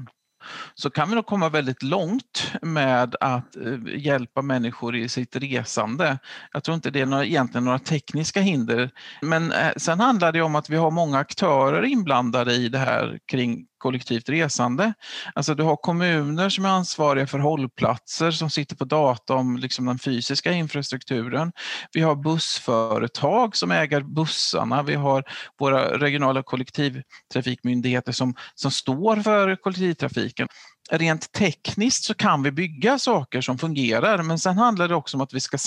så 0.76 0.90
kan 0.90 1.10
vi 1.10 1.16
nog 1.16 1.26
komma 1.26 1.50
väldigt 1.50 1.84
långt 1.84 2.54
med 2.62 3.16
att 3.20 3.56
eh, 3.56 3.78
hjälpa 3.86 4.42
människor 4.42 4.96
i 4.96 5.10
sitt 5.10 5.36
resande. 5.36 6.20
Jag 6.54 6.64
tror 6.64 6.76
inte 6.76 6.90
det 6.90 7.02
är 7.02 7.06
några, 7.06 7.26
egentligen 7.26 7.66
några 7.66 7.80
tekniska 7.80 8.42
hinder. 8.42 8.92
Men 9.22 9.52
eh, 9.52 9.72
sen 9.78 10.00
handlar 10.00 10.32
det 10.32 10.42
om 10.42 10.56
att 10.56 10.70
vi 10.70 10.76
har 10.76 10.92
många 10.92 11.18
aktörer 11.18 11.86
inblandade 11.86 12.54
i 12.54 12.70
det 12.70 12.78
här 12.78 13.20
kring 13.32 13.66
kollektivt 13.78 14.30
resande. 14.30 14.94
Alltså 15.36 15.56
du 15.56 15.64
har 15.64 15.76
kommuner 15.76 16.50
som 16.50 16.66
är 16.66 16.70
ansvariga 16.70 17.28
för 17.28 17.40
hållplatser 17.40 18.32
som 18.32 18.50
sitter 18.50 18.76
på 18.76 18.86
data 18.86 19.34
om 19.34 19.58
liksom 19.58 19.86
den 19.86 20.00
fysiska 20.00 20.52
infrastrukturen. 20.52 21.52
Vi 21.94 22.02
har 22.02 22.16
bussföretag 22.16 23.56
som 23.56 23.72
äger 23.72 24.02
bussarna. 24.02 24.84
Vi 24.84 24.96
har 24.96 25.24
våra 25.60 25.98
regionala 25.98 26.44
kollektivtrafikmyndigheter 26.44 28.12
som, 28.12 28.36
som 28.56 28.72
står 28.72 29.16
för 29.16 29.56
kollektivtrafiken 29.56 30.48
rent 30.92 31.32
tekniskt 31.32 32.04
så 32.04 32.14
kan 32.14 32.44
vi 32.44 32.52
bygga 32.52 33.00
saker 33.00 33.42
som 33.42 33.58
fungerar 33.58 34.24
men 34.24 34.40
sen 34.40 34.58
handlar 34.58 34.88
det 34.88 34.96
också 34.96 35.18
om 35.18 35.22
att 35.22 35.34
vi 35.34 35.40
ska, 35.40 35.58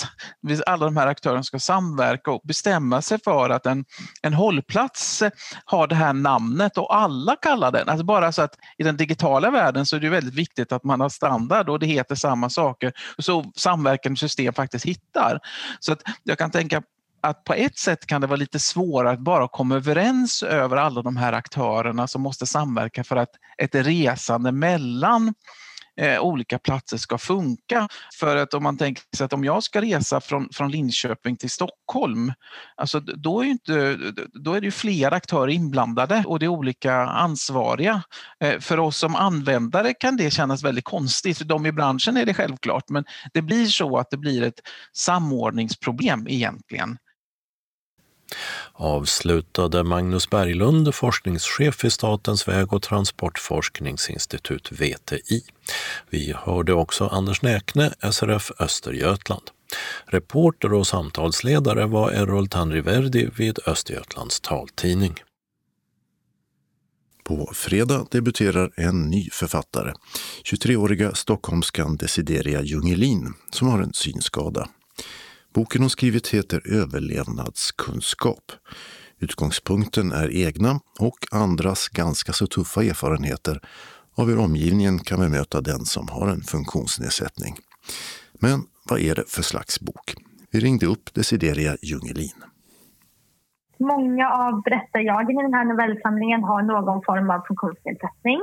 alla 0.65 0.85
de 0.85 0.97
här 0.97 1.07
aktörerna 1.07 1.43
ska 1.43 1.59
samverka 1.59 2.31
och 2.31 2.41
bestämma 2.43 3.01
sig 3.01 3.19
för 3.23 3.49
att 3.49 3.65
en, 3.65 3.85
en 4.21 4.33
hållplats 4.33 5.21
eh, 5.21 5.31
har 5.65 5.87
det 5.87 5.95
här 5.95 6.13
namnet 6.13 6.77
och 6.77 6.95
alla 6.95 7.35
kallar 7.35 7.71
den. 7.71 7.89
Alltså 7.89 8.05
bara 8.05 8.31
så 8.31 8.41
att 8.41 8.55
i 8.77 8.83
den 8.83 8.97
digitala 8.97 9.51
världen 9.51 9.85
så 9.85 9.95
är 9.95 9.99
det 9.99 10.09
väldigt 10.09 10.35
viktigt 10.35 10.71
att 10.71 10.83
man 10.83 11.01
har 11.01 11.09
standard 11.09 11.69
och 11.69 11.79
det 11.79 11.85
heter 11.85 12.15
samma 12.15 12.49
saker 12.49 12.93
så 13.17 13.51
samverkande 13.55 14.17
system 14.17 14.53
faktiskt 14.53 14.85
hittar. 14.85 15.39
Så 15.79 15.93
att 15.93 16.01
jag 16.23 16.37
kan 16.37 16.51
tänka 16.51 16.81
att 17.21 17.43
på 17.43 17.53
ett 17.53 17.77
sätt 17.77 18.05
kan 18.05 18.21
det 18.21 18.27
vara 18.27 18.37
lite 18.37 18.59
svårare 18.59 19.13
att 19.13 19.19
bara 19.19 19.47
komma 19.47 19.75
överens 19.75 20.43
över 20.43 20.77
alla 20.77 21.01
de 21.01 21.17
här 21.17 21.33
aktörerna 21.33 22.07
som 22.07 22.21
måste 22.21 22.45
samverka 22.45 23.03
för 23.03 23.15
att 23.15 23.31
ett 23.57 23.75
resande 23.75 24.51
mellan 24.51 25.33
eh, 25.99 26.19
olika 26.19 26.59
platser 26.59 26.97
ska 26.97 27.17
funka. 27.17 27.87
För 28.19 28.35
att 28.35 28.53
om 28.53 28.63
man 28.63 28.77
tänker 28.77 29.03
sig 29.17 29.25
att 29.25 29.33
om 29.33 29.43
jag 29.43 29.63
ska 29.63 29.81
resa 29.81 30.21
från, 30.21 30.49
från 30.53 30.71
Linköping 30.71 31.37
till 31.37 31.49
Stockholm, 31.49 32.33
alltså 32.75 32.99
då 32.99 33.41
är, 33.41 33.45
inte, 33.45 33.97
då 34.33 34.53
är 34.53 34.61
det 34.61 34.71
flera 34.71 35.15
aktörer 35.15 35.49
inblandade 35.49 36.23
och 36.27 36.39
det 36.39 36.45
är 36.45 36.47
olika 36.47 36.95
ansvariga. 36.95 38.03
Eh, 38.39 38.59
för 38.59 38.79
oss 38.79 38.97
som 38.97 39.15
användare 39.15 39.93
kan 39.93 40.17
det 40.17 40.31
kännas 40.31 40.63
väldigt 40.63 40.85
konstigt, 40.85 41.37
för 41.37 41.45
de 41.45 41.65
i 41.65 41.71
branschen 41.71 42.17
är 42.17 42.25
det 42.25 42.33
självklart, 42.33 42.89
men 42.89 43.05
det 43.33 43.41
blir 43.41 43.65
så 43.65 43.97
att 43.97 44.09
det 44.09 44.17
blir 44.17 44.43
ett 44.43 44.59
samordningsproblem 44.93 46.27
egentligen 46.27 46.97
avslutade 48.81 49.83
Magnus 49.83 50.29
Berglund, 50.29 50.95
forskningschef 50.95 51.83
vid 51.83 51.93
Statens 51.93 52.47
väg 52.47 52.73
och 52.73 52.81
transportforskningsinstitut, 52.81 54.71
VTI. 54.71 55.41
Vi 56.09 56.33
hörde 56.37 56.73
också 56.73 57.07
Anders 57.07 57.41
Näkne, 57.41 57.93
SRF 58.11 58.51
Östergötland. 58.59 59.43
Reporter 60.05 60.73
och 60.73 60.87
samtalsledare 60.87 61.85
var 61.85 62.11
Errol 62.11 62.47
Tanriverdi 62.47 63.29
vid 63.37 63.59
Östergötlands 63.65 64.39
taltidning. 64.39 65.15
På 67.23 67.51
fredag 67.53 68.05
debuterar 68.11 68.71
en 68.75 69.09
ny 69.09 69.29
författare, 69.31 69.93
23-åriga 70.43 71.15
stockholmskan 71.15 71.97
Desideria 71.97 72.61
Jungelin, 72.61 73.33
som 73.51 73.67
har 73.67 73.81
en 73.81 73.93
synskada. 73.93 74.69
Boken 75.53 75.81
hon 75.81 75.89
skrivit 75.89 76.27
heter 76.27 76.61
Överlevnadskunskap. 76.81 78.51
Utgångspunkten 79.19 80.11
är 80.11 80.35
egna 80.47 80.79
och 80.99 81.19
andras 81.31 81.87
ganska 81.89 82.33
så 82.33 82.47
tuffa 82.47 82.83
erfarenheter 82.83 83.59
av 84.17 84.27
hur 84.27 84.39
omgivningen 84.39 84.99
kan 84.99 85.19
bemöta 85.19 85.61
den 85.61 85.79
som 85.79 86.07
har 86.09 86.27
en 86.27 86.41
funktionsnedsättning. 86.41 87.55
Men 88.33 88.59
vad 88.89 88.99
är 88.99 89.15
det 89.15 89.23
för 89.27 89.41
slags 89.41 89.79
bok? 89.79 90.13
Vi 90.51 90.59
ringde 90.59 90.85
upp 90.85 91.13
Desideria 91.13 91.77
Jungelin. 91.81 92.39
Många 93.77 94.29
av 94.29 94.61
berättarjagen 94.61 95.39
i 95.39 95.43
den 95.43 95.53
här 95.53 95.65
novellsamlingen 95.65 96.43
har 96.43 96.61
någon 96.61 97.01
form 97.05 97.29
av 97.29 97.41
funktionsnedsättning, 97.47 98.39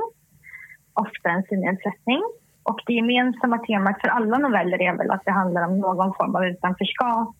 ofta 0.93 1.29
en 1.29 1.43
synnedsättning. 1.49 2.21
Och 2.69 2.79
det 2.85 2.93
gemensamma 2.93 3.57
temat 3.57 4.01
för 4.01 4.07
alla 4.07 4.37
noveller 4.37 4.81
är 4.81 4.97
väl 4.97 5.11
att 5.11 5.25
det 5.25 5.31
handlar 5.31 5.67
om 5.67 5.79
någon 5.79 6.13
form 6.13 6.35
av 6.35 6.45
utanförskap. 6.45 7.35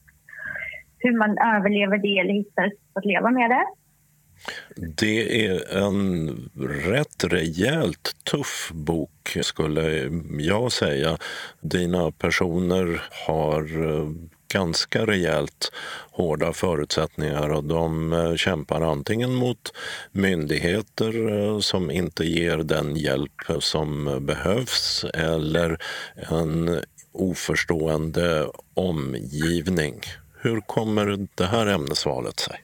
Hur 0.97 1.17
man 1.17 1.37
överlever 1.55 1.97
det 1.97 2.19
eller 2.19 2.33
hittar 2.33 2.67
ett 2.67 2.73
att 2.93 3.05
leva 3.05 3.31
med 3.31 3.49
det. 3.49 3.65
Det 4.97 5.45
är 5.45 5.77
en 5.87 6.29
rätt 6.85 7.23
rejält 7.23 8.15
tuff 8.31 8.71
bok 8.73 9.37
skulle 9.41 10.09
jag 10.39 10.71
säga. 10.71 11.17
Dina 11.61 12.11
personer 12.11 13.01
har 13.27 13.61
eh, 13.61 14.09
ganska 14.53 15.05
rejält 15.05 15.71
hårda 16.11 16.53
förutsättningar 16.53 17.49
och 17.49 17.63
de 17.63 18.13
eh, 18.13 18.35
kämpar 18.35 18.81
antingen 18.81 19.35
mot 19.35 19.73
myndigheter 20.11 21.11
eh, 21.31 21.59
som 21.59 21.91
inte 21.91 22.23
ger 22.23 22.57
den 22.57 22.95
hjälp 22.95 23.49
eh, 23.49 23.59
som 23.59 24.19
behövs 24.21 25.05
eller 25.13 25.77
en 26.31 26.81
oförstående 27.11 28.45
omgivning. 28.73 29.95
Hur 30.41 30.61
kommer 30.61 31.27
det 31.35 31.45
här 31.45 31.67
ämnesvalet 31.67 32.39
sig? 32.39 32.55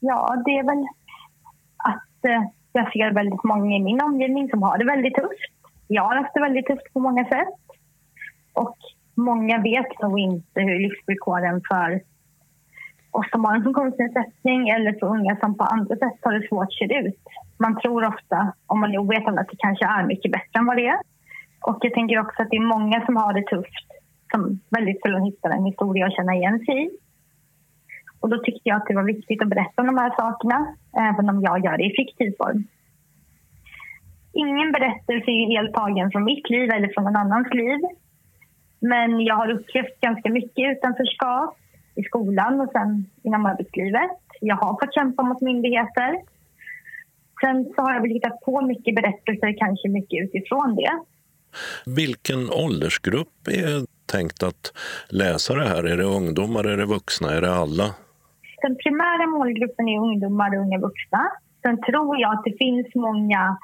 Ja, 0.00 0.42
det 0.44 0.50
är 0.50 0.64
väl 0.64 0.86
att 1.76 2.50
jag 2.72 2.92
ser 2.92 3.14
väldigt 3.14 3.44
många 3.44 3.76
i 3.76 3.80
min 3.80 4.00
omgivning 4.02 4.48
som 4.50 4.62
har 4.62 4.78
det 4.78 4.84
väldigt 4.84 5.14
tufft. 5.14 5.52
Jag 5.88 6.02
har 6.02 6.16
haft 6.16 6.34
det 6.34 6.40
väldigt 6.40 6.66
tufft 6.66 6.92
på 6.92 7.00
många 7.00 7.24
sätt. 7.24 7.48
Och 8.52 8.76
många 9.16 9.58
vet 9.58 10.02
nog 10.02 10.18
inte 10.18 10.60
hur 10.60 10.78
livsvillkoren 10.80 11.60
för 11.70 12.00
oss 13.10 13.30
som 13.30 13.44
har 13.44 13.54
en 13.56 13.62
funktionsnedsättning 13.62 14.68
eller 14.68 14.92
för 14.92 15.06
unga 15.06 15.36
som 15.36 15.56
på 15.56 15.64
andra 15.64 15.96
sätt 15.96 16.18
har 16.22 16.32
det 16.32 16.48
svårt 16.48 16.72
ser 16.72 17.06
ut. 17.06 17.22
Man 17.58 17.78
tror 17.80 18.08
ofta, 18.12 18.52
om 18.66 18.80
man 18.80 18.94
är 18.94 18.98
ovetande, 18.98 19.40
att 19.40 19.48
det 19.48 19.64
kanske 19.66 19.86
är 19.86 20.06
mycket 20.06 20.32
bättre 20.32 20.58
än 20.58 20.66
vad 20.66 20.76
det 20.76 20.86
är. 20.86 21.00
Och 21.68 21.78
jag 21.80 21.94
tänker 21.94 22.20
också 22.20 22.42
att 22.42 22.50
det 22.50 22.56
är 22.56 22.74
många 22.76 23.06
som 23.06 23.16
har 23.16 23.32
det 23.32 23.46
tufft 23.46 23.88
som 24.32 24.60
väldigt 24.70 25.02
sällan 25.02 25.22
hittar 25.22 25.50
en 25.50 25.64
historia 25.64 26.06
att 26.06 26.16
känna 26.16 26.34
igen 26.34 26.58
sig 26.58 26.84
i. 26.84 26.90
Och 28.20 28.28
då 28.28 28.38
tyckte 28.38 28.68
jag 28.68 28.76
att 28.76 28.86
det 28.86 28.94
var 28.94 29.12
viktigt 29.14 29.42
att 29.42 29.48
berätta 29.48 29.82
om 29.82 29.86
de 29.86 29.98
här 29.98 30.12
sakerna, 30.16 30.74
även 31.10 31.28
om 31.30 31.42
jag 31.42 31.64
gör 31.64 31.76
det 31.78 31.84
i 31.84 31.96
fiktiv 31.96 32.32
form. 32.38 32.64
Ingen 34.32 34.72
berättelse 34.72 35.30
är 35.30 35.54
helt 35.56 35.74
tagen 35.74 36.10
från 36.10 36.24
mitt 36.24 36.50
liv 36.50 36.70
eller 36.70 36.88
från 36.94 37.04
någon 37.04 37.16
annans 37.16 37.54
liv. 37.54 37.80
Men 38.80 39.20
jag 39.20 39.34
har 39.34 39.50
upplevt 39.50 40.00
ganska 40.00 40.30
mycket 40.30 40.76
utanförskap 40.76 41.56
i 41.94 42.02
skolan 42.02 42.60
och 42.60 42.70
sen 42.72 43.06
inom 43.22 43.46
arbetslivet. 43.46 44.10
Jag 44.40 44.56
har 44.56 44.72
fått 44.80 44.94
kämpa 44.94 45.22
mot 45.22 45.40
myndigheter. 45.40 46.20
Sen 47.40 47.64
så 47.74 47.82
har 47.82 47.94
jag 47.94 48.00
väl 48.00 48.10
hittat 48.10 48.40
på 48.40 48.60
mycket 48.60 48.94
berättelser, 48.94 49.58
kanske 49.58 49.88
mycket 49.88 50.24
utifrån 50.24 50.76
det. 50.76 51.00
Vilken 51.86 52.50
åldersgrupp 52.50 53.48
är 53.48 53.86
tänkt 54.06 54.42
att 54.42 54.72
läsa 55.08 55.54
det 55.54 55.68
här? 55.68 55.84
Är 55.84 55.96
det 55.96 56.04
ungdomar, 56.04 56.64
är 56.64 56.76
det 56.76 56.86
vuxna, 56.86 57.32
är 57.32 57.40
det 57.40 57.54
alla? 57.54 57.94
Den 58.62 58.76
primära 58.76 59.26
målgruppen 59.26 59.88
är 59.88 59.98
ungdomar 59.98 60.56
och 60.56 60.62
unga 60.62 60.78
vuxna. 60.78 61.30
Sen 61.62 61.82
tror 61.82 62.20
jag 62.20 62.32
att 62.32 62.44
det 62.44 62.56
finns 62.58 62.86
många 62.94 63.58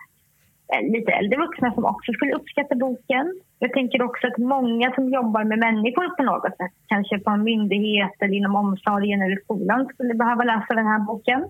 lite 0.82 1.12
äldre 1.12 1.38
vuxna 1.38 1.74
som 1.74 1.84
också 1.84 2.12
skulle 2.12 2.34
uppskatta 2.34 2.74
boken. 2.74 3.40
Jag 3.58 3.72
tänker 3.72 4.02
också 4.02 4.26
att 4.26 4.38
många 4.38 4.92
som 4.94 5.08
jobbar 5.08 5.44
med 5.44 5.58
människor 5.58 6.16
på 6.16 6.22
något 6.22 6.56
sätt, 6.56 6.72
kanske 6.86 7.18
på 7.18 7.30
en 7.30 7.44
myndighet 7.44 8.12
eller 8.20 8.34
inom 8.34 8.54
omsorgen 8.56 9.22
eller 9.22 9.36
skolan, 9.44 9.88
skulle 9.94 10.14
behöva 10.14 10.44
läsa 10.44 10.74
den 10.74 10.86
här 10.86 10.98
boken. 10.98 11.44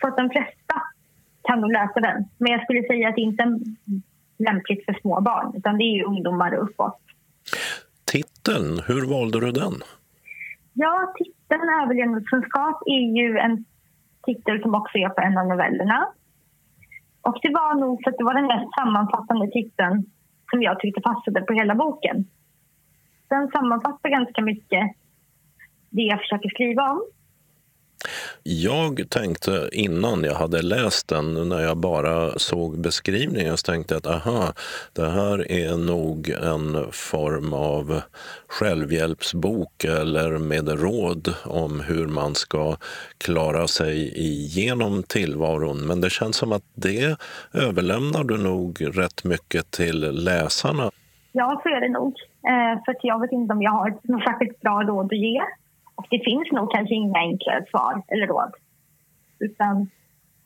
Så 0.00 0.06
att 0.08 0.16
de 0.16 0.30
flesta 0.30 0.76
kan 1.42 1.60
nog 1.60 1.72
läsa 1.72 2.00
den. 2.00 2.24
Men 2.38 2.52
jag 2.52 2.62
skulle 2.62 2.82
säga 2.82 3.08
att 3.08 3.14
det 3.14 3.20
inte 3.20 3.42
är 3.42 3.58
lämpligt 4.38 4.84
för 4.84 5.00
små 5.00 5.20
barn, 5.20 5.52
utan 5.56 5.78
det 5.78 5.84
är 5.84 6.04
ungdomar 6.04 6.52
och 6.52 6.64
uppåt. 6.64 6.98
Titeln, 8.04 8.80
hur 8.86 9.10
valde 9.14 9.40
du 9.40 9.52
den? 9.52 9.72
Ja, 10.72 11.14
titeln 11.18 11.68
Överlevnadskunskap 11.82 12.82
är 12.86 13.22
ju 13.22 13.38
en 13.38 13.64
titel 14.26 14.62
som 14.62 14.74
också 14.74 14.98
är 14.98 15.08
på 15.08 15.20
en 15.20 15.38
av 15.38 15.46
novellerna. 15.46 16.08
Och 17.22 17.38
det 17.42 17.52
var 17.52 17.74
nog 17.74 18.00
för 18.02 18.10
att 18.10 18.18
det 18.18 18.24
var 18.24 18.34
den 18.34 18.46
mest 18.46 18.70
sammanfattande 18.78 19.46
titeln 19.50 20.04
som 20.50 20.62
jag 20.62 20.80
tyckte 20.80 21.00
passade 21.00 21.40
på 21.40 21.52
hela 21.52 21.74
boken. 21.74 22.16
Den 23.28 23.48
sammanfattar 23.48 24.08
ganska 24.10 24.42
mycket 24.42 24.84
det 25.90 26.02
jag 26.02 26.20
försöker 26.20 26.48
skriva 26.48 26.82
om. 26.92 27.00
Jag 28.42 29.06
tänkte 29.10 29.68
innan 29.72 30.24
jag 30.24 30.34
hade 30.34 30.62
läst 30.62 31.08
den, 31.08 31.48
när 31.48 31.60
jag 31.60 31.76
bara 31.76 32.38
såg 32.38 32.78
beskrivningen, 32.78 33.56
så 33.56 33.72
tänkte 33.72 33.96
att 33.96 34.06
aha, 34.06 34.52
det 34.92 35.10
här 35.10 35.52
är 35.52 35.76
nog 35.76 36.28
en 36.28 36.92
form 36.92 37.52
av 37.52 38.00
självhjälpsbok 38.48 39.84
eller 39.84 40.38
med 40.38 40.80
råd 40.80 41.34
om 41.44 41.80
hur 41.80 42.06
man 42.06 42.34
ska 42.34 42.76
klara 43.18 43.66
sig 43.66 44.18
igenom 44.18 45.02
tillvaron. 45.02 45.86
Men 45.86 46.00
det 46.00 46.10
känns 46.10 46.36
som 46.36 46.52
att 46.52 46.64
det 46.74 47.20
överlämnar 47.52 48.24
du 48.24 48.38
nog 48.38 48.98
rätt 48.98 49.24
mycket 49.24 49.70
till 49.70 50.00
läsarna. 50.00 50.90
Ja, 51.32 51.60
så 51.62 51.68
är 51.68 51.80
det 51.80 51.88
nog. 51.88 52.14
Eh, 52.48 52.84
för 52.84 52.96
jag 53.02 53.20
vet 53.20 53.32
inte 53.32 53.52
om 53.52 53.62
jag 53.62 53.70
har 53.70 53.98
något 54.02 54.22
särskilt 54.22 54.60
bra 54.60 54.82
råd 54.82 55.06
att 55.06 55.18
ge. 55.18 55.40
Och 56.00 56.06
det 56.10 56.20
finns 56.24 56.48
nog 56.52 56.72
kanske 56.72 56.94
inga 56.94 57.18
enkla 57.18 57.52
svar 57.70 58.02
eller 58.08 58.26
råd. 58.26 58.52
Utan 59.38 59.90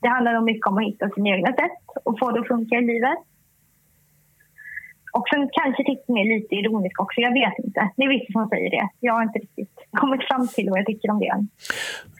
det 0.03 0.09
handlar 0.09 0.33
nog 0.35 0.45
mycket 0.45 0.67
om 0.67 0.79
att 0.79 0.85
hitta 0.85 1.11
sina 1.11 1.29
egna 1.29 1.53
sätt 1.53 1.79
och 2.05 2.19
få 2.19 2.31
det 2.31 2.41
att 2.41 2.49
funka 2.49 2.75
i 2.77 2.87
livet. 2.87 3.19
Och 5.13 5.29
sen 5.29 5.49
kanske 5.53 5.85
titta 5.85 6.13
mer 6.13 6.27
lite 6.35 6.55
ironisk 6.55 7.01
också, 7.01 7.21
jag 7.21 7.33
vet 7.33 7.59
inte. 7.65 7.91
Det 7.97 8.03
är 8.03 8.09
vissa 8.09 8.33
som 8.33 8.49
säger 8.49 8.71
det. 8.71 8.89
Jag 9.01 9.15
har 9.15 9.23
inte 9.23 9.39
riktigt 9.39 9.77
kommit 9.91 10.25
fram 10.29 10.49
till 10.49 10.71
vad 10.71 10.79
jag 10.79 10.87
tycker 10.87 11.11
om 11.11 11.19
det 11.19 11.47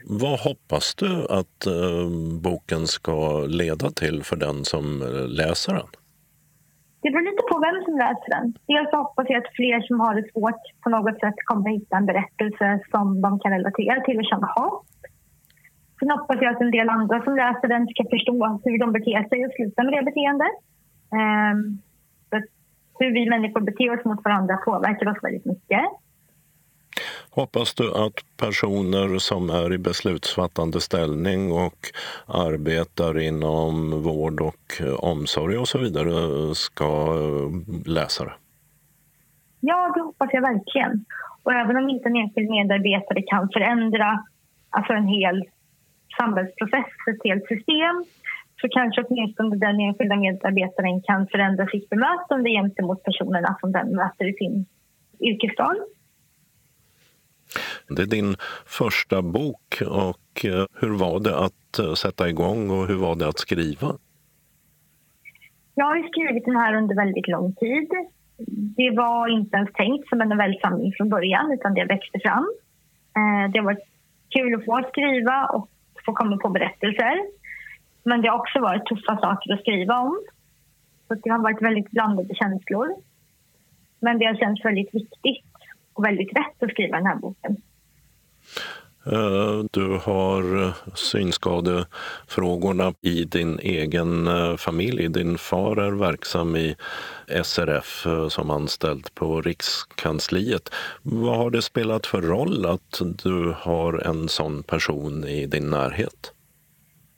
Vad 0.05 0.39
hoppas 0.39 0.95
du 0.95 1.25
att 1.29 1.65
eh, 1.65 2.09
boken 2.41 2.87
ska 2.87 3.45
leda 3.47 3.89
till 3.91 4.23
för 4.23 4.35
den 4.35 4.65
som 4.65 5.01
eh, 5.01 5.27
läser 5.27 5.73
den? 5.73 5.87
Det 7.05 7.11
beror 7.11 7.29
lite 7.31 7.45
på 7.51 7.57
vem 7.65 7.77
som 7.85 7.95
läser 8.03 8.29
den. 8.35 8.45
Dels 8.71 8.91
hoppas 8.99 9.25
jag 9.29 9.39
att 9.41 9.55
fler 9.59 9.77
som 9.87 9.97
har 10.03 10.13
det 10.15 10.25
svårt 10.31 10.63
på 10.83 10.89
något 10.95 11.19
sätt 11.23 11.37
kommer 11.49 11.69
hitta 11.77 11.97
en 11.97 12.09
berättelse 12.11 12.67
som 12.91 13.21
de 13.25 13.29
kan 13.41 13.51
relatera 13.57 13.97
till 14.01 14.19
och 14.21 14.29
känna 14.31 14.47
hopp. 14.57 14.87
Sen 15.97 16.11
hoppas 16.15 16.37
jag 16.41 16.51
att 16.51 16.61
en 16.61 16.75
del 16.77 16.89
andra 16.89 17.17
som 17.23 17.35
läser 17.35 17.67
den 17.67 17.87
ska 17.87 18.03
förstå 18.15 18.37
hur 18.65 18.79
de 18.83 18.87
beter 18.97 19.21
sig 19.29 19.45
och 19.45 19.53
sluta 19.55 19.83
med 19.83 19.93
det 19.93 20.09
beteendet. 20.09 20.55
Um, 21.21 21.59
hur 22.99 23.11
vi 23.17 23.29
människor 23.29 23.61
beter 23.61 23.89
oss 23.93 24.05
mot 24.05 24.25
varandra 24.25 24.55
påverkar 24.57 25.11
oss 25.11 25.23
väldigt 25.23 25.45
mycket. 25.45 25.85
Hoppas 27.35 27.73
du 27.73 27.93
att 27.93 28.19
personer 28.37 29.17
som 29.17 29.49
är 29.49 29.73
i 29.73 29.77
beslutsfattande 29.77 30.81
ställning 30.81 31.51
och 31.51 31.79
arbetar 32.27 33.19
inom 33.19 34.03
vård 34.03 34.41
och 34.41 34.81
omsorg 34.99 35.57
och 35.57 35.67
så 35.67 35.77
vidare 35.77 36.15
ska 36.55 37.15
läsa 37.85 38.25
det? 38.25 38.33
Ja, 39.59 39.91
det 39.95 40.01
hoppas 40.01 40.29
jag 40.33 40.41
verkligen. 40.41 41.05
Och 41.43 41.53
även 41.53 41.77
om 41.77 41.89
inte 41.89 42.09
en 42.09 42.15
enskild 42.15 42.49
medarbetare 42.49 43.21
kan 43.21 43.49
förändra 43.49 44.23
alltså 44.69 44.93
en 44.93 45.07
hel 45.07 45.43
samhällsprocess, 46.17 46.91
ett 47.11 47.23
helt 47.23 47.47
system 47.47 48.05
så 48.61 48.69
kanske 48.69 49.03
åtminstone 49.03 49.55
den 49.55 49.79
enskilda 49.79 50.15
medarbetaren 50.15 51.01
kan 51.01 51.27
förändra 51.27 51.67
sitt 51.67 51.89
bemötande 51.89 52.49
gentemot 52.49 53.03
personerna 53.03 53.57
som 53.59 53.71
den 53.71 53.95
möter 53.95 54.25
i 54.29 54.33
sin 54.33 54.65
yrkesroll. 55.19 55.79
Det 57.89 58.01
är 58.01 58.05
din 58.05 58.35
första 58.65 59.21
bok 59.21 59.81
och 59.81 60.45
eh, 60.45 60.65
hur 60.79 60.97
var 60.97 61.19
det 61.19 61.37
att 61.45 61.79
eh, 61.79 61.93
sätta 61.93 62.29
igång 62.29 62.69
och 62.69 62.87
hur 62.87 62.95
var 62.95 63.15
det 63.15 63.27
att 63.27 63.39
skriva? 63.39 63.87
Jag 65.75 65.85
har 65.85 66.07
skrivit 66.07 66.45
den 66.45 66.55
här 66.55 66.73
under 66.73 66.95
väldigt 66.95 67.27
lång 67.27 67.53
tid. 67.53 67.89
Det 68.77 68.91
var 68.95 69.27
inte 69.27 69.57
ens 69.57 69.73
tänkt 69.73 70.09
som 70.09 70.21
en 70.21 70.29
novellsamling 70.29 70.93
från 70.97 71.09
början 71.09 71.51
utan 71.51 71.73
det 71.73 71.85
växte 71.85 72.19
fram. 72.19 72.45
Eh, 73.17 73.51
det 73.51 73.59
har 73.59 73.65
varit 73.65 73.87
kul 74.29 74.55
att 74.55 74.65
få 74.65 74.89
skriva 74.89 75.45
och 75.45 75.69
få 76.05 76.13
komma 76.13 76.37
på 76.37 76.49
berättelser. 76.49 77.15
Men 78.03 78.21
det 78.21 78.27
har 78.29 78.39
också 78.39 78.59
varit 78.59 78.85
tuffa 78.85 79.17
saker 79.17 79.53
att 79.53 79.59
skriva 79.59 79.99
om. 79.99 80.19
Så 81.07 81.15
det 81.15 81.29
har 81.29 81.39
varit 81.39 81.61
väldigt 81.61 81.91
blandade 81.91 82.35
känslor. 82.35 82.87
Men 83.99 84.19
det 84.19 84.25
har 84.25 84.35
känts 84.35 84.65
väldigt 84.65 84.95
viktigt 84.95 85.55
och 85.93 86.05
väldigt 86.05 86.37
rätt 86.37 86.63
att 86.63 86.71
skriva 86.71 86.97
den 86.97 87.05
här 87.05 87.15
boken. 87.15 87.57
Eh, 89.11 89.65
du 89.71 89.99
har 90.03 90.63
eh, 90.63 90.73
synskadefrågorna 90.93 92.93
i 93.01 93.23
din 93.23 93.59
egen 93.59 94.27
eh, 94.27 94.55
familj. 94.55 95.09
Din 95.09 95.37
far 95.37 95.77
är 95.77 95.91
verksam 95.91 96.55
i 96.55 96.75
SRF 97.43 98.07
som 98.29 98.51
anställd 98.51 99.15
på 99.15 99.41
Rikskansliet. 99.41 100.69
Vad 101.03 101.37
har 101.37 101.49
det 101.49 101.61
spelat 101.61 102.05
för 102.05 102.21
roll 102.21 102.65
att 102.65 103.01
du 103.23 103.55
har 103.57 104.07
en 104.07 104.27
sån 104.27 104.63
person 104.63 105.23
i 105.23 105.45
din 105.45 105.69
närhet? 105.69 106.31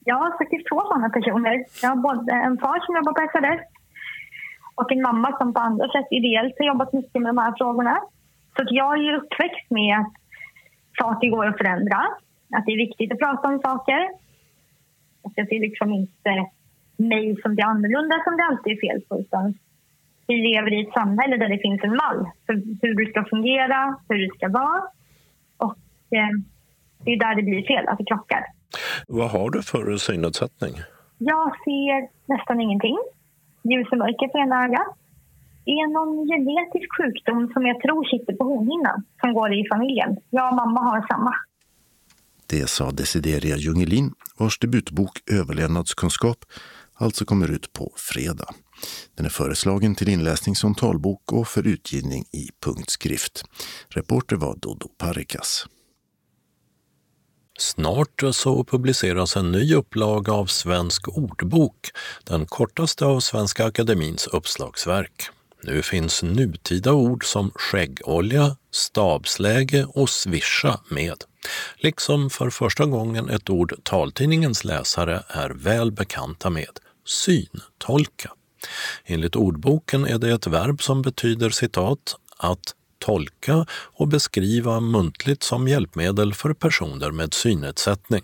Jag 0.06 0.16
har 0.16 0.38
faktiskt 0.38 0.68
två 0.70 0.82
sådana 0.82 1.10
personer. 1.10 1.66
Jag 1.82 1.90
har 1.90 1.96
både 1.96 2.32
en 2.32 2.58
far 2.58 2.86
som 2.86 2.96
jobbar 2.96 3.14
på 3.14 3.28
SRF 3.32 3.62
och 4.76 4.92
en 4.92 5.02
mamma 5.02 5.38
som 5.38 5.54
på 5.54 5.60
andra 5.60 5.88
sätt 5.88 6.08
ideellt 6.12 6.54
har 6.60 6.66
jobbat 6.66 6.94
mycket 6.94 7.22
med 7.22 7.30
de 7.30 7.38
här 7.38 7.54
frågorna. 7.58 8.00
Så 8.56 8.64
jag 8.70 8.98
är 8.98 9.04
ju 9.04 9.18
uppväxt 9.18 9.70
med 9.70 10.00
att 10.00 10.14
saker 11.02 11.30
går 11.30 11.46
att 11.46 11.58
förändra, 11.58 12.00
att 12.56 12.66
det 12.66 12.72
är 12.72 12.78
viktigt 12.88 13.12
att 13.12 13.20
prata 13.20 13.48
om 13.48 13.60
saker. 13.60 14.02
Att 15.24 15.34
jag 15.36 15.48
ser 15.48 15.60
liksom 15.60 15.94
inte 15.94 16.32
mig 16.98 17.36
som 17.42 17.56
det 17.56 17.64
annorlunda 17.64 18.16
som 18.24 18.38
det 18.38 18.44
alltid 18.44 18.74
är 18.74 18.82
fel 18.88 19.02
på 19.10 19.20
utan 19.20 19.54
vi 20.28 20.36
lever 20.36 20.74
i 20.74 20.82
ett 20.82 20.94
samhälle 20.94 21.38
där 21.38 21.50
det 21.50 21.58
finns 21.58 21.84
en 21.84 21.96
mall 21.96 22.26
för 22.46 22.54
hur 22.82 22.94
du 22.96 23.12
ska 23.12 23.26
fungera, 23.26 24.00
hur 24.10 24.18
du 24.18 24.28
ska 24.28 24.48
vara. 24.50 24.82
Och 25.58 25.78
eh, 26.18 26.34
det 27.04 27.12
är 27.12 27.20
där 27.20 27.36
det 27.36 27.44
blir 27.44 27.68
fel, 27.68 27.88
att 27.88 27.98
det 27.98 28.06
krockar. 28.06 28.46
Vad 29.08 29.30
har 29.30 29.50
du 29.50 29.62
för 29.62 29.98
synnedsättning? 29.98 30.74
Jag 31.18 31.48
ser 31.64 32.10
nästan 32.34 32.62
ingenting. 32.62 32.98
Ljus 33.64 33.88
och 33.92 33.98
mörker 33.98 34.28
på 34.28 34.38
ena 34.38 34.66
ögat. 34.66 34.88
Det 35.68 35.72
är 35.72 35.88
någon 35.98 36.28
genetisk 36.32 36.90
sjukdom 36.98 37.50
som 37.54 37.66
jag 37.66 37.82
tror 37.82 38.04
sitter 38.04 38.34
på 38.34 38.44
hornhinnan 38.44 39.04
som 39.22 39.34
går 39.34 39.54
i 39.54 39.68
familjen. 39.72 40.18
Jag 40.30 40.50
och 40.50 40.56
mamma 40.56 40.80
har 40.80 41.08
samma. 41.08 41.34
Det 42.50 42.70
sa 42.70 42.92
Desideria 42.92 43.58
Jungelin 43.58 44.14
vars 44.38 44.60
debutbok 44.60 45.20
Överlevnadskunskap 45.32 46.38
alltså 46.94 47.26
kommer 47.26 47.52
ut 47.52 47.74
på 47.74 47.92
fredag. 47.96 48.50
Den 49.16 49.26
är 49.26 49.30
föreslagen 49.30 49.96
till 49.96 50.10
inläsning 50.10 50.56
som 50.56 50.76
talbok 50.76 51.32
och 51.32 51.48
för 51.48 51.68
utgivning 51.68 52.24
i 52.24 52.50
punktskrift. 52.66 53.44
Reporter 53.90 54.36
var 54.36 54.56
Dodo 54.56 54.88
Parikas. 54.98 55.66
Snart 57.60 58.24
så 58.32 58.64
publiceras 58.64 59.38
en 59.38 59.52
ny 59.52 59.74
upplaga 59.74 60.34
av 60.34 60.46
Svensk 60.46 61.08
ordbok, 61.08 61.80
den 62.24 62.46
kortaste 62.46 63.06
av 63.06 63.20
Svenska 63.20 63.66
Akademins 63.66 64.28
uppslagsverk. 64.28 65.32
Nu 65.64 65.82
finns 65.82 66.24
nutida 66.24 66.94
ord 66.94 67.26
som 67.26 67.52
skäggolja, 67.56 68.58
stabsläge 68.72 69.86
och 69.86 70.10
svischa 70.10 70.80
med, 70.90 71.24
liksom 71.78 72.30
för 72.30 72.50
första 72.50 72.86
gången 72.86 73.30
ett 73.30 73.50
ord 73.50 73.74
taltidningens 73.84 74.64
läsare 74.64 75.24
är 75.28 75.50
väl 75.50 75.92
bekanta 75.92 76.50
med, 76.50 76.80
syntolka. 77.06 78.32
Enligt 79.06 79.36
ordboken 79.36 80.06
är 80.06 80.18
det 80.18 80.32
ett 80.32 80.48
verb 80.48 80.82
som 80.82 81.02
betyder 81.02 81.50
citat 81.50 82.16
att 82.38 82.74
tolka 83.00 83.66
och 83.72 84.08
beskriva 84.08 84.80
muntligt 84.80 85.44
som 85.44 85.68
hjälpmedel 85.68 86.34
för 86.34 86.54
personer 86.54 87.12
med 87.12 87.34
synnedsättning. 87.34 88.24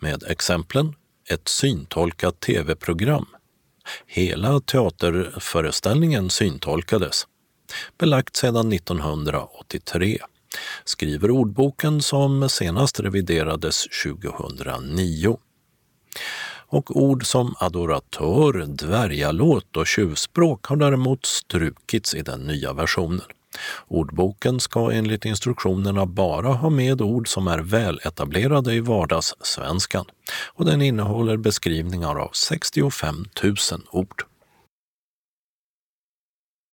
Med 0.00 0.22
exemplen 0.22 0.94
ett 1.30 1.48
syntolkat 1.48 2.40
tv-program. 2.40 3.26
Hela 4.06 4.60
teaterföreställningen 4.60 6.30
syntolkades. 6.30 7.26
Belagt 7.98 8.36
sedan 8.36 8.72
1983 8.72 10.18
skriver 10.84 11.30
ordboken 11.30 12.02
som 12.02 12.48
senast 12.48 13.00
reviderades 13.00 13.86
2009. 14.04 15.38
Och 16.70 16.96
ord 16.96 17.26
som 17.26 17.54
adoratör, 17.58 18.66
dvärgalåt 18.66 19.76
och 19.76 19.86
tjuvspråk 19.86 20.66
har 20.66 20.76
däremot 20.76 21.26
strukits 21.26 22.14
i 22.14 22.22
den 22.22 22.40
nya 22.40 22.72
versionen. 22.72 23.26
Ordboken 23.88 24.60
ska 24.60 24.90
enligt 24.90 25.24
instruktionerna 25.24 26.06
bara 26.06 26.48
ha 26.48 26.70
med 26.70 27.00
ord 27.00 27.28
som 27.28 27.48
är 27.48 27.58
väletablerade 27.58 28.74
i 28.74 28.80
vardagssvenskan 28.80 30.04
och 30.54 30.64
den 30.64 30.82
innehåller 30.82 31.36
beskrivningar 31.36 32.14
av 32.14 32.30
65 32.32 33.24
000 33.42 33.54
ord. 33.90 34.22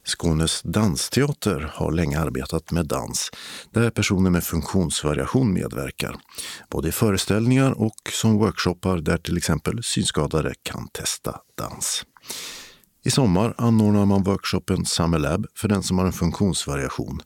Skånes 0.07 0.61
dansteater 0.61 1.71
har 1.73 1.91
länge 1.91 2.19
arbetat 2.19 2.71
med 2.71 2.85
dans 2.85 3.31
där 3.71 3.89
personer 3.89 4.29
med 4.29 4.43
funktionsvariation 4.43 5.53
medverkar, 5.53 6.15
både 6.69 6.87
i 6.87 6.91
föreställningar 6.91 7.81
och 7.81 7.95
som 8.11 8.37
workshoppar 8.37 8.97
där 8.97 9.17
till 9.17 9.37
exempel 9.37 9.83
synskadade 9.83 10.53
kan 10.63 10.87
testa 10.87 11.39
dans. 11.57 12.05
I 13.05 13.11
sommar 13.11 13.53
anordnar 13.57 14.05
man 14.05 14.23
workshopen 14.23 14.85
Summer 14.85 15.19
Lab 15.19 15.45
för 15.55 15.67
den 15.67 15.83
som 15.83 15.97
har 15.97 16.05
en 16.05 16.13
funktionsvariation 16.13 17.19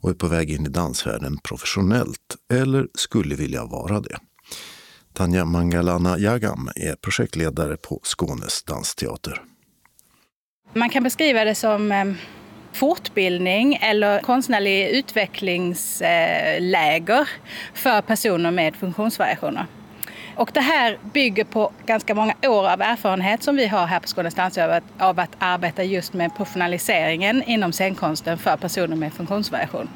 och 0.00 0.10
är 0.10 0.14
på 0.14 0.26
väg 0.26 0.50
in 0.50 0.66
i 0.66 0.68
dansvärlden 0.68 1.38
professionellt 1.38 2.36
eller 2.52 2.88
skulle 2.94 3.34
vilja 3.34 3.64
vara 3.64 4.00
det. 4.00 4.16
Tanja 5.12 5.44
Mangalana 5.44 6.18
Jagam 6.18 6.70
är 6.76 6.94
projektledare 6.94 7.76
på 7.76 8.00
Skånes 8.02 8.62
dansteater. 8.62 9.42
Man 10.74 10.90
kan 10.90 11.02
beskriva 11.02 11.44
det 11.44 11.54
som 11.54 11.92
eh, 11.92 12.04
fortbildning 12.72 13.78
eller 13.82 14.20
konstnärlig 14.20 14.88
utvecklingsläger 14.88 17.28
för 17.74 18.02
personer 18.02 18.50
med 18.50 18.76
funktionsvariationer. 18.76 19.66
Och 20.40 20.50
det 20.54 20.60
här 20.60 20.98
bygger 21.12 21.44
på 21.44 21.72
ganska 21.86 22.14
många 22.14 22.34
år 22.42 22.68
av 22.68 22.80
erfarenhet 22.82 23.42
som 23.42 23.56
vi 23.56 23.66
har 23.66 23.86
här 23.86 24.00
på 24.00 24.08
Skånes 24.08 24.34
dansöver 24.34 24.82
av 24.98 25.20
att 25.20 25.30
arbeta 25.38 25.84
just 25.84 26.12
med 26.12 26.36
professionaliseringen 26.36 27.42
inom 27.42 27.72
scenkonsten 27.72 28.38
för 28.38 28.56
personer 28.56 28.96
med 28.96 29.12
funktionsvariation. 29.12 29.88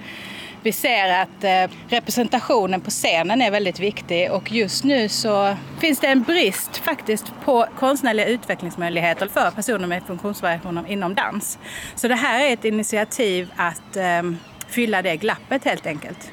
Vi 0.63 0.73
ser 0.73 1.23
att 1.23 1.45
eh, 1.45 1.77
representationen 1.89 2.81
på 2.81 2.91
scenen 2.91 3.43
är 3.43 3.51
väldigt 3.51 3.81
viktig 3.81 4.33
och 4.33 4.53
just 4.53 4.85
nu 4.85 5.09
så 5.09 5.57
finns 5.81 6.01
det 6.01 6.07
en 6.07 6.23
brist 6.23 6.77
faktiskt 6.77 7.33
på 7.45 7.67
konstnärliga 7.79 8.27
utvecklingsmöjligheter 8.27 9.29
för 9.29 9.51
personer 9.51 9.87
med 9.87 10.03
funktionsvariationer 10.03 10.85
inom 10.89 11.15
dans. 11.15 11.59
Så 11.95 12.09
det 12.09 12.15
här 12.15 12.45
är 12.45 12.53
ett 12.53 12.65
initiativ 12.65 13.53
att 13.57 13.97
ehm, 13.97 14.37
fylla 14.69 15.03
det 15.03 15.17
glappet 15.17 15.65
helt 15.65 15.87
enkelt. 15.87 16.31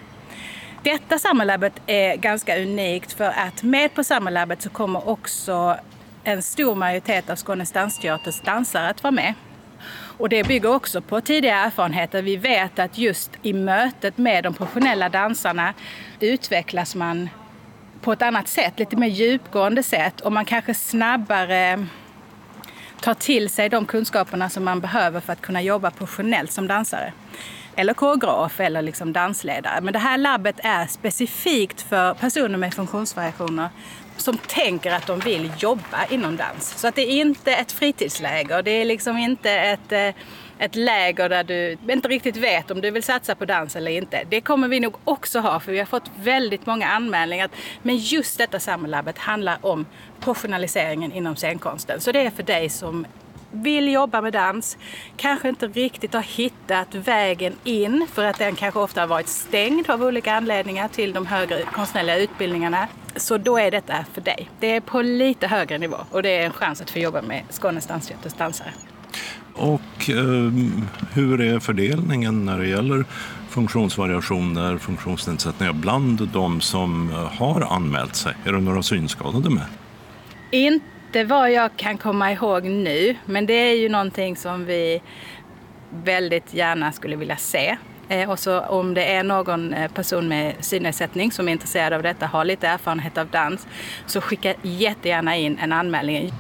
Detta 0.84 1.20
Sammarlabbet 1.20 1.82
är 1.88 2.16
ganska 2.16 2.62
unikt 2.62 3.14
för 3.14 3.26
att 3.30 3.64
med 3.64 3.94
på 3.94 4.04
Sammarlabbet 4.04 4.62
så 4.62 4.70
kommer 4.70 5.10
också 5.10 5.78
en 6.24 6.42
stor 6.42 6.76
majoritet 6.76 7.30
av 7.30 7.36
Skånes 7.36 7.72
dansteaters 7.72 8.42
dansare 8.42 8.90
att 8.90 9.04
vara 9.04 9.12
med. 9.12 9.34
Och 10.18 10.30
det 10.30 10.44
bygger 10.44 10.70
också 10.76 11.02
på 11.02 11.22
tidigare 11.22 11.60
erfarenheter. 11.60 12.22
Vi 12.22 12.38
vet 12.38 12.80
att 12.80 12.98
just 12.98 13.32
i 13.42 13.54
mötet 13.54 14.18
med 14.18 14.44
de 14.44 14.54
professionella 14.54 15.10
dansarna 15.10 15.74
utvecklas 16.20 16.96
man 16.96 17.30
på 18.02 18.12
ett 18.12 18.22
annat 18.22 18.48
sätt, 18.48 18.80
lite 18.80 18.96
mer 18.96 19.08
djupgående 19.08 19.84
sätt 19.84 20.22
och 20.22 20.32
man 20.32 20.46
kanske 20.46 20.74
snabbare 20.74 21.86
tar 23.02 23.14
till 23.14 23.50
sig 23.50 23.70
de 23.70 23.86
kunskaperna 23.86 24.50
som 24.50 24.64
man 24.64 24.80
behöver 24.80 25.20
för 25.20 25.34
att 25.34 25.42
kunna 25.42 25.62
jobba 25.62 25.92
professionellt 25.92 26.52
som 26.52 26.68
dansare 26.68 27.14
eller 27.76 27.94
koreograf 27.94 28.60
eller 28.60 28.82
liksom 28.82 29.14
dansledare. 29.14 29.82
Men 29.82 29.94
det 29.94 30.00
här 30.00 30.18
labbet 30.18 30.56
är 30.64 30.88
specifikt 30.88 31.82
för 31.82 32.14
personer 32.14 32.58
med 32.58 32.74
funktionsvariationer 32.74 33.70
som 34.18 34.38
tänker 34.38 34.92
att 34.92 35.08
de 35.08 35.20
vill 35.20 35.52
jobba 35.58 36.06
inom 36.10 36.38
dans. 36.38 36.80
Så 36.80 36.88
att 36.88 36.96
det 36.96 37.02
är 37.02 37.22
inte 37.22 37.52
ett 37.52 37.72
fritidsläger, 37.72 38.62
det 38.62 38.72
är 38.72 38.86
liksom 38.86 39.18
inte 39.18 39.52
ett, 39.52 39.92
eh, 39.92 40.10
ett 40.60 40.76
läger 40.76 41.30
där 41.30 41.44
du 41.44 41.78
inte 41.94 42.08
riktigt 42.08 42.38
vet 42.38 42.72
om 42.72 42.82
du 42.82 42.92
vill 42.92 43.04
satsa 43.04 43.36
på 43.36 43.46
dans 43.46 43.76
eller 43.76 43.92
inte. 43.92 44.24
Det 44.30 44.42
kommer 44.42 44.68
vi 44.68 44.80
nog 44.80 44.96
också 45.04 45.40
ha 45.40 45.60
för 45.60 45.72
vi 45.72 45.80
har 45.80 45.86
fått 45.86 46.12
väldigt 46.16 46.66
många 46.66 46.88
anmälningar. 46.88 47.50
Men 47.82 47.98
just 47.98 48.38
detta 48.38 48.60
samlabbet 48.60 49.18
handlar 49.18 49.58
om 49.62 49.86
professionaliseringen 50.20 51.12
inom 51.12 51.36
scenkonsten. 51.36 52.02
Så 52.02 52.12
det 52.12 52.26
är 52.26 52.30
för 52.30 52.44
dig 52.44 52.70
som 52.70 53.06
vill 53.52 53.92
jobba 53.92 54.22
med 54.22 54.34
dans, 54.34 54.78
kanske 55.18 55.50
inte 55.50 55.68
riktigt 55.68 56.14
har 56.14 56.22
hittat 56.22 56.96
vägen 56.96 57.54
in 57.64 58.08
för 58.14 58.26
att 58.26 58.38
den 58.38 58.56
kanske 58.56 58.80
ofta 58.80 59.02
har 59.02 59.08
varit 59.08 59.28
stängd 59.28 59.90
av 59.90 60.04
olika 60.04 60.36
anledningar 60.36 60.88
till 60.88 61.14
de 61.14 61.26
högre 61.26 61.62
konstnärliga 61.62 62.18
utbildningarna. 62.18 62.88
Så 63.16 63.38
då 63.38 63.58
är 63.58 63.72
detta 63.72 64.06
för 64.14 64.22
dig. 64.22 64.50
Det 64.60 64.76
är 64.76 64.82
på 64.82 65.02
lite 65.02 65.48
högre 65.48 65.78
nivå 65.78 65.98
och 66.12 66.24
det 66.24 66.30
är 66.30 66.46
en 66.46 66.54
chans 66.54 66.82
att 66.82 66.90
få 66.90 67.00
jobba 67.00 67.22
med 67.22 67.44
Skånes 67.50 67.88
dansteaters 67.88 68.34
dansare. 68.34 68.72
Och 69.54 70.10
eh, 70.10 70.52
hur 71.14 71.42
är 71.42 71.60
fördelningen 71.60 72.46
när 72.46 72.60
det 72.60 72.68
gäller 72.68 73.06
funktionsvariationer, 73.50 74.78
funktionsnedsättningar 74.78 75.74
bland 75.74 76.28
de 76.28 76.62
som 76.62 77.10
har 77.32 77.62
anmält 77.62 78.16
sig? 78.16 78.34
Är 78.46 78.54
det 78.54 78.60
några 78.60 78.84
synskadade 78.84 79.50
med? 79.50 79.66
Inte 80.52 80.86
inte 81.12 81.24
vad 81.24 81.52
jag 81.52 81.78
kan 81.78 81.98
komma 81.98 82.32
ihåg 82.32 82.64
nu, 82.64 83.16
men 83.26 83.46
det 83.46 83.54
är 83.54 83.74
ju 83.74 83.90
någonting 83.90 84.36
som 84.36 84.66
vi 84.66 85.02
väldigt 86.04 86.54
gärna 86.54 86.92
skulle 86.92 87.16
vilja 87.16 87.38
se. 87.38 87.78
Eh, 88.10 88.30
och 88.30 88.40
så 88.40 88.60
om 88.60 88.94
det 88.94 89.14
är 89.14 89.24
någon 89.24 89.74
eh, 89.74 89.92
person 89.92 90.28
med 90.28 90.56
synnedsättning 90.60 91.32
som 91.32 91.48
är 91.48 91.52
intresserad 91.52 91.94
av 91.94 92.04
detta, 92.04 92.26
har 92.26 92.46
lite 92.46 92.68
erfarenhet 92.68 93.18
av 93.18 93.28
dans, 93.28 93.68
så 94.06 94.22
skicka 94.22 94.54
jättegärna 94.62 95.36
in 95.36 95.58
en 95.62 95.74
anmälning. 95.74 96.32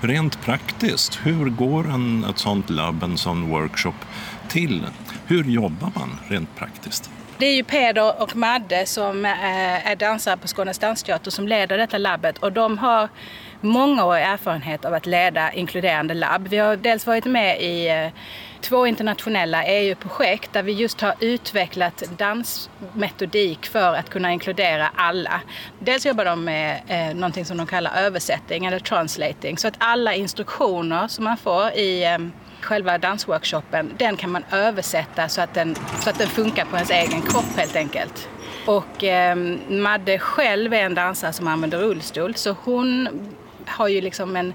Rent 0.00 0.44
praktiskt, 0.44 1.18
hur 1.22 1.50
går 1.50 1.84
en, 1.84 2.24
ett 2.24 2.38
sånt 2.38 2.70
labb, 2.70 3.02
en 3.02 3.18
sån 3.18 3.48
workshop 3.48 4.04
till? 4.48 4.86
Hur 5.26 5.44
jobbar 5.44 5.92
man 5.94 6.18
rent 6.28 6.56
praktiskt? 6.56 7.10
Det 7.38 7.46
är 7.46 7.54
ju 7.54 7.64
Peder 7.64 8.22
och 8.22 8.36
Madde 8.36 8.86
som 8.86 9.24
eh, 9.24 9.90
är 9.90 9.96
dansare 9.96 10.36
på 10.36 10.48
Skånes 10.48 10.78
dansteater 10.78 11.30
som 11.30 11.48
leder 11.48 11.78
detta 11.78 11.98
labbet 11.98 12.38
och 12.38 12.52
de 12.52 12.78
har 12.78 13.08
mångårig 13.60 14.22
erfarenhet 14.22 14.84
av 14.84 14.94
att 14.94 15.06
leda 15.06 15.52
inkluderande 15.52 16.14
labb. 16.14 16.48
Vi 16.48 16.56
har 16.56 16.76
dels 16.76 17.06
varit 17.06 17.24
med 17.24 17.60
i 17.60 17.88
eh, 17.88 18.08
två 18.60 18.86
internationella 18.86 19.64
EU-projekt 19.64 20.52
där 20.52 20.62
vi 20.62 20.72
just 20.72 21.00
har 21.00 21.14
utvecklat 21.20 22.02
dansmetodik 22.18 23.66
för 23.66 23.94
att 23.94 24.10
kunna 24.10 24.32
inkludera 24.32 24.90
alla. 24.94 25.40
Dels 25.78 26.06
jobbar 26.06 26.24
de 26.24 26.44
med 26.44 26.80
eh, 26.88 27.14
någonting 27.16 27.44
som 27.44 27.56
de 27.56 27.66
kallar 27.66 27.96
översättning 27.96 28.66
eller 28.66 28.78
translating 28.78 29.58
så 29.58 29.68
att 29.68 29.74
alla 29.78 30.14
instruktioner 30.14 31.08
som 31.08 31.24
man 31.24 31.36
får 31.36 31.70
i 31.70 32.04
eh, 32.04 32.18
själva 32.60 32.98
dansworkshopen, 32.98 33.92
den 33.98 34.16
kan 34.16 34.30
man 34.30 34.44
översätta 34.52 35.28
så 35.28 35.40
att 35.40 35.54
den, 35.54 35.76
så 36.00 36.10
att 36.10 36.18
den 36.18 36.28
funkar 36.28 36.64
på 36.64 36.76
ens 36.76 36.90
egen 36.90 37.22
kropp 37.22 37.56
helt 37.56 37.76
enkelt. 37.76 38.28
Och 38.66 39.04
eh, 39.04 39.36
Madde 39.68 40.18
själv 40.18 40.74
är 40.74 40.82
en 40.82 40.94
dansare 40.94 41.32
som 41.32 41.48
använder 41.48 41.78
rullstol 41.78 42.34
så 42.34 42.56
hon 42.64 43.08
har 43.66 43.88
ju 43.88 44.00
liksom 44.00 44.36
en 44.36 44.54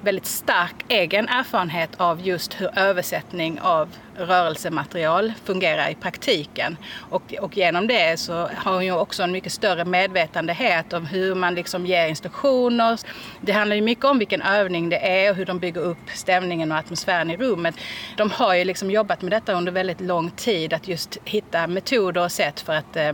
väldigt 0.00 0.26
stark 0.26 0.84
egen 0.88 1.28
erfarenhet 1.28 1.90
av 1.96 2.26
just 2.26 2.60
hur 2.60 2.78
översättning 2.78 3.60
av 3.60 3.88
rörelsematerial 4.16 5.32
fungerar 5.44 5.88
i 5.90 5.94
praktiken. 5.94 6.76
Och, 7.10 7.34
och 7.40 7.56
genom 7.56 7.86
det 7.86 8.20
så 8.20 8.32
har 8.54 8.72
hon 8.72 8.84
ju 8.84 8.92
också 8.92 9.22
en 9.22 9.32
mycket 9.32 9.52
större 9.52 9.84
medvetandehet 9.84 10.92
om 10.92 11.06
hur 11.06 11.34
man 11.34 11.54
liksom 11.54 11.86
ger 11.86 12.08
instruktioner. 12.08 13.00
Det 13.40 13.52
handlar 13.52 13.76
ju 13.76 13.82
mycket 13.82 14.04
om 14.04 14.18
vilken 14.18 14.42
övning 14.42 14.88
det 14.88 14.98
är 14.98 15.30
och 15.30 15.36
hur 15.36 15.46
de 15.46 15.58
bygger 15.58 15.80
upp 15.80 16.10
stämningen 16.14 16.72
och 16.72 16.78
atmosfären 16.78 17.30
i 17.30 17.36
rummet. 17.36 17.74
De 18.16 18.30
har 18.30 18.54
ju 18.54 18.64
liksom 18.64 18.90
jobbat 18.90 19.22
med 19.22 19.32
detta 19.32 19.52
under 19.52 19.72
väldigt 19.72 20.00
lång 20.00 20.30
tid, 20.30 20.72
att 20.72 20.88
just 20.88 21.18
hitta 21.24 21.66
metoder 21.66 22.24
och 22.24 22.32
sätt 22.32 22.60
för 22.60 22.72
att 22.72 22.96
eh, 22.96 23.12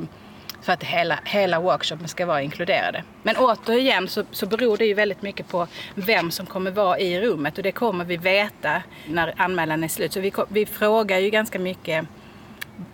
för 0.62 0.72
att 0.72 0.84
hela, 0.84 1.18
hela 1.24 1.60
workshopen 1.60 2.08
ska 2.08 2.26
vara 2.26 2.42
inkluderade. 2.42 3.04
Men 3.22 3.36
återigen 3.36 4.08
så, 4.08 4.24
så 4.30 4.46
beror 4.46 4.76
det 4.76 4.86
ju 4.86 4.94
väldigt 4.94 5.22
mycket 5.22 5.48
på 5.48 5.66
vem 5.94 6.30
som 6.30 6.46
kommer 6.46 6.70
vara 6.70 6.98
i 6.98 7.20
rummet 7.20 7.56
och 7.56 7.62
det 7.62 7.72
kommer 7.72 8.04
vi 8.04 8.16
veta 8.16 8.82
när 9.06 9.34
anmälan 9.36 9.84
är 9.84 9.88
slut. 9.88 10.12
Så 10.12 10.20
vi, 10.20 10.32
vi 10.48 10.66
frågar 10.66 11.18
ju 11.18 11.30
ganska 11.30 11.58
mycket 11.58 12.06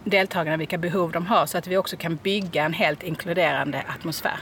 deltagarna 0.05 0.57
vilka 0.57 0.79
behov 0.79 1.13
de 1.13 1.27
har 1.27 1.47
så 1.47 1.59
att 1.59 1.67
vi 1.67 1.77
också 1.77 1.97
kan 1.97 2.17
bygga 2.17 2.65
en 2.65 2.73
helt 2.73 3.03
inkluderande 3.03 3.83
atmosfär. 3.89 4.39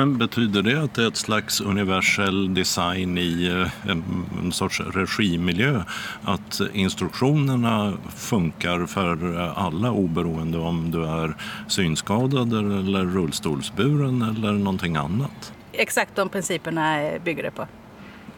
Men 0.00 0.18
betyder 0.18 0.62
det 0.62 0.82
att 0.82 0.94
det 0.94 1.02
är 1.02 1.08
ett 1.08 1.16
slags 1.16 1.60
universell 1.60 2.54
design 2.54 3.18
i 3.18 3.46
eh, 3.46 3.90
en, 3.90 4.52
sorts 4.52 4.80
regimiljö? 4.80 5.82
Att 6.22 6.60
instruktionerna 6.72 7.92
funkar 8.16 8.86
för 8.86 9.36
alla 9.56 9.90
oberoende 9.90 10.58
om 10.58 10.90
du 10.90 11.04
är 11.04 11.36
synskadad 11.68 12.52
eller 12.52 13.04
rullstolsburen 13.04 14.22
eller 14.22 14.52
någonting 14.52 14.96
annat? 14.96 15.52
Exakt 15.72 16.16
de 16.16 16.28
principerna 16.28 17.10
bygger 17.24 17.42
det 17.42 17.50
på. 17.50 17.66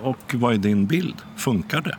Och 0.01 0.35
vad 0.35 0.55
är 0.55 0.59
din 0.59 0.87
bild? 0.87 1.17
Funkar 1.37 1.81
det? 1.81 1.97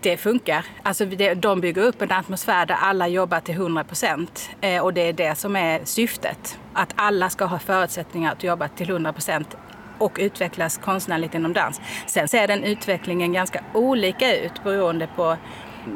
Det 0.00 0.16
funkar. 0.16 0.66
Alltså 0.82 1.04
de 1.36 1.60
bygger 1.60 1.82
upp 1.82 2.02
en 2.02 2.12
atmosfär 2.12 2.66
där 2.66 2.74
alla 2.74 3.08
jobbar 3.08 3.40
till 3.40 3.54
100 3.54 3.84
procent. 3.84 4.50
Eh, 4.60 4.82
och 4.82 4.94
det 4.94 5.00
är 5.00 5.12
det 5.12 5.34
som 5.34 5.56
är 5.56 5.80
syftet. 5.84 6.58
Att 6.72 6.92
alla 6.96 7.30
ska 7.30 7.44
ha 7.44 7.58
förutsättningar 7.58 8.32
att 8.32 8.44
jobba 8.44 8.68
till 8.68 8.90
100 8.90 9.12
procent 9.12 9.56
och 9.98 10.16
utvecklas 10.20 10.78
konstnärligt 10.78 11.34
inom 11.34 11.52
dans. 11.52 11.80
Sen 12.06 12.28
ser 12.28 12.48
den 12.48 12.64
utvecklingen 12.64 13.32
ganska 13.32 13.64
olika 13.74 14.36
ut 14.36 14.64
beroende 14.64 15.08
på 15.16 15.36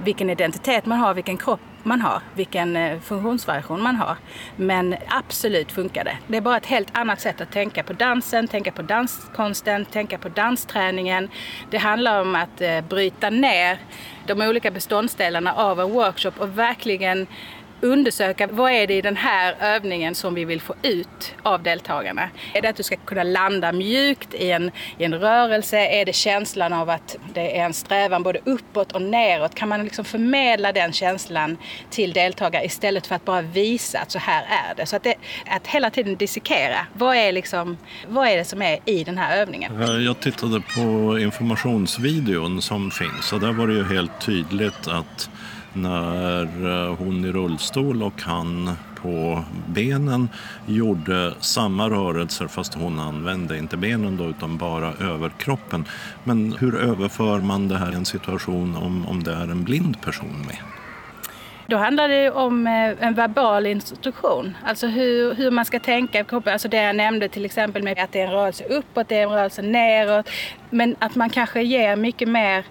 vilken 0.04 0.30
identitet 0.30 0.86
man 0.86 0.98
har, 0.98 1.14
vilken 1.14 1.36
kropp 1.36 1.60
man 1.84 2.00
har, 2.00 2.22
vilken 2.34 2.76
eh, 2.76 3.00
funktionsvariation 3.00 3.82
man 3.82 3.96
har. 3.96 4.16
Men 4.56 4.96
absolut 5.08 5.72
funkar 5.72 6.04
det. 6.04 6.16
Det 6.26 6.36
är 6.36 6.40
bara 6.40 6.56
ett 6.56 6.66
helt 6.66 6.98
annat 6.98 7.20
sätt 7.20 7.40
att 7.40 7.52
tänka 7.52 7.82
på 7.82 7.92
dansen, 7.92 8.48
tänka 8.48 8.72
på 8.72 8.82
danskonsten, 8.82 9.84
tänka 9.84 10.18
på 10.18 10.28
dansträningen. 10.28 11.28
Det 11.70 11.78
handlar 11.78 12.20
om 12.20 12.34
att 12.34 12.60
eh, 12.60 12.80
bryta 12.80 13.30
ner 13.30 13.78
de 14.26 14.42
olika 14.42 14.70
beståndsdelarna 14.70 15.54
av 15.54 15.80
en 15.80 15.90
workshop 15.90 16.32
och 16.38 16.58
verkligen 16.58 17.26
undersöka 17.82 18.46
vad 18.46 18.72
är 18.72 18.86
det 18.86 18.94
i 18.94 19.00
den 19.00 19.16
här 19.16 19.56
övningen 19.60 20.14
som 20.14 20.34
vi 20.34 20.44
vill 20.44 20.60
få 20.60 20.74
ut 20.82 21.34
av 21.42 21.62
deltagarna. 21.62 22.28
Är 22.54 22.62
det 22.62 22.68
att 22.68 22.76
du 22.76 22.82
ska 22.82 22.96
kunna 22.96 23.22
landa 23.22 23.72
mjukt 23.72 24.34
i 24.34 24.50
en, 24.50 24.70
i 24.98 25.04
en 25.04 25.14
rörelse? 25.14 25.78
Är 25.78 26.04
det 26.04 26.12
känslan 26.12 26.72
av 26.72 26.90
att 26.90 27.16
det 27.34 27.58
är 27.58 27.64
en 27.64 27.72
strävan 27.72 28.22
både 28.22 28.38
uppåt 28.44 28.92
och 28.92 29.02
neråt? 29.02 29.54
Kan 29.54 29.68
man 29.68 29.84
liksom 29.84 30.04
förmedla 30.04 30.72
den 30.72 30.92
känslan 30.92 31.56
till 31.90 32.12
deltagare 32.12 32.64
istället 32.64 33.06
för 33.06 33.14
att 33.14 33.24
bara 33.24 33.42
visa 33.42 33.98
att 33.98 34.10
så 34.10 34.18
här 34.18 34.42
är 34.42 34.74
det? 34.74 34.86
Så 34.86 34.96
att, 34.96 35.02
det, 35.02 35.14
att 35.46 35.66
hela 35.66 35.90
tiden 35.90 36.16
dissekera. 36.16 36.86
Vad 36.92 37.16
är, 37.16 37.32
liksom, 37.32 37.78
vad 38.08 38.28
är 38.28 38.36
det 38.36 38.44
som 38.44 38.62
är 38.62 38.78
i 38.84 39.04
den 39.04 39.18
här 39.18 39.36
övningen? 39.36 39.82
Eh, 39.82 39.88
jag 39.88 40.20
tittade 40.20 40.60
på 40.60 41.18
informationsvideon 41.18 42.62
som 42.62 42.90
finns 42.90 43.32
och 43.32 43.40
där 43.40 43.52
var 43.52 43.66
det 43.66 43.74
ju 43.74 43.84
helt 43.84 44.20
tydligt 44.20 44.88
att 44.88 45.30
när 45.72 46.42
eh, 46.42 46.96
hon 46.96 47.24
i 47.24 47.32
rullstol 47.32 48.02
och 48.02 48.22
han 48.22 48.70
på 49.02 49.44
benen 49.66 50.28
gjorde 50.66 51.34
samma 51.40 51.90
rörelser 51.90 52.46
fast 52.46 52.74
hon 52.74 52.98
använde 52.98 53.58
inte 53.58 53.76
benen 53.76 54.16
då 54.16 54.24
utan 54.24 54.56
bara 54.56 54.92
överkroppen. 54.92 55.84
Men 56.24 56.52
hur 56.52 56.76
överför 56.76 57.40
man 57.40 57.68
det 57.68 57.78
här 57.78 57.92
i 57.92 57.94
en 57.94 58.04
situation 58.04 58.76
om, 58.76 59.06
om 59.06 59.22
det 59.22 59.32
är 59.32 59.48
en 59.50 59.64
blind 59.64 60.00
person 60.00 60.46
med? 60.46 60.56
Då 61.66 61.76
handlar 61.76 62.08
det 62.08 62.30
om 62.30 62.66
eh, 62.66 63.06
en 63.06 63.14
verbal 63.14 63.66
instruktion, 63.66 64.56
alltså 64.64 64.86
hur, 64.86 65.34
hur 65.34 65.50
man 65.50 65.64
ska 65.64 65.80
tänka 65.80 66.24
kroppen. 66.24 66.52
Alltså 66.52 66.68
det 66.68 66.82
jag 66.82 66.96
nämnde 66.96 67.28
till 67.28 67.44
exempel 67.44 67.82
med 67.82 67.98
att 67.98 68.12
det 68.12 68.20
är 68.20 68.26
en 68.26 68.32
rörelse 68.32 68.64
uppåt, 68.64 69.08
det 69.08 69.16
är 69.16 69.22
en 69.22 69.30
rörelse 69.30 69.62
neråt. 69.62 70.28
Men 70.70 70.96
att 70.98 71.14
man 71.14 71.30
kanske 71.30 71.62
ger 71.62 71.96
mycket 71.96 72.28
mer 72.28 72.64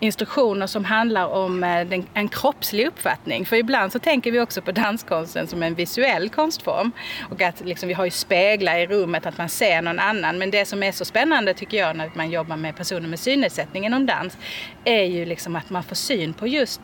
instruktioner 0.00 0.66
som 0.66 0.84
handlar 0.84 1.26
om 1.26 1.64
eh, 1.64 2.00
en 2.14 2.28
kroppslig 2.28 2.86
uppfattning. 2.86 3.46
För 3.46 3.56
ibland 3.56 3.92
så 3.92 3.98
tänker 3.98 4.32
vi 4.32 4.40
också 4.40 4.62
på 4.62 4.72
danskonsten 4.72 5.46
som 5.46 5.62
en 5.62 5.74
visuell 5.74 6.28
konstform. 6.28 6.92
Och 7.30 7.42
att 7.42 7.60
liksom, 7.64 7.88
vi 7.88 7.94
har 7.94 8.04
ju 8.04 8.10
speglar 8.10 8.78
i 8.78 8.86
rummet, 8.86 9.26
att 9.26 9.38
man 9.38 9.48
ser 9.48 9.82
någon 9.82 9.98
annan. 9.98 10.38
Men 10.38 10.50
det 10.50 10.64
som 10.64 10.82
är 10.82 10.92
så 10.92 11.04
spännande 11.04 11.54
tycker 11.54 11.78
jag 11.78 11.96
när 11.96 12.10
man 12.14 12.30
jobbar 12.30 12.56
med 12.56 12.76
personer 12.76 13.08
med 13.08 13.20
synnedsättning 13.20 13.86
inom 13.86 14.06
dans 14.06 14.36
är 14.84 15.04
ju 15.04 15.24
liksom 15.24 15.56
att 15.56 15.70
man 15.70 15.82
får 15.82 15.96
syn 15.96 16.34
på 16.34 16.46
just 16.46 16.80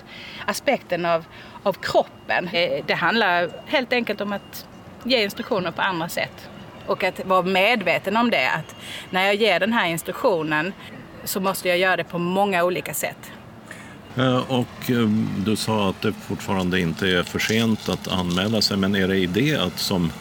aspekten 0.47 1.07
av, 1.07 1.25
av 1.63 1.73
kroppen. 1.73 2.49
Eh, 2.53 2.85
det 2.87 2.95
handlar 2.95 3.51
helt 3.67 3.93
enkelt 3.93 4.21
om 4.21 4.33
att 4.33 4.67
ge 5.05 5.23
instruktioner 5.23 5.71
på 5.71 5.83
andra 5.83 6.09
sätt. 6.09 6.49
Och 6.87 7.05
att 7.05 7.27
vara 7.27 7.43
medveten 7.43 8.17
om 8.17 8.31
det, 8.31 8.51
att 8.51 8.77
när 9.11 9.25
jag 9.25 9.35
ger 9.35 9.61
den 9.61 9.73
här 9.73 9.87
instruktionen 9.87 10.73
så 11.25 11.41
måste 11.41 11.69
jag 11.69 11.79
göra 11.79 11.97
det 11.97 12.05
på 12.05 12.19
många 12.19 12.65
olika 12.65 12.95
sätt. 12.95 13.33
Eh, 14.17 14.51
och 14.51 14.91
eh, 14.91 15.09
du 15.45 15.57
sa 15.57 15.89
att 15.89 16.03
det 16.03 16.13
fortfarande 16.13 16.81
inte 16.81 17.09
är 17.09 17.23
för 17.23 17.39
sent 17.39 17.89
att 17.89 18.09
anmäla 18.09 18.61
sig, 18.61 18.77
men 18.77 18.95
är 18.95 19.09
det 19.09 19.17
idé 19.17 19.57
att 19.57 19.79
som 19.79 20.13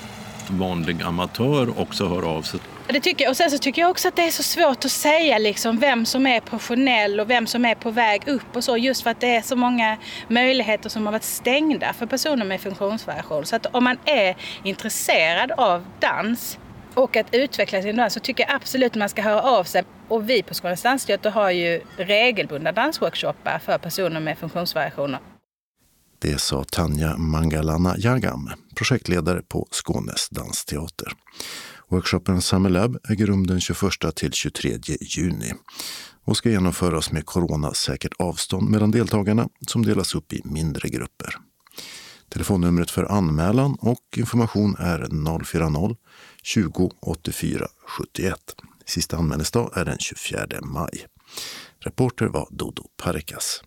vanlig 0.50 1.04
amatör 1.04 1.80
också 1.80 2.08
höra 2.08 2.28
av 2.28 2.42
sig? 2.42 2.60
Det 2.88 3.00
tycker 3.00 3.24
jag. 3.26 3.32
Och 3.32 3.38
sen 3.38 3.52
så 3.52 3.58
tycker 3.58 3.82
jag 3.82 3.92
också 3.92 4.08
att 4.08 4.16
det 4.16 4.24
är 4.24 4.32
så 4.32 4.44
svårt 4.44 4.86
att 4.86 4.92
säga 4.92 5.38
liksom 5.38 5.80
vem 5.80 6.06
som 6.06 6.28
är 6.28 6.40
professionell 6.40 7.20
och 7.20 7.30
vem 7.30 7.48
som 7.48 7.66
är 7.66 7.76
på 7.76 7.92
väg 7.92 8.28
upp 8.28 8.56
och 8.56 8.64
så 8.64 8.78
just 8.78 9.04
för 9.04 9.10
att 9.10 9.20
det 9.20 9.36
är 9.36 9.42
så 9.42 9.56
många 9.56 9.98
möjligheter 10.28 10.90
som 10.90 11.06
har 11.06 11.12
varit 11.14 11.24
stängda 11.24 11.94
för 11.94 12.06
personer 12.06 12.46
med 12.46 12.62
funktionsvariation. 12.62 13.46
Så 13.46 13.56
att 13.56 13.66
om 13.66 13.84
man 13.84 13.98
är 14.06 14.36
intresserad 14.64 15.52
av 15.52 15.86
dans 16.00 16.58
och 16.94 17.16
att 17.18 17.28
utveckla 17.32 17.82
sin 17.82 17.96
dans 17.96 18.14
så 18.14 18.20
tycker 18.20 18.44
jag 18.48 18.56
absolut 18.56 18.92
att 18.92 18.98
man 18.98 19.10
ska 19.10 19.22
höra 19.22 19.42
av 19.42 19.64
sig. 19.64 19.84
Och 20.08 20.30
vi 20.30 20.44
på 20.44 20.54
Skånes 20.54 20.82
dansteater 20.82 21.30
har 21.30 21.52
ju 21.52 21.82
regelbundna 21.98 22.72
dansworkshoppar 22.72 23.60
för 23.60 23.78
personer 23.78 24.20
med 24.20 24.38
funktionsvariationer. 24.38 25.20
Det 26.20 26.42
sa 26.42 26.64
Tanja 26.64 27.18
Mangalana 27.18 27.96
Jagam, 27.98 28.50
projektledare 28.76 29.42
på 29.42 29.68
Skånes 29.72 30.30
dansteater. 30.30 31.12
Workshopen 31.88 32.42
Summer 32.42 32.70
Lab 32.70 32.98
äger 33.10 33.26
rum 33.26 33.48
den 33.48 33.62
21 33.62 34.16
till 34.16 34.34
23 34.34 34.78
juni 35.02 35.54
och 36.26 36.38
ska 36.38 36.50
genomföras 36.50 37.12
med 37.12 37.26
coronasäkert 37.26 38.14
avstånd 38.20 38.70
mellan 38.70 38.92
deltagarna 38.92 39.50
som 39.68 39.86
delas 39.86 40.16
upp 40.16 40.34
i 40.34 40.42
mindre 40.44 40.90
grupper. 40.90 41.36
Telefonnumret 42.30 42.92
för 42.92 43.04
anmälan 43.04 43.78
och 43.80 44.18
information 44.18 44.76
är 44.80 45.00
040 45.44 45.96
20 46.44 46.92
84 47.00 47.68
71. 47.98 48.56
Sista 48.86 49.18
anmälningsdag 49.18 49.72
är 49.76 49.86
den 49.86 49.98
24 49.98 50.48
maj. 50.62 51.08
Reporter 51.80 52.26
var 52.26 52.48
Dodo 52.52 52.84
Parikas. 53.04 53.62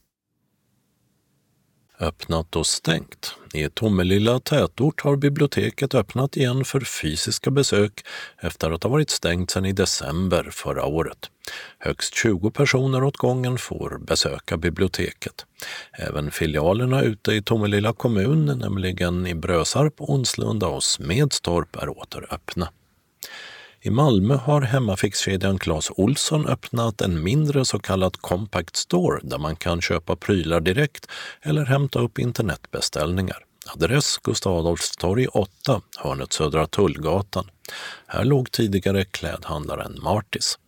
Öppnat 2.01 2.57
och 2.57 2.67
stängt. 2.67 3.35
I 3.55 3.69
Tomelilla 3.69 4.41
tätort 4.41 5.01
har 5.01 5.17
biblioteket 5.17 5.95
öppnat 5.95 6.37
igen 6.37 6.65
för 6.65 6.81
fysiska 6.81 7.51
besök 7.51 7.93
efter 8.41 8.71
att 8.71 8.83
ha 8.83 8.91
varit 8.91 9.11
stängt 9.11 9.51
sedan 9.51 9.67
i 9.67 9.73
december 9.73 10.49
förra 10.53 10.85
året. 10.85 11.31
Högst 11.79 12.15
20 12.15 12.51
personer 12.51 13.05
åt 13.05 13.17
gången 13.17 13.59
får 13.59 13.99
besöka 13.99 14.57
biblioteket. 14.57 15.47
Även 15.93 16.31
filialerna 16.31 17.03
ute 17.03 17.33
i 17.33 17.43
Tomelilla 17.43 17.93
kommun, 17.93 18.59
nämligen 18.59 19.27
i 19.27 19.35
Brösarp, 19.35 19.95
Onslunda 19.99 20.67
och 20.67 20.83
Smedstorp, 20.83 21.77
är 21.77 21.89
åter 21.89 22.27
öppna. 22.31 22.69
I 23.87 23.91
Malmö 23.91 24.35
har 24.35 24.61
hemmafixkedjan 24.61 25.59
Clas 25.59 25.91
Olsson 25.91 26.47
öppnat 26.47 27.01
en 27.01 27.23
mindre 27.23 27.65
så 27.65 27.79
kallad 27.79 28.17
compact 28.21 28.77
store 28.77 29.21
där 29.23 29.39
man 29.39 29.57
kan 29.57 29.81
köpa 29.81 30.17
prylar 30.17 30.61
direkt 30.61 31.07
eller 31.43 31.65
hämta 31.65 31.99
upp 31.99 32.19
internetbeställningar. 32.19 33.45
Adress 33.75 34.19
Gustav 34.19 34.59
Adolfs 34.59 34.97
torg 34.97 35.27
8, 35.27 35.81
hörnet 35.99 36.33
Södra 36.33 36.67
Tullgatan. 36.67 37.51
Här 38.07 38.25
låg 38.25 38.51
tidigare 38.51 39.05
klädhandlaren 39.05 39.99
Martis. 40.03 40.59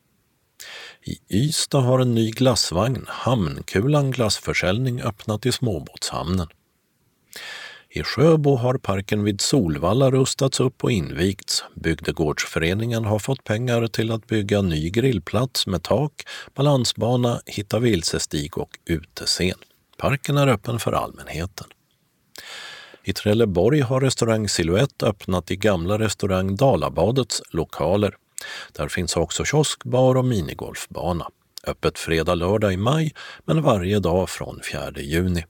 I 1.03 1.37
Ystad 1.37 1.81
har 1.81 1.99
en 1.99 2.15
ny 2.15 2.31
glassvagn, 2.31 3.05
Hamnkulan 3.09 4.11
glassförsäljning, 4.11 5.03
öppnat 5.03 5.47
i 5.47 5.53
småbåtshamnen. 5.53 6.49
I 7.91 8.03
Sjöbo 8.03 8.57
har 8.57 8.79
parken 8.79 9.25
vid 9.25 9.41
Solvalla 9.41 10.11
rustats 10.11 10.61
upp 10.61 10.85
och 10.85 10.93
invigts. 10.93 11.65
Bygdegårdsföreningen 11.75 13.05
har 13.05 13.19
fått 13.19 13.45
pengar 13.45 13.87
till 13.87 14.11
att 14.11 14.27
bygga 14.27 14.63
ny 14.63 14.91
grillplats 14.91 15.67
med 15.67 15.83
tak, 15.83 16.13
balansbana, 16.55 17.41
hitta 17.47 17.79
vilsestig 17.79 18.59
och 18.59 18.79
utescen. 18.85 19.59
Parken 19.97 20.37
är 20.37 20.47
öppen 20.47 20.79
för 20.79 20.93
allmänheten. 20.93 21.67
I 23.05 23.13
Trelleborg 23.13 23.81
har 23.81 24.01
restaurang 24.01 24.49
Silhouette 24.49 25.07
öppnat 25.07 25.51
i 25.51 25.57
gamla 25.57 25.99
restaurang 25.99 26.57
Dalabadets 26.57 27.43
lokaler. 27.51 28.15
Där 28.73 28.89
finns 28.89 29.17
också 29.17 29.45
kiosk, 29.45 29.85
bar 29.85 30.15
och 30.15 30.25
minigolfbana. 30.25 31.29
Öppet 31.67 31.99
fredag, 31.99 32.35
lördag 32.35 32.73
i 32.73 32.77
maj, 32.77 33.15
men 33.45 33.63
varje 33.63 33.99
dag 33.99 34.31
från 34.31 34.61
4 34.73 34.93
juni. 34.97 35.45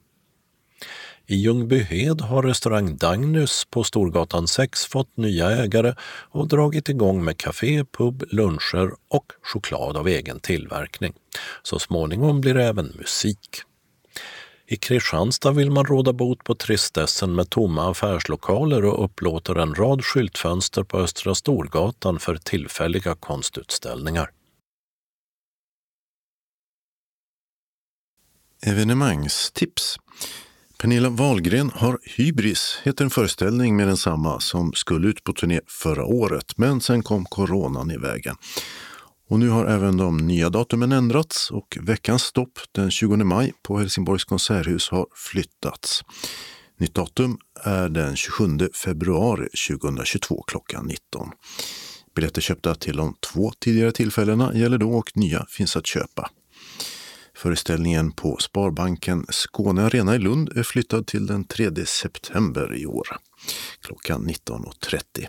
I 1.30 1.36
Ljungbyhed 1.36 2.20
har 2.20 2.42
restaurang 2.42 2.96
Dagnus 2.96 3.64
på 3.64 3.84
Storgatan 3.84 4.48
6 4.48 4.86
fått 4.86 5.16
nya 5.16 5.50
ägare 5.50 5.94
och 6.30 6.48
dragit 6.48 6.88
igång 6.88 7.24
med 7.24 7.38
café, 7.38 7.84
pub, 7.84 8.24
luncher 8.30 8.90
och 9.08 9.32
choklad 9.42 9.96
av 9.96 10.08
egen 10.08 10.40
tillverkning. 10.40 11.12
Så 11.62 11.78
småningom 11.78 12.40
blir 12.40 12.54
det 12.54 12.64
även 12.64 12.86
musik. 12.86 13.62
I 14.66 14.76
Kristianstad 14.76 15.52
vill 15.52 15.70
man 15.70 15.84
råda 15.84 16.12
bot 16.12 16.44
på 16.44 16.54
tristessen 16.54 17.34
med 17.34 17.50
tomma 17.50 17.90
affärslokaler 17.90 18.84
och 18.84 19.04
upplåter 19.04 19.54
en 19.54 19.74
rad 19.74 20.04
skyltfönster 20.04 20.82
på 20.82 20.98
Östra 20.98 21.34
Storgatan 21.34 22.18
för 22.18 22.36
tillfälliga 22.36 23.14
konstutställningar. 23.14 24.30
Evenemangstips. 28.62 29.98
Pernilla 30.78 31.08
Wahlgren 31.08 31.70
har 31.74 31.98
Hybris, 32.16 32.78
heter 32.82 33.04
en 33.04 33.10
föreställning 33.10 33.76
med 33.76 33.88
densamma 33.88 34.40
som 34.40 34.72
skulle 34.72 35.08
ut 35.08 35.24
på 35.24 35.32
turné 35.32 35.60
förra 35.66 36.04
året, 36.04 36.58
men 36.58 36.80
sen 36.80 37.02
kom 37.02 37.24
coronan 37.24 37.90
i 37.90 37.96
vägen. 37.96 38.36
Och 39.28 39.38
nu 39.38 39.48
har 39.48 39.66
även 39.66 39.96
de 39.96 40.16
nya 40.16 40.50
datumen 40.50 40.92
ändrats 40.92 41.50
och 41.50 41.78
veckans 41.80 42.22
stopp 42.22 42.58
den 42.72 42.90
20 42.90 43.16
maj 43.16 43.52
på 43.62 43.78
Helsingborgs 43.78 44.24
konserthus 44.24 44.88
har 44.90 45.06
flyttats. 45.14 46.04
Nytt 46.80 46.94
datum 46.94 47.38
är 47.64 47.88
den 47.88 48.16
27 48.16 48.58
februari 48.84 49.48
2022 49.68 50.42
klockan 50.42 50.86
19. 50.86 51.30
Biljetter 52.14 52.40
köpta 52.40 52.74
till 52.74 52.96
de 52.96 53.14
två 53.32 53.52
tidigare 53.58 53.92
tillfällena 53.92 54.54
gäller 54.54 54.78
då 54.78 54.90
och 54.90 55.10
nya 55.14 55.46
finns 55.48 55.76
att 55.76 55.86
köpa. 55.86 56.30
Föreställningen 57.38 58.12
på 58.12 58.36
Sparbanken 58.36 59.26
Skåne 59.28 59.82
Arena 59.82 60.14
i 60.14 60.18
Lund 60.18 60.48
är 60.56 60.62
flyttad 60.62 61.06
till 61.06 61.26
den 61.26 61.44
3 61.44 61.86
september 61.86 62.76
i 62.76 62.86
år 62.86 63.06
klockan 63.80 64.28
19.30. 64.28 65.26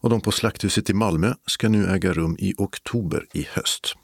Och 0.00 0.10
de 0.10 0.20
på 0.20 0.32
Slakthuset 0.32 0.90
i 0.90 0.94
Malmö 0.94 1.34
ska 1.46 1.68
nu 1.68 1.86
äga 1.86 2.12
rum 2.12 2.36
i 2.38 2.54
oktober 2.58 3.26
i 3.32 3.46
höst. 3.50 3.94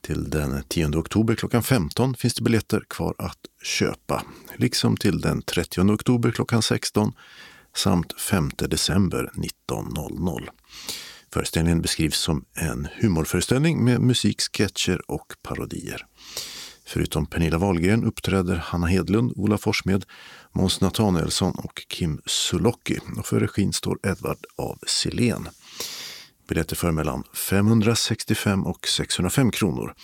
Till 0.00 0.30
den 0.30 0.62
10 0.68 0.86
oktober 0.86 1.34
klockan 1.34 1.62
15 1.62 2.14
finns 2.14 2.34
det 2.34 2.42
biljetter 2.42 2.84
kvar 2.88 3.14
att 3.18 3.40
köpa, 3.62 4.22
liksom 4.56 4.96
till 4.96 5.20
den 5.20 5.42
30 5.42 5.80
oktober 5.80 6.30
klockan 6.30 6.62
16 6.62 7.12
samt 7.76 8.20
5 8.20 8.50
december 8.56 9.30
19.00. 9.34 10.48
Föreställningen 11.32 11.82
beskrivs 11.82 12.18
som 12.18 12.44
en 12.54 12.88
humorföreställning 13.00 13.84
med 13.84 14.00
musik, 14.00 14.40
sketcher 14.40 15.10
och 15.10 15.32
parodier. 15.42 16.06
Förutom 16.86 17.26
Pernilla 17.26 17.58
Wahlgren 17.58 18.04
uppträder 18.04 18.56
Hanna 18.56 18.86
Hedlund, 18.86 19.32
Ola 19.36 19.58
Forssmed, 19.58 20.04
Måns 20.52 20.80
Nathanaelsson 20.80 21.54
och 21.64 21.82
Kim 21.88 22.20
Sulocki. 22.26 22.98
Och 23.16 23.26
för 23.26 23.40
regin 23.40 23.72
står 23.72 23.98
Edvard 24.06 24.46
av 24.56 24.78
Silén. 24.86 25.48
Biljetter 26.48 26.76
för 26.76 26.92
mellan 26.92 27.24
565 27.34 28.66
och 28.66 28.88
605 28.88 29.50
kronor. 29.50 29.94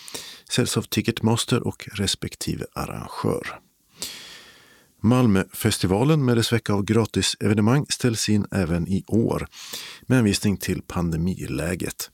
Säljs 0.51 0.77
av 0.77 0.83
Ticketmaster 0.83 1.67
och 1.67 1.89
respektive 1.93 2.65
arrangör. 2.75 3.64
Malmöfestivalen 5.05 6.25
med 6.25 6.37
dess 6.37 6.53
vecka 6.53 6.73
av 6.73 6.85
gratisevenemang 6.85 7.87
ställs 7.89 8.29
in 8.29 8.47
även 8.51 8.89
i 8.89 9.05
år 9.07 9.47
med 10.03 10.19
hänvisning 10.19 10.57
till 10.57 10.83
pandemiläget. 10.83 12.11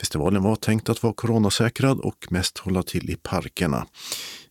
Festivalen 0.00 0.42
var 0.42 0.56
tänkt 0.56 0.88
att 0.88 1.02
vara 1.02 1.12
coronasäkrad 1.12 2.00
och 2.00 2.26
mest 2.30 2.58
hålla 2.58 2.82
till 2.82 3.10
i 3.10 3.16
parkerna. 3.16 3.86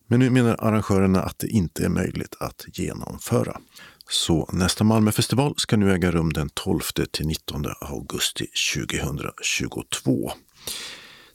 Men 0.06 0.20
nu 0.20 0.30
menar 0.30 0.56
arrangörerna 0.58 1.22
att 1.22 1.38
det 1.38 1.48
inte 1.48 1.84
är 1.84 1.88
möjligt 1.88 2.36
att 2.40 2.64
genomföra. 2.72 3.56
Så 4.08 4.50
nästa 4.52 4.84
Malmöfestival 4.84 5.54
ska 5.56 5.76
nu 5.76 5.92
äga 5.92 6.10
rum 6.10 6.32
den 6.32 6.48
12 6.54 6.80
till 7.12 7.26
19 7.26 7.64
augusti 7.80 8.46
2022. 8.76 10.32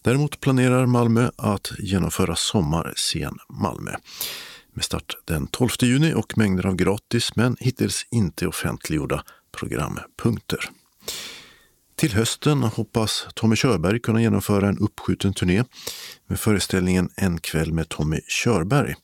Däremot 0.01 0.39
planerar 0.39 0.85
Malmö 0.85 1.29
att 1.35 1.71
genomföra 1.79 2.35
Sommarscen 2.35 3.37
Malmö 3.49 3.91
med 4.75 4.85
start 4.85 5.15
den 5.25 5.47
12 5.47 5.69
juni 5.81 6.13
och 6.13 6.37
mängder 6.37 6.65
av 6.65 6.75
gratis 6.75 7.35
men 7.35 7.57
hittills 7.59 8.05
inte 8.11 8.47
offentliggjorda 8.47 9.23
programpunkter. 9.51 10.69
Till 11.95 12.13
hösten 12.13 12.63
hoppas 12.63 13.27
Tommy 13.33 13.55
Körberg 13.55 13.99
kunna 13.99 14.21
genomföra 14.21 14.67
en 14.67 14.77
uppskjuten 14.77 15.33
turné 15.33 15.63
med 16.27 16.39
föreställningen 16.39 17.09
En 17.15 17.39
kväll 17.39 17.73
med 17.73 17.89
Tommy 17.89 18.19
Körberg 18.27 18.95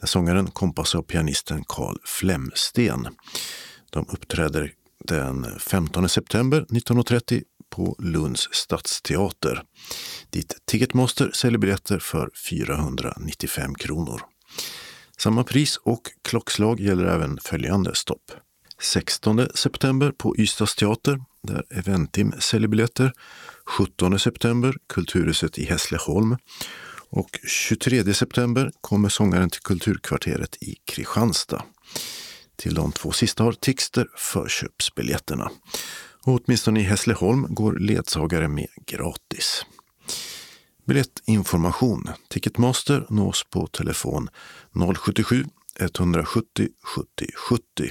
där 0.00 0.06
sångaren 0.06 0.50
kompas 0.50 0.94
av 0.94 1.02
pianisten 1.02 1.64
Carl 1.68 1.96
Flemsten. 2.04 3.08
De 3.90 4.06
uppträder 4.08 4.72
den 5.04 5.46
15 5.60 6.08
september 6.08 6.58
1930 6.58 7.42
på 7.70 7.96
Lunds 7.98 8.48
stadsteater 8.52 9.62
dit 10.30 10.54
Ticketmaster 10.64 11.30
säljer 11.34 11.58
biljetter 11.58 11.98
för 11.98 12.30
495 12.48 13.74
kronor. 13.74 14.22
Samma 15.18 15.44
pris 15.44 15.76
och 15.76 16.10
klockslag 16.22 16.80
gäller 16.80 17.04
även 17.04 17.38
följande 17.38 17.94
stopp. 17.94 18.32
16 18.80 19.46
september 19.54 20.12
på 20.18 20.36
Ystads 20.38 20.74
teater 20.74 21.20
där 21.42 21.64
Eventim 21.70 22.32
säljer 22.38 22.68
biljetter. 22.68 23.12
17 23.66 24.18
september 24.18 24.74
Kulturhuset 24.88 25.58
i 25.58 25.64
Hässleholm. 25.64 26.36
Och 27.10 27.38
23 27.46 28.14
september 28.14 28.72
kommer 28.80 29.08
sångaren 29.08 29.50
till 29.50 29.60
Kulturkvarteret 29.60 30.56
i 30.62 30.76
Kristianstad. 30.84 31.62
Till 32.56 32.74
de 32.74 32.92
två 32.92 33.12
sista 33.12 33.44
har 33.44 33.52
Tixter 33.52 34.08
förköpsbiljetterna. 34.16 35.50
Och 36.24 36.40
åtminstone 36.44 36.80
i 36.80 36.82
Hässleholm 36.82 37.46
går 37.54 37.78
ledsagare 37.78 38.48
med 38.48 38.68
gratis. 38.86 39.64
Biljettinformation. 40.86 42.08
Ticketmaster 42.28 43.06
nås 43.10 43.44
på 43.50 43.66
telefon 43.66 44.28
077 44.96 45.44
170 45.80 46.68
70 46.96 47.26
70. 47.48 47.90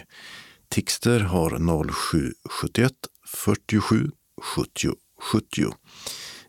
Tixter 0.69 1.19
har 1.19 1.49
0771 1.49 2.93
47 3.27 4.11
70 4.41 4.93
70. 5.21 5.73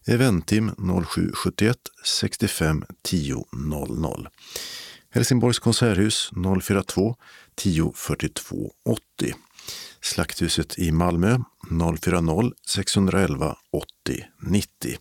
Eventim 0.07 0.71
0771 0.79 1.77
65 2.05 2.85
10 3.03 3.45
00. 3.53 4.29
Helsingborgs 5.15 5.59
konserthus 5.59 6.31
042 6.63 7.17
10 7.57 7.93
42 7.95 8.73
80. 8.85 9.35
Slakthuset 10.01 10.79
i 10.79 10.93
Malmö 10.93 11.39
040 11.71 12.53
611 12.67 13.55
80 13.73 14.25
90. 14.41 14.99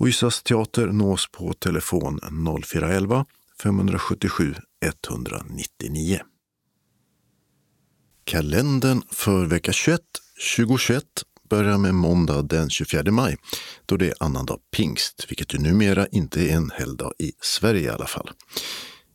Och 0.00 0.08
Ystads 0.08 0.42
teater 0.42 0.86
nås 0.86 1.26
på 1.32 1.52
telefon 1.52 2.20
0411 2.64 3.26
577 3.62 4.54
199. 4.84 6.20
Kalendern 8.24 9.02
för 9.10 9.46
vecka 9.46 9.72
21 9.72 10.00
2021 10.56 11.04
börjar 11.50 11.78
med 11.78 11.94
måndag 11.94 12.42
den 12.42 12.70
24 12.70 13.10
maj 13.10 13.36
då 13.86 13.96
det 13.96 14.06
är 14.06 14.14
annandag 14.20 14.58
pingst, 14.76 15.26
vilket 15.28 15.54
ju 15.54 15.58
numera 15.58 16.06
inte 16.06 16.50
är 16.50 16.56
en 16.56 16.70
helgdag 16.70 17.12
i 17.18 17.32
Sverige 17.40 17.82
i 17.82 17.88
alla 17.88 18.06
fall. 18.06 18.30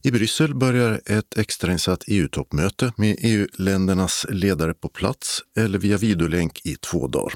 I 0.05 0.11
Bryssel 0.11 0.55
börjar 0.55 1.01
ett 1.05 1.37
extrainsatt 1.37 2.03
EU-toppmöte 2.07 2.93
med 2.97 3.17
EU-ländernas 3.19 4.25
ledare 4.29 4.73
på 4.73 4.89
plats 4.89 5.41
eller 5.57 5.79
via 5.79 5.97
videolänk 5.97 6.61
i 6.65 6.75
två 6.75 7.07
dagar. 7.07 7.33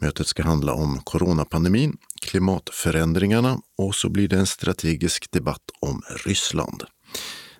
Mötet 0.00 0.26
ska 0.26 0.42
handla 0.42 0.72
om 0.72 1.00
coronapandemin, 1.04 1.96
klimatförändringarna 2.24 3.60
och 3.78 3.94
så 3.94 4.08
blir 4.08 4.28
det 4.28 4.36
en 4.36 4.46
strategisk 4.46 5.30
debatt 5.30 5.70
om 5.80 6.02
Ryssland. 6.24 6.84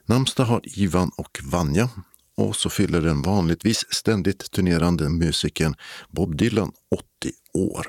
Namnsdag 0.07 0.45
har 0.45 0.61
Ivan 0.79 1.11
och 1.17 1.41
Vanja 1.43 1.89
och 2.37 2.57
så 2.57 2.71
fyller 2.71 3.01
den 3.01 3.23
vanligtvis 3.23 3.85
ständigt 3.91 4.51
turnerande 4.51 5.09
musikern 5.09 5.75
Bob 6.11 6.37
Dylan 6.37 6.73
80 6.91 7.05
år. 7.55 7.87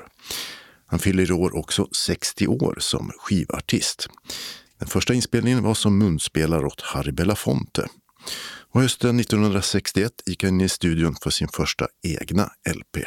Han 0.86 0.98
fyller 0.98 1.30
i 1.30 1.32
år 1.32 1.56
också 1.56 1.88
60 1.96 2.46
år 2.46 2.76
som 2.80 3.12
skivartist. 3.18 4.08
Den 4.78 4.88
första 4.88 5.14
inspelningen 5.14 5.62
var 5.62 5.74
som 5.74 5.98
munspelare 5.98 6.66
åt 6.66 6.80
Harry 6.80 7.12
Belafonte. 7.12 7.88
Och 8.72 8.80
hösten 8.80 9.20
1961 9.20 10.12
gick 10.26 10.44
han 10.44 10.54
in 10.54 10.60
i 10.60 10.68
studion 10.68 11.16
för 11.22 11.30
sin 11.30 11.48
första 11.48 11.86
egna 12.02 12.50
LP. 12.74 13.04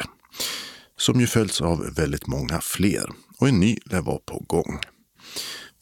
Som 0.96 1.20
ju 1.20 1.26
följts 1.26 1.60
av 1.60 1.94
väldigt 1.94 2.26
många 2.26 2.60
fler 2.60 3.10
och 3.40 3.48
en 3.48 3.60
ny 3.60 3.76
lär 3.84 4.00
vara 4.00 4.18
på 4.18 4.44
gång. 4.46 4.78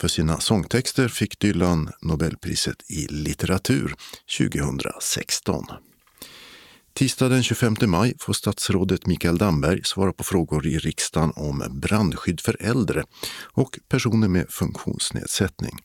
För 0.01 0.09
sina 0.09 0.41
sångtexter 0.41 1.09
fick 1.09 1.39
Dylan 1.39 1.91
Nobelpriset 2.03 2.91
i 2.91 3.07
litteratur 3.07 3.95
2016. 4.39 5.65
Tisdag 6.95 7.29
den 7.29 7.43
25 7.43 7.77
maj 7.87 8.15
får 8.19 8.33
statsrådet 8.33 9.07
Mikael 9.07 9.39
Damberg 9.39 9.85
svara 9.85 10.13
på 10.13 10.25
frågor 10.25 10.67
i 10.67 10.79
riksdagen 10.79 11.33
om 11.37 11.65
brandskydd 11.71 12.41
för 12.41 12.57
äldre 12.61 13.05
och 13.53 13.79
personer 13.89 14.29
med 14.29 14.47
funktionsnedsättning. 14.51 15.79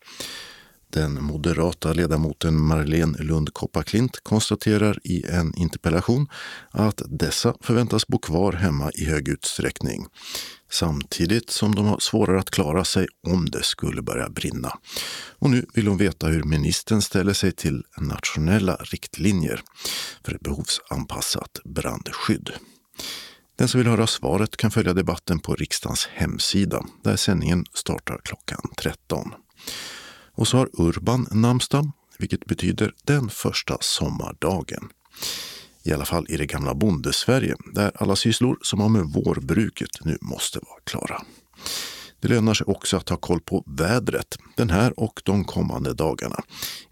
Den 0.94 1.24
moderata 1.24 1.94
ledamoten 1.94 2.62
Marlene 2.62 3.18
Lund 3.18 3.54
Kopparklint 3.54 4.20
konstaterar 4.24 5.00
i 5.04 5.26
en 5.26 5.56
interpellation 5.56 6.28
att 6.72 7.02
dessa 7.08 7.56
förväntas 7.62 8.08
bo 8.08 8.18
kvar 8.20 8.52
hemma 8.52 8.92
i 8.92 9.06
hög 9.06 9.28
utsträckning 9.28 10.06
samtidigt 10.74 11.50
som 11.50 11.76
de 11.76 11.86
har 11.86 12.00
svårare 12.00 12.40
att 12.40 12.52
klara 12.52 12.86
sig 12.86 13.08
om 13.28 13.46
det 13.46 13.64
skulle 13.64 14.02
börja 14.02 14.30
brinna. 14.30 14.78
Och 15.40 15.50
nu 15.50 15.66
vill 15.74 15.88
hon 15.88 15.98
veta 15.98 16.28
hur 16.28 16.44
ministern 16.44 17.02
ställer 17.02 17.34
sig 17.34 17.52
till 17.52 17.84
nationella 17.98 18.76
riktlinjer 18.76 19.62
för 20.26 20.36
ett 20.36 20.42
behovsanpassat 20.42 21.60
brandskydd. 21.66 22.52
Den 23.56 23.68
som 23.68 23.78
vill 23.78 23.88
höra 23.88 24.08
svaret 24.08 24.58
kan 24.58 24.72
följa 24.72 24.94
debatten 24.94 25.40
på 25.40 25.56
riksdagens 25.56 26.10
hemsida 26.14 26.86
där 27.04 27.16
sändningen 27.16 27.66
startar 27.74 28.20
klockan 28.24 28.62
13. 28.78 29.34
Och 30.36 30.48
så 30.48 30.58
har 30.58 30.70
Urban 30.74 31.28
namnsdag, 31.32 31.92
vilket 32.20 32.46
betyder 32.46 32.94
den 33.04 33.30
första 33.30 33.78
sommardagen. 33.82 34.90
I 35.84 35.94
alla 35.94 36.06
fall 36.06 36.26
i 36.30 36.38
det 36.38 36.46
gamla 36.46 36.76
bondesverige, 36.76 37.56
där 37.74 37.92
alla 37.96 38.16
sysslor 38.16 38.58
som 38.62 38.80
har 38.80 38.90
med 38.90 39.06
vårbruket 39.06 39.90
nu 40.06 40.18
måste 40.22 40.60
vara 40.60 40.80
klara. 40.84 41.22
Det 42.20 42.28
lönar 42.28 42.54
sig 42.54 42.66
också 42.66 42.98
att 42.98 43.10
ha 43.10 43.18
koll 43.18 43.42
på 43.42 43.64
vädret 43.68 44.38
den 44.58 44.70
här 44.70 45.00
och 45.00 45.22
de 45.26 45.46
kommande 45.46 45.94
dagarna. 45.94 46.44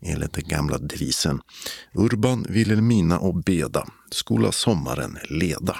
Enligt 0.02 0.34
den 0.34 0.48
gamla 0.48 0.78
devisen 0.78 1.42
Urban, 1.94 2.46
Vilhelmina 2.50 3.20
och 3.20 3.36
Beda, 3.36 3.88
skola 4.12 4.52
sommaren 4.52 5.18
leda. 5.30 5.78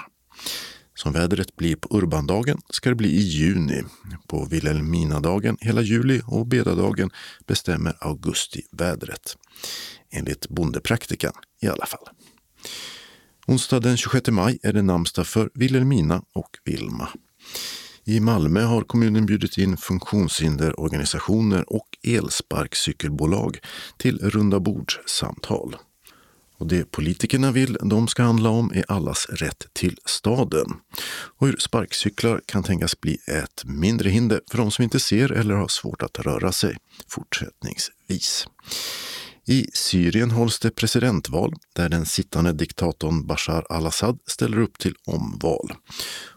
Som 0.94 1.12
vädret 1.12 1.56
blir 1.56 1.76
på 1.76 1.96
Urbandagen 1.96 2.60
ska 2.70 2.88
det 2.88 2.94
bli 2.94 3.08
i 3.08 3.20
juni. 3.20 3.82
På 4.26 4.44
Vilhelminadagen 4.44 5.56
hela 5.60 5.80
juli 5.80 6.20
och 6.26 6.46
Bedadagen 6.46 7.10
bestämmer 7.46 7.96
augustivädret. 8.00 9.36
Enligt 10.10 10.48
bondepraktikan 10.48 11.32
i 11.60 11.68
alla 11.68 11.86
fall. 11.86 12.08
Onsdag 13.46 13.80
den 13.80 13.96
26 13.96 14.28
maj 14.28 14.58
är 14.62 14.72
det 14.72 14.82
namnsdag 14.82 15.26
för 15.26 15.50
Vilhelmina 15.54 16.22
och 16.34 16.50
Vilma. 16.64 17.08
I 18.04 18.20
Malmö 18.20 18.62
har 18.62 18.82
kommunen 18.82 19.26
bjudit 19.26 19.58
in 19.58 19.76
funktionshinderorganisationer 19.76 21.72
och 21.72 21.88
elsparkcykelbolag 22.02 23.58
till 23.98 24.18
runda 24.18 24.60
bordssamtal. 24.60 25.76
Och 26.58 26.66
det 26.66 26.90
politikerna 26.90 27.52
vill 27.52 27.78
de 27.82 28.08
ska 28.08 28.22
handla 28.22 28.50
om 28.50 28.72
är 28.74 28.84
allas 28.88 29.26
rätt 29.30 29.66
till 29.72 29.98
staden 30.04 30.66
och 31.38 31.46
hur 31.46 31.56
sparkcyklar 31.56 32.40
kan 32.46 32.62
tänkas 32.62 33.00
bli 33.00 33.18
ett 33.26 33.64
mindre 33.64 34.08
hinder 34.10 34.40
för 34.50 34.58
de 34.58 34.70
som 34.70 34.82
inte 34.82 35.00
ser 35.00 35.32
eller 35.32 35.54
har 35.54 35.68
svårt 35.68 36.02
att 36.02 36.18
röra 36.18 36.52
sig 36.52 36.76
fortsättningsvis. 37.08 38.46
I 39.46 39.66
Syrien 39.72 40.30
hålls 40.30 40.58
det 40.58 40.70
presidentval 40.70 41.54
där 41.72 41.88
den 41.88 42.06
sittande 42.06 42.52
diktatorn 42.52 43.26
Bashar 43.26 43.66
al-Assad 43.68 44.18
ställer 44.26 44.58
upp 44.58 44.78
till 44.78 44.94
omval. 45.06 45.72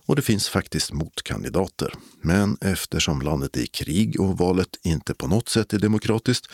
Och 0.06 0.16
det 0.16 0.22
finns 0.22 0.50
faktiskt 0.50 0.94
motkandidater. 0.94 1.94
Men 2.22 2.58
eftersom 2.62 3.22
landet 3.22 3.58
är 3.58 3.62
i 3.62 3.68
krig 3.68 4.20
och 4.20 4.38
valet 4.38 4.70
inte 4.84 5.14
på 5.14 5.28
något 5.28 5.50
sätt 5.50 5.74
är 5.74 5.80
demokratiskt 5.80 6.48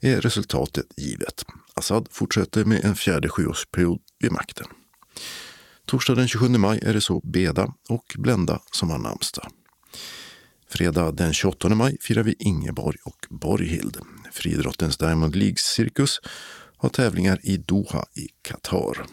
är 0.00 0.20
resultatet 0.20 0.86
givet. 0.96 1.44
Assad 1.74 2.08
fortsätter 2.10 2.64
med 2.64 2.84
en 2.84 2.94
fjärde 2.94 3.28
sjuårsperiod 3.28 4.00
vid 4.18 4.32
makten. 4.32 4.66
Torsdag 5.86 6.14
den 6.14 6.28
27 6.28 6.48
maj 6.48 6.80
är 6.82 6.94
det 6.94 7.00
så 7.00 7.20
Beda 7.20 7.74
och 7.88 8.14
Blenda 8.18 8.60
som 8.72 8.90
har 8.90 8.98
namnsdag. 8.98 9.48
Fredag 10.68 11.12
den 11.12 11.32
28 11.32 11.68
maj 11.68 11.96
firar 12.00 12.22
vi 12.22 12.34
Ingeborg 12.38 12.98
och 13.04 13.26
Borghild. 13.30 13.98
Friidrottens 14.32 14.96
Diamond 14.96 15.36
League-cirkus 15.36 16.20
har 16.76 16.88
tävlingar 16.88 17.38
i 17.42 17.56
Doha 17.56 18.04
i 18.14 18.28
Qatar. 18.42 19.06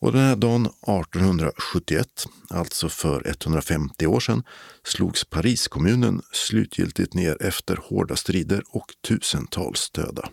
Och 0.00 0.12
den 0.12 0.20
här 0.20 0.36
dagen 0.36 0.66
1871, 0.66 2.08
alltså 2.50 2.88
för 2.88 3.28
150 3.28 4.06
år 4.06 4.20
sedan, 4.20 4.42
slogs 4.84 5.24
Pariskommunen 5.24 6.22
slutgiltigt 6.32 7.14
ner 7.14 7.42
efter 7.42 7.76
hårda 7.76 8.16
strider 8.16 8.62
och 8.68 8.86
tusentals 9.08 9.90
döda. 9.90 10.28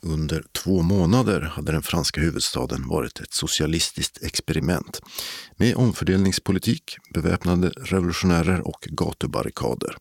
Under 0.00 0.44
två 0.52 0.82
månader 0.82 1.40
hade 1.40 1.72
den 1.72 1.82
franska 1.82 2.20
huvudstaden 2.20 2.88
varit 2.88 3.20
ett 3.20 3.32
socialistiskt 3.32 4.22
experiment 4.22 5.00
med 5.56 5.76
omfördelningspolitik, 5.76 6.96
beväpnade 7.14 7.68
revolutionärer 7.68 8.60
och 8.68 8.88
gatubarrikader. 8.90 9.96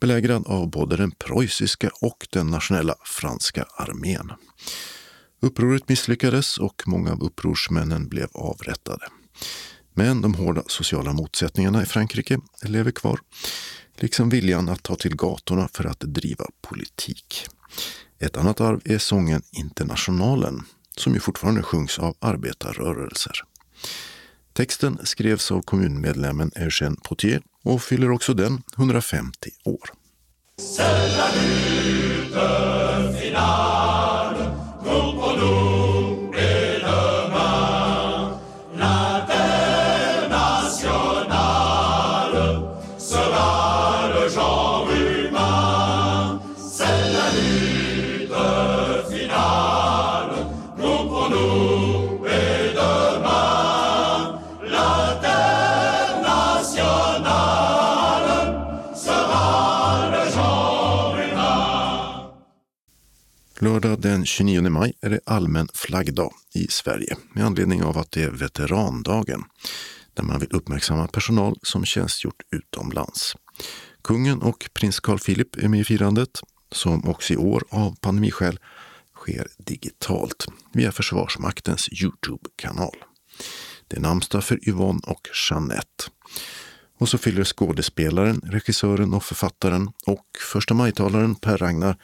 Belägrad 0.00 0.46
av 0.46 0.70
både 0.70 0.96
den 0.96 1.10
preussiska 1.10 1.90
och 2.00 2.26
den 2.30 2.46
nationella 2.46 2.94
franska 3.04 3.66
armén. 3.76 4.32
Upproret 5.40 5.88
misslyckades 5.88 6.58
och 6.58 6.82
många 6.86 7.12
av 7.12 7.22
upprorsmännen 7.22 8.08
blev 8.08 8.28
avrättade. 8.34 9.06
Men 9.94 10.22
de 10.22 10.34
hårda 10.34 10.62
sociala 10.66 11.12
motsättningarna 11.12 11.82
i 11.82 11.86
Frankrike 11.86 12.38
lever 12.62 12.90
kvar, 12.90 13.20
liksom 13.96 14.28
viljan 14.28 14.68
att 14.68 14.82
ta 14.82 14.96
till 14.96 15.16
gatorna 15.16 15.68
för 15.72 15.84
att 15.84 16.00
driva 16.00 16.46
politik. 16.60 17.46
Ett 18.18 18.36
annat 18.36 18.60
arv 18.60 18.80
är 18.84 18.98
sången 18.98 19.42
Internationalen, 19.52 20.62
som 20.96 21.14
ju 21.14 21.20
fortfarande 21.20 21.62
sjungs 21.62 21.98
av 21.98 22.16
arbetarrörelser. 22.18 23.42
Texten 24.56 24.98
skrevs 25.04 25.52
av 25.52 25.62
kommunmedlemmen 25.62 26.50
Eugène 26.54 26.96
Potier 27.04 27.42
och 27.64 27.82
fyller 27.82 28.10
också 28.10 28.34
den 28.34 28.62
150 28.76 29.50
år. 29.64 29.90
Lördag 63.58 64.00
den 64.00 64.26
29 64.26 64.70
maj 64.70 64.92
är 65.00 65.10
det 65.10 65.20
allmän 65.26 65.68
flaggdag 65.74 66.32
i 66.54 66.66
Sverige 66.68 67.16
med 67.32 67.44
anledning 67.46 67.82
av 67.82 67.98
att 67.98 68.10
det 68.10 68.22
är 68.22 68.30
veterandagen 68.30 69.44
där 70.14 70.22
man 70.22 70.40
vill 70.40 70.52
uppmärksamma 70.52 71.08
personal 71.08 71.56
som 71.62 71.84
tjänstgjort 71.84 72.42
utomlands. 72.50 73.36
Kungen 74.04 74.42
och 74.42 74.70
prins 74.74 75.00
Carl 75.00 75.18
Philip 75.18 75.56
är 75.56 75.68
med 75.68 75.80
i 75.80 75.84
firandet 75.84 76.40
som 76.72 77.08
också 77.08 77.32
i 77.32 77.36
år 77.36 77.64
av 77.70 77.96
pandemiskäl 78.00 78.58
sker 79.14 79.48
digitalt 79.58 80.46
via 80.72 80.92
Försvarsmaktens 80.92 81.88
Youtube-kanal. 82.02 82.96
Det 83.88 83.96
är 83.96 84.00
namnsdag 84.00 84.44
för 84.44 84.68
Yvonne 84.68 85.00
och 85.06 85.28
Jeanette. 85.50 86.04
Och 86.98 87.08
så 87.08 87.18
fyller 87.18 87.44
skådespelaren, 87.44 88.40
regissören 88.44 89.14
och 89.14 89.24
författaren 89.24 89.88
och 90.06 90.26
första 90.52 90.74
majtalaren 90.74 91.34
Per 91.34 91.58
Ragnar 91.58 91.96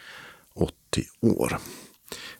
40 0.94 1.06
år. 1.20 1.58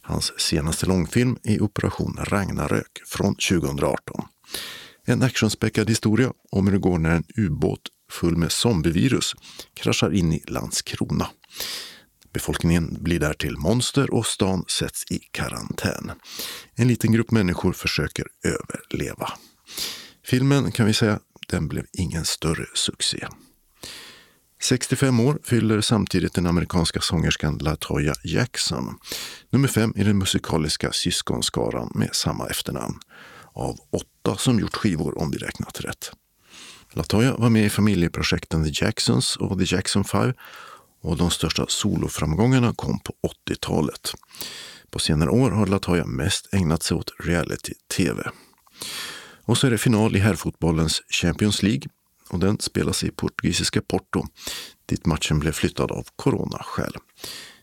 Hans 0.01 0.41
senaste 0.41 0.87
långfilm 0.87 1.39
är 1.43 1.63
Operation 1.63 2.19
Ragnarök 2.21 3.03
från 3.07 3.35
2018. 3.35 4.25
En 5.05 5.23
actionspäckad 5.23 5.89
historia 5.89 6.33
om 6.51 6.67
hur 6.67 6.73
det 6.73 6.79
går 6.81 6.99
när 6.99 7.11
en 7.11 7.25
ubåt 7.37 7.81
full 8.11 8.37
med 8.37 8.53
zombievirus 8.53 9.35
kraschar 9.75 10.15
in 10.15 10.33
i 10.33 10.43
Landskrona. 10.47 11.29
Befolkningen 12.33 12.97
blir 13.01 13.21
därtill 13.21 13.57
monster 13.59 14.15
och 14.15 14.27
stan 14.27 14.65
sätts 14.69 15.05
i 15.11 15.19
karantän. 15.19 16.13
En 16.75 16.89
liten 16.89 17.13
grupp 17.13 17.31
människor 17.31 17.73
försöker 17.73 18.27
överleva. 18.45 19.33
Filmen 20.27 20.73
kan 20.73 20.87
vi 20.87 20.95
säga, 20.95 21.21
den 21.49 21.69
blev 21.69 21.85
ingen 21.93 22.25
större 22.25 22.67
succé. 22.75 23.27
65 24.63 25.21
år 25.21 25.39
fyller 25.45 25.81
samtidigt 25.81 26.35
den 26.35 26.47
amerikanska 26.47 27.01
sångerskan 27.01 27.59
Latoya 27.59 28.15
Jackson, 28.25 28.99
nummer 29.51 29.69
fem 29.69 29.93
i 29.97 30.05
den 30.05 30.19
musikaliska 30.19 30.93
syskonskaran 30.93 31.93
med 31.95 32.15
samma 32.15 32.47
efternamn, 32.47 32.99
av 33.53 33.79
åtta 33.91 34.39
som 34.39 34.61
gjort 34.61 34.77
skivor 34.77 35.19
om 35.19 35.31
vi 35.31 35.39
räknat 35.39 35.81
rätt. 35.81 36.13
Latoya 36.93 37.37
var 37.37 37.51
med 37.51 37.67
i 37.67 37.71
familjeprojekten 37.71 38.65
The 38.65 38.85
Jacksons 38.85 39.37
och 39.37 39.59
The 39.59 39.75
Jackson 39.75 40.05
5 40.05 40.33
och 41.03 41.17
de 41.17 41.31
största 41.31 41.67
soloframgångarna 41.69 42.75
kom 42.75 43.01
på 43.01 43.13
80-talet. 43.49 44.13
På 44.91 44.99
senare 44.99 45.31
år 45.31 45.51
har 45.51 45.67
Latoya 45.67 46.07
mest 46.07 46.55
ägnat 46.55 46.83
sig 46.83 46.97
åt 46.97 47.13
reality-tv. 47.25 48.31
Och 49.45 49.59
så 49.59 49.67
är 49.67 49.71
det 49.71 49.79
final 49.79 50.17
i 50.17 50.19
herrfotbollens 50.19 51.03
Champions 51.09 51.63
League 51.63 51.83
och 52.33 52.39
den 52.39 52.59
spelas 52.61 53.05
i 53.05 53.11
portugisiska 53.11 53.81
Porto 53.83 54.25
dit 54.87 55.07
matchen 55.07 55.39
blev 55.39 55.53
flyttad 55.53 55.91
av 55.91 56.07
coronaskäl. 56.17 56.93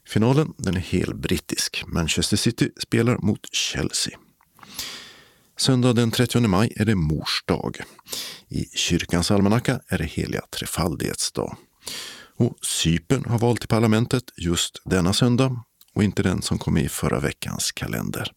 Finalen 0.08 0.54
den 0.58 0.76
är 0.76 0.80
helt 0.80 1.16
brittisk. 1.16 1.84
Manchester 1.88 2.38
City 2.38 2.70
spelar 2.88 3.18
mot 3.18 3.54
Chelsea. 3.54 4.20
Söndag 5.58 5.94
den 5.94 6.12
30 6.12 6.40
maj 6.40 6.74
är 6.76 6.86
det 6.86 6.96
mors 6.96 7.44
dag. 7.46 7.78
I 8.48 8.66
kyrkans 8.66 9.32
almanacka 9.32 9.80
är 9.88 9.98
det 9.98 10.06
heliga 10.06 10.42
trefaldighetsdag. 10.52 11.58
Och 12.38 12.58
Cypern 12.62 13.26
har 13.26 13.40
val 13.40 13.58
till 13.58 13.68
parlamentet 13.68 14.24
just 14.38 14.82
denna 14.86 15.14
söndag 15.14 15.64
och 15.94 16.04
inte 16.04 16.24
den 16.24 16.42
som 16.42 16.58
kom 16.60 16.78
i 16.78 16.90
förra 16.90 17.20
veckans 17.20 17.72
kalender. 17.72 18.32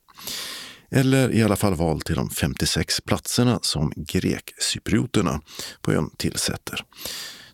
Eller 0.92 1.32
i 1.32 1.42
alla 1.42 1.56
fall 1.56 1.74
val 1.74 2.00
till 2.00 2.14
de 2.14 2.30
56 2.30 3.00
platserna 3.00 3.58
som 3.62 3.92
grekcyprioterna 3.96 5.40
på 5.82 5.92
ön 5.92 6.10
tillsätter. 6.16 6.84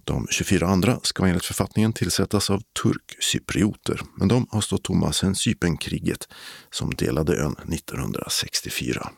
De 0.05 0.27
24 0.31 0.67
andra 0.67 1.01
ska 1.03 1.27
enligt 1.27 1.45
författningen 1.45 1.93
tillsättas 1.93 2.51
av 2.51 2.63
turkcyprioter, 2.83 4.01
men 4.17 4.29
de 4.29 4.47
har 4.51 4.61
stått 4.61 4.85
tomma 4.85 5.13
sedan 5.13 5.35
Cypernkriget 5.35 6.29
som 6.71 6.95
delade 6.95 7.37
ön 7.37 7.57
1964. 7.73 9.11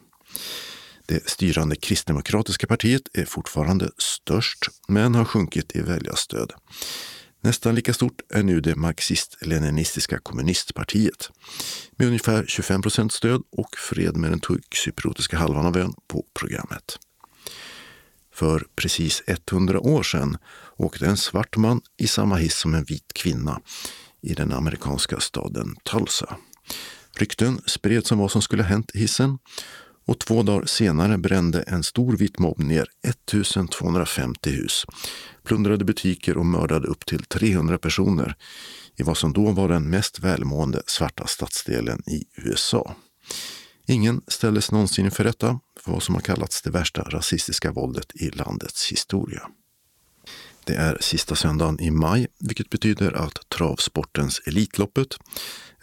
Det 1.07 1.29
styrande 1.29 1.77
kristdemokratiska 1.77 2.67
partiet 2.67 3.03
är 3.13 3.25
fortfarande 3.25 3.91
störst, 3.99 4.59
men 4.89 5.15
har 5.15 5.25
sjunkit 5.25 5.77
i 5.77 5.81
väljarstöd. 5.81 6.53
Nästan 7.43 7.75
lika 7.75 7.95
stort 7.95 8.21
är 8.29 8.43
nu 8.43 8.61
det 8.61 8.77
marxist-leninistiska 8.77 10.19
kommunistpartiet 10.19 11.31
med 11.97 12.07
ungefär 12.07 12.45
25 12.47 12.83
procent 12.83 13.13
stöd 13.13 13.43
och 13.51 13.77
fred 13.79 14.17
med 14.17 14.31
den 14.31 14.41
turkcypriotiska 14.41 15.37
halvan 15.37 15.67
av 15.67 15.77
ön 15.77 15.95
på 16.09 16.25
programmet. 16.35 16.99
För 18.35 18.67
precis 18.77 19.23
100 19.27 19.81
år 19.81 20.03
sedan 20.03 20.37
åkte 20.77 21.07
en 21.07 21.17
svart 21.17 21.57
man 21.57 21.81
i 21.97 22.07
samma 22.07 22.37
hiss 22.37 22.57
som 22.57 22.75
en 22.75 22.85
vit 22.85 23.13
kvinna 23.15 23.61
i 24.23 24.35
den 24.35 24.53
amerikanska 24.53 25.21
staden 25.21 25.77
Tulsa. 25.85 26.37
Rykten 27.17 27.61
spreds 27.67 28.13
om 28.13 28.19
vad 28.19 28.31
som 28.31 28.43
skulle 28.43 28.63
ha 28.63 28.69
hänt 28.69 28.91
i 28.95 28.99
hissen 28.99 29.39
och 30.11 30.19
två 30.19 30.43
dagar 30.43 30.67
senare 30.67 31.19
brände 31.19 31.63
en 31.63 31.83
stor 31.83 32.17
vit 32.17 32.39
mobb 32.39 32.59
ner 32.59 32.87
1250 33.09 34.51
hus, 34.51 34.87
plundrade 35.45 35.85
butiker 35.85 36.37
och 36.37 36.47
mördade 36.47 36.89
upp 36.89 37.07
till 37.07 37.25
300 37.25 37.79
personer 37.79 38.35
i 38.97 39.03
vad 39.03 39.17
som 39.17 39.33
då 39.33 39.51
var 39.51 39.69
den 39.69 39.91
mest 39.91 40.19
välmående 40.19 40.83
svarta 40.87 41.27
stadsdelen 41.27 42.03
i 42.07 42.25
USA. 42.37 42.95
Ingen 43.87 44.21
ställdes 44.29 44.73
någonsin 44.73 45.05
inför 45.05 45.25
rätta 45.25 45.61
för 45.81 45.93
vad 45.93 46.03
som 46.03 46.15
har 46.15 46.23
kallats 46.23 46.63
det 46.63 46.71
värsta 46.71 47.03
rasistiska 47.03 47.73
våldet 47.73 48.13
i 48.15 48.31
landets 48.31 48.93
historia. 48.93 49.49
Det 50.65 50.75
är 50.75 50.99
sista 51.01 51.35
söndagen 51.35 51.81
i 51.81 51.91
maj, 51.91 52.27
vilket 52.41 52.71
betyder 52.71 53.13
att 53.13 53.49
travsportens 53.49 54.41
Elitloppet, 54.47 55.19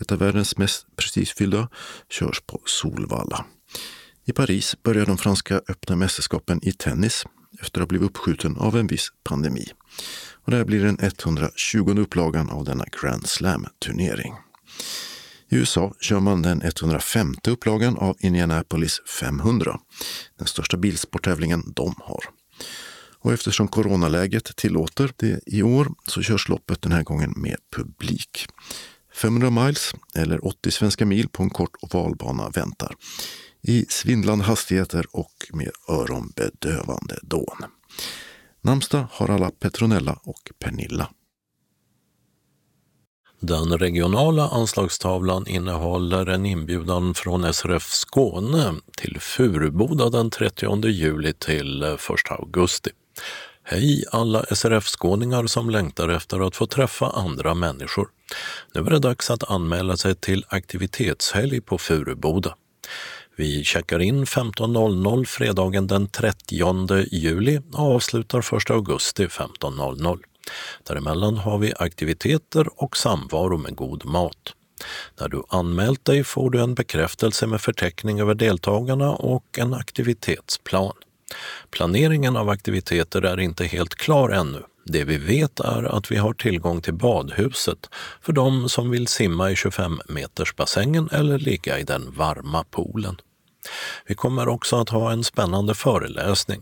ett 0.01 0.11
av 0.11 0.19
världens 0.19 0.57
mest 0.57 0.85
prestigefyllda, 0.95 1.69
körs 2.09 2.41
på 2.41 2.61
Solvalla. 2.65 3.45
I 4.29 4.33
Paris 4.33 4.75
börjar 4.83 5.05
de 5.05 5.17
franska 5.17 5.61
öppna 5.69 5.95
mästerskapen 5.95 6.59
i 6.63 6.71
tennis 6.71 7.25
efter 7.61 7.81
att 7.81 7.83
ha 7.83 7.87
blivit 7.87 8.09
uppskjuten 8.09 8.57
av 8.57 8.77
en 8.77 8.87
viss 8.87 9.11
pandemi. 9.23 9.65
Och 10.33 10.51
det 10.51 10.57
här 10.57 10.65
blir 10.65 10.83
den 10.83 10.97
120 11.01 11.95
upplagan 11.99 12.49
av 12.49 12.65
denna 12.65 12.85
Grand 13.01 13.27
Slam-turnering. 13.27 14.33
I 15.49 15.55
USA 15.55 15.93
kör 15.99 16.19
man 16.19 16.41
den 16.41 16.61
105 16.61 17.35
upplagan 17.47 17.97
av 17.97 18.15
Indianapolis 18.19 19.01
500, 19.21 19.79
den 20.37 20.47
största 20.47 20.77
bilsporttävlingen 20.77 21.73
de 21.75 21.95
har. 21.97 22.23
Och 23.19 23.33
eftersom 23.33 23.67
coronaläget 23.67 24.55
tillåter 24.55 25.11
det 25.15 25.39
i 25.45 25.63
år 25.63 25.91
så 26.07 26.21
körs 26.21 26.49
loppet 26.49 26.81
den 26.81 26.91
här 26.91 27.03
gången 27.03 27.33
med 27.37 27.57
publik. 27.75 28.47
500 29.13 29.49
miles, 29.49 29.93
eller 30.15 30.45
80 30.47 30.71
svenska 30.71 31.05
mil 31.05 31.29
på 31.29 31.43
en 31.43 31.49
kort 31.49 31.75
ovalbana 31.81 32.49
väntar. 32.49 32.95
I 33.69 33.85
svindlande 33.89 34.45
hastigheter 34.45 35.05
och 35.11 35.33
med 35.53 35.71
öronbedövande 35.89 37.19
dån. 37.21 37.57
Namsta 38.61 39.07
har 39.11 39.29
alla 39.29 39.51
Petronella 39.51 40.19
och 40.23 40.51
Pernilla. 40.59 41.09
Den 43.39 43.77
regionala 43.77 44.47
anslagstavlan 44.47 45.47
innehåller 45.47 46.25
en 46.25 46.45
inbjudan 46.45 47.13
från 47.13 47.53
SRF 47.53 47.83
Skåne 47.83 48.73
till 48.97 49.17
Furuboda 49.19 50.09
den 50.09 50.29
30 50.29 50.87
juli 50.87 51.33
till 51.33 51.83
1 51.83 51.99
augusti. 52.29 52.89
Hej 53.63 54.03
alla 54.11 54.43
SRF-skåningar 54.43 55.47
som 55.47 55.69
längtar 55.69 56.09
efter 56.09 56.47
att 56.47 56.55
få 56.55 56.65
träffa 56.65 57.09
andra 57.09 57.53
människor. 57.53 58.07
Nu 58.73 58.81
är 58.81 58.89
det 58.89 58.99
dags 58.99 59.29
att 59.29 59.51
anmäla 59.51 59.97
sig 59.97 60.15
till 60.15 60.45
aktivitetshelg 60.47 61.61
på 61.61 61.77
Furuboda. 61.77 62.55
Vi 63.39 63.63
checkar 63.63 63.99
in 63.99 64.25
15.00 64.25 65.25
fredagen 65.25 65.87
den 65.87 66.07
30 66.07 67.05
juli 67.11 67.59
och 67.73 67.95
avslutar 67.95 68.57
1 68.57 68.69
augusti 68.69 69.27
15.00. 69.27 70.19
Däremellan 70.83 71.37
har 71.37 71.57
vi 71.57 71.73
aktiviteter 71.79 72.83
och 72.83 72.97
samvaro 72.97 73.57
med 73.57 73.75
god 73.75 74.05
mat. 74.05 74.53
När 75.19 75.27
du 75.27 75.43
anmält 75.49 76.05
dig 76.05 76.23
får 76.23 76.49
du 76.49 76.61
en 76.61 76.75
bekräftelse 76.75 77.47
med 77.47 77.61
förteckning 77.61 78.19
över 78.19 78.35
deltagarna 78.35 79.11
och 79.11 79.59
en 79.59 79.73
aktivitetsplan. 79.73 80.93
Planeringen 81.71 82.37
av 82.37 82.49
aktiviteter 82.49 83.21
är 83.21 83.39
inte 83.39 83.65
helt 83.65 83.95
klar 83.95 84.29
ännu. 84.29 84.63
Det 84.85 85.03
vi 85.03 85.17
vet 85.17 85.59
är 85.59 85.83
att 85.83 86.11
vi 86.11 86.15
har 86.15 86.33
tillgång 86.33 86.81
till 86.81 86.93
badhuset 86.93 87.89
för 88.21 88.33
de 88.33 88.69
som 88.69 88.89
vill 88.89 89.07
simma 89.07 89.51
i 89.51 89.55
25 89.55 90.01
meters 90.09 90.55
bassängen 90.55 91.09
eller 91.11 91.39
ligga 91.39 91.79
i 91.79 91.83
den 91.83 92.13
varma 92.17 92.63
poolen. 92.63 93.17
Vi 94.05 94.15
kommer 94.15 94.47
också 94.47 94.75
att 94.75 94.89
ha 94.89 95.11
en 95.11 95.23
spännande 95.23 95.73
föreläsning. 95.73 96.61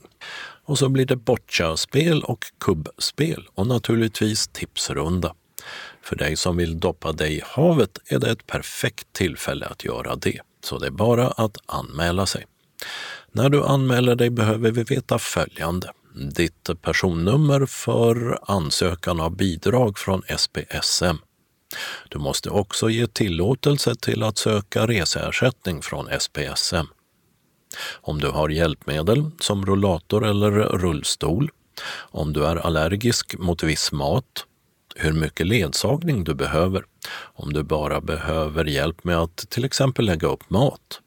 Och 0.65 0.79
så 0.79 0.89
blir 0.89 1.05
det 1.05 1.15
boccia-spel 1.15 2.23
och 2.23 2.45
kubbspel 2.59 3.47
och 3.55 3.67
naturligtvis 3.67 4.47
tipsrunda. 4.47 5.33
För 6.01 6.15
dig 6.15 6.35
som 6.35 6.57
vill 6.57 6.79
doppa 6.79 7.11
dig 7.11 7.37
i 7.37 7.41
havet 7.45 7.99
är 8.05 8.19
det 8.19 8.31
ett 8.31 8.47
perfekt 8.47 9.13
tillfälle 9.13 9.65
att 9.65 9.83
göra 9.83 10.15
det, 10.15 10.41
så 10.63 10.79
det 10.79 10.87
är 10.87 10.91
bara 10.91 11.27
att 11.27 11.57
anmäla 11.65 12.25
sig. 12.25 12.45
När 13.31 13.49
du 13.49 13.63
anmäler 13.63 14.15
dig 14.15 14.29
behöver 14.29 14.71
vi 14.71 14.83
veta 14.83 15.19
följande. 15.19 15.91
Ditt 16.35 16.81
personnummer 16.81 17.65
för 17.65 18.39
ansökan 18.41 19.19
av 19.19 19.35
bidrag 19.35 19.99
från 19.99 20.21
SPSM. 20.37 21.17
Du 22.09 22.19
måste 22.19 22.49
också 22.49 22.89
ge 22.89 23.07
tillåtelse 23.07 23.95
till 23.95 24.23
att 24.23 24.37
söka 24.37 24.87
reseersättning 24.87 25.81
från 25.81 26.09
SPSM. 26.19 26.87
Om 28.01 28.19
du 28.21 28.27
har 28.27 28.49
hjälpmedel 28.49 29.31
som 29.39 29.65
rullator 29.65 30.25
eller 30.25 30.51
rullstol, 30.51 31.49
om 31.97 32.33
du 32.33 32.45
är 32.45 32.55
allergisk 32.55 33.37
mot 33.37 33.63
viss 33.63 33.91
mat, 33.91 34.45
hur 34.95 35.13
mycket 35.13 35.47
ledsagning 35.47 36.23
du 36.23 36.33
behöver, 36.33 36.83
om 37.17 37.53
du 37.53 37.63
bara 37.63 38.01
behöver 38.01 38.65
hjälp 38.65 39.03
med 39.03 39.17
att 39.17 39.49
till 39.49 39.65
exempel 39.65 40.05
lägga 40.05 40.27
upp 40.27 40.49
mat. 40.49 41.01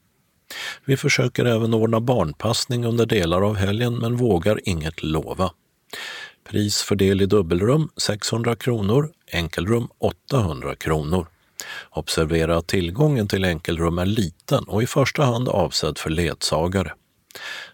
Vi 0.85 0.97
försöker 0.97 1.45
även 1.45 1.75
ordna 1.75 2.01
barnpassning 2.01 2.85
under 2.85 3.07
delar 3.07 3.43
av 3.43 3.57
helgen 3.57 3.99
men 3.99 4.17
vågar 4.17 4.61
inget 4.69 5.03
lova. 5.03 5.51
Pris 6.49 6.83
för 6.83 6.97
del 6.97 7.21
i 7.21 7.27
dubbelrum 7.27 7.89
600 7.97 8.57
kronor, 8.57 9.13
enkelrum 9.33 9.89
800 9.99 10.77
kronor. 10.77 11.27
Observera 11.91 12.57
att 12.57 12.67
tillgången 12.67 13.29
till 13.29 13.45
enkelrum 13.45 13.99
är 13.99 14.07
liten 14.07 14.65
och 14.65 14.83
i 14.83 14.87
första 14.87 15.25
hand 15.25 15.49
avsedd 15.49 15.99
för 15.99 16.11
ledsagare. 16.11 16.93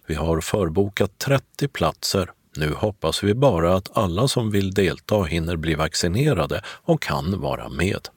Vi 0.06 0.14
har 0.14 0.40
förbokat 0.40 1.18
30 1.18 1.68
platser. 1.68 2.30
Nu 2.56 2.72
hoppas 2.72 3.22
vi 3.22 3.34
bara 3.34 3.76
att 3.76 3.96
alla 3.96 4.28
som 4.28 4.50
vill 4.50 4.70
delta 4.70 5.22
hinner 5.22 5.56
bli 5.56 5.74
vaccinerade 5.74 6.62
och 6.66 7.02
kan 7.02 7.40
vara 7.40 7.68
med. 7.68 8.08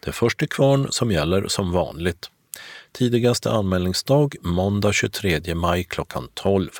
Det 0.00 0.08
är 0.08 0.12
först 0.12 0.38
till 0.38 0.48
kvarn 0.48 0.86
som 0.90 1.10
gäller 1.10 1.48
som 1.48 1.72
vanligt. 1.72 2.30
Tidigaste 2.92 3.50
anmälningsdag 3.50 4.36
måndag 4.40 4.92
23 4.92 5.54
maj 5.54 5.84
klockan 5.84 6.28
12. 6.34 6.70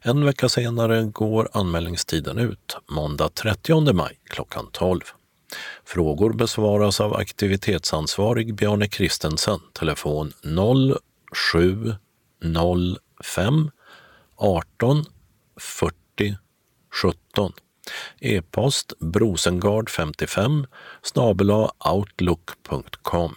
En 0.00 0.24
vecka 0.24 0.48
senare 0.48 1.02
går 1.02 1.48
anmälningstiden 1.52 2.38
ut, 2.38 2.76
måndag 2.86 3.28
30 3.28 3.92
maj 3.92 4.18
klockan 4.24 4.68
12. 4.72 5.00
Frågor 5.84 6.32
besvaras 6.32 7.00
av 7.00 7.16
aktivitetsansvarig 7.16 8.54
Bjarne 8.54 8.88
Kristensen, 8.88 9.60
telefon 9.72 10.32
0705 12.42 13.70
18 14.36 15.04
40 15.60 16.36
17. 17.02 17.52
E-post 18.20 18.92
brosengard55 19.00 20.66
snabela 21.02 21.70
outlook.com. 21.92 23.34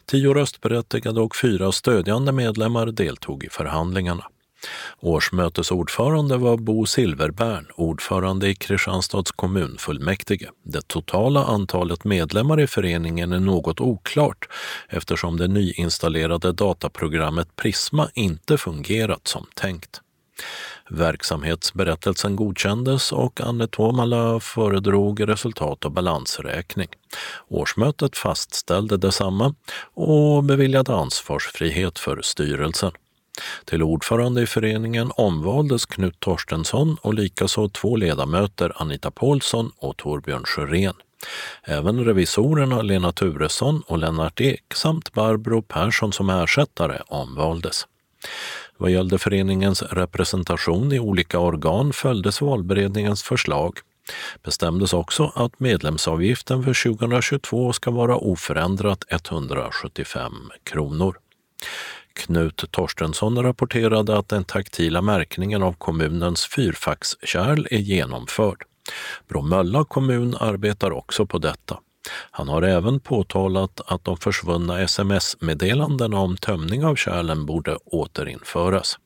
Tio 0.05 0.33
röstberättigade 0.33 1.21
och 1.21 1.35
fyra 1.35 1.71
stödjande 1.71 2.31
medlemmar 2.31 2.85
deltog 2.85 3.43
i 3.43 3.49
förhandlingarna. 3.49 4.23
Årsmötesordförande 4.99 6.37
var 6.37 6.57
Bo 6.57 6.85
Silverbärn, 6.85 7.67
ordförande 7.75 8.49
i 8.49 8.55
Kristianstads 8.55 9.31
kommunfullmäktige. 9.31 10.49
Det 10.63 10.87
totala 10.87 11.45
antalet 11.45 12.03
medlemmar 12.03 12.61
i 12.61 12.67
föreningen 12.67 13.31
är 13.31 13.39
något 13.39 13.81
oklart 13.81 14.47
eftersom 14.89 15.37
det 15.37 15.47
nyinstallerade 15.47 16.51
dataprogrammet 16.51 17.55
Prisma 17.55 18.09
inte 18.13 18.57
fungerat 18.57 19.27
som 19.27 19.45
tänkt. 19.55 20.01
Verksamhetsberättelsen 20.89 22.35
godkändes 22.35 23.11
och 23.11 23.41
Anne 23.41 23.67
Tomala 23.67 24.39
föredrog 24.39 25.27
resultat 25.27 25.85
och 25.85 25.91
balansräkning. 25.91 26.87
Årsmötet 27.47 28.17
fastställde 28.17 28.97
detsamma 28.97 29.55
och 29.93 30.43
beviljade 30.43 30.95
ansvarsfrihet 30.95 31.99
för 31.99 32.21
styrelsen. 32.21 32.91
Till 33.65 33.83
ordförande 33.83 34.41
i 34.41 34.47
föreningen 34.47 35.11
omvaldes 35.15 35.85
Knut 35.85 36.19
Torstensson 36.19 36.97
och 37.01 37.13
likaså 37.13 37.69
två 37.69 37.95
ledamöter 37.95 38.71
Anita 38.75 39.11
Paulsson 39.11 39.71
och 39.77 39.97
Torbjörn 39.97 40.43
Sjörén. 40.43 40.93
Även 41.63 42.05
revisorerna 42.05 42.81
Lena 42.81 43.11
Turesson 43.11 43.83
och 43.87 43.97
Lennart 43.97 44.41
Ek 44.41 44.73
samt 44.73 45.13
Barbro 45.13 45.61
Persson 45.61 46.13
som 46.13 46.29
ersättare 46.29 47.01
omvaldes. 47.07 47.87
Vad 48.77 48.91
gällde 48.91 49.17
föreningens 49.17 49.81
representation 49.81 50.93
i 50.93 50.99
olika 50.99 51.39
organ 51.39 51.93
följdes 51.93 52.41
valberedningens 52.41 53.23
förslag. 53.23 53.79
Bestämdes 54.43 54.93
också 54.93 55.31
att 55.35 55.59
medlemsavgiften 55.59 56.63
för 56.63 56.93
2022 56.95 57.73
ska 57.73 57.91
vara 57.91 58.15
oförändrat 58.15 59.03
175 59.09 60.33
kronor. 60.63 61.17
Knut 62.13 62.71
Torstensson 62.71 63.43
rapporterade 63.43 64.17
att 64.17 64.29
den 64.29 64.43
taktila 64.43 65.01
märkningen 65.01 65.63
av 65.63 65.73
kommunens 65.73 66.45
fyrfackskärl 66.45 67.67
är 67.71 67.77
genomförd. 67.77 68.63
Bromölla 69.27 69.85
kommun 69.85 70.35
arbetar 70.39 70.91
också 70.91 71.25
på 71.25 71.37
detta. 71.37 71.79
Han 72.31 72.47
har 72.47 72.61
även 72.61 72.99
påtalat 72.99 73.81
att 73.85 74.03
de 74.03 74.17
försvunna 74.17 74.81
sms-meddelandena 74.81 76.17
om 76.17 76.37
tömning 76.37 76.85
av 76.85 76.95
kärlen 76.95 77.45
borde 77.45 77.75
återinföras. 77.75 78.99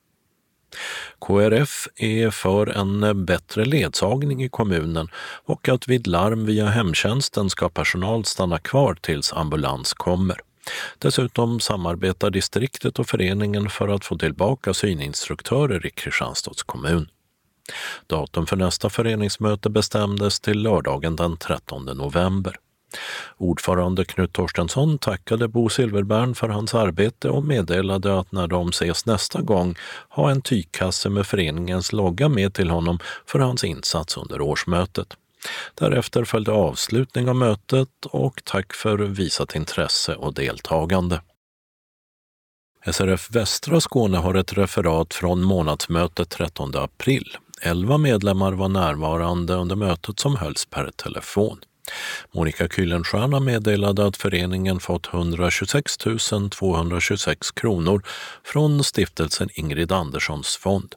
KRF 1.20 1.88
är 1.96 2.30
för 2.30 2.68
en 2.68 3.26
bättre 3.26 3.66
ledsagning 3.66 4.44
i 4.44 4.50
kommunen 4.50 5.08
och 5.46 5.70
att 5.70 5.88
vid 5.88 6.08
larm 6.08 6.46
via 6.46 6.66
hemtjänsten 6.66 7.50
ska 7.50 7.70
personal 7.70 8.26
stanna 8.26 8.60
kvar 8.60 8.98
tills 9.02 9.34
ambulans 9.34 9.94
kommer. 9.94 10.38
Dessutom 10.98 11.60
samarbetar 11.60 12.30
distriktet 12.30 13.00
och 13.00 13.08
föreningen 13.08 13.70
för 13.70 13.88
att 13.88 14.06
få 14.06 14.18
tillbaka 14.18 14.74
syninstruktörer 14.74 15.86
i 15.86 15.90
Kristianstads 15.90 16.64
kommun. 16.64 17.10
Datum 18.08 18.46
för 18.46 18.56
nästa 18.56 18.90
föreningsmöte 18.90 19.70
bestämdes 19.70 20.40
till 20.40 20.62
lördagen 20.62 21.16
den 21.16 21.38
13 21.38 21.86
november. 21.86 22.56
Ordförande 23.38 24.06
Knut 24.06 24.34
Torstensson 24.34 24.98
tackade 24.98 25.48
Bo 25.48 25.70
Silverbärn 25.70 26.36
för 26.36 26.50
hans 26.50 26.76
arbete 26.76 27.30
och 27.30 27.44
meddelade 27.44 28.20
att 28.20 28.32
när 28.32 28.48
de 28.48 28.70
ses 28.70 29.06
nästa 29.06 29.42
gång 29.42 29.76
ha 30.10 30.32
en 30.32 30.42
tygkasse 30.42 31.10
med 31.10 31.28
föreningens 31.28 31.92
logga 31.92 32.30
med 32.30 32.54
till 32.54 32.70
honom 32.70 33.00
för 33.26 33.40
hans 33.40 33.64
insats 33.64 34.18
under 34.18 34.42
årsmötet. 34.42 35.18
Därefter 35.76 36.24
följde 36.24 36.52
avslutning 36.52 37.30
av 37.30 37.36
mötet 37.36 38.06
och 38.06 38.42
tack 38.44 38.74
för 38.74 38.98
visat 38.98 39.56
intresse 39.56 40.16
och 40.16 40.34
deltagande. 40.34 41.22
SRF 42.92 43.30
Västra 43.32 43.82
Skåne 43.82 44.18
har 44.18 44.36
ett 44.36 44.54
referat 44.54 45.14
från 45.14 45.42
månadsmötet 45.42 46.30
13 46.30 46.76
april. 46.76 47.38
Elva 47.62 47.98
medlemmar 47.98 48.52
var 48.52 48.70
närvarande 48.70 49.54
under 49.54 49.76
mötet 49.76 50.20
som 50.20 50.36
hölls 50.36 50.66
per 50.66 50.92
telefon. 50.92 51.60
Monica 52.32 52.68
Kuylenstierna 52.68 53.40
meddelade 53.40 54.06
att 54.06 54.18
föreningen 54.18 54.80
fått 54.80 55.14
126 55.14 55.98
226 56.52 57.52
kronor 57.52 58.04
från 58.44 58.84
stiftelsen 58.84 59.50
Ingrid 59.54 59.92
Anderssons 59.92 60.58
fond. 60.58 60.96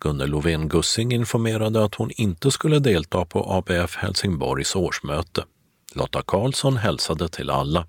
Gunnel 0.00 0.30
Lovén 0.30 0.68
Gussing 0.68 1.12
informerade 1.12 1.84
att 1.84 1.94
hon 1.94 2.10
inte 2.10 2.50
skulle 2.50 2.78
delta 2.78 3.24
på 3.24 3.52
ABF 3.52 3.96
Helsingborgs 3.96 4.76
årsmöte. 4.76 5.44
Lotta 5.94 6.22
Karlsson 6.26 6.76
hälsade 6.76 7.28
till 7.28 7.50
alla. 7.50 7.86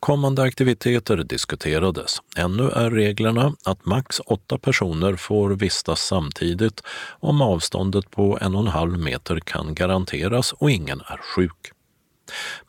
Kommande 0.00 0.42
aktiviteter 0.42 1.16
diskuterades. 1.16 2.16
Ännu 2.36 2.70
är 2.70 2.90
reglerna 2.90 3.52
att 3.64 3.86
max 3.86 4.20
åtta 4.26 4.58
personer 4.58 5.16
får 5.16 5.50
vistas 5.50 6.00
samtidigt 6.00 6.82
om 7.20 7.42
avståndet 7.42 8.10
på 8.10 8.38
en 8.40 8.54
och 8.54 8.60
en 8.60 8.66
halv 8.66 8.98
meter 8.98 9.40
kan 9.40 9.74
garanteras 9.74 10.52
och 10.52 10.70
ingen 10.70 11.00
är 11.00 11.20
sjuk. 11.22 11.70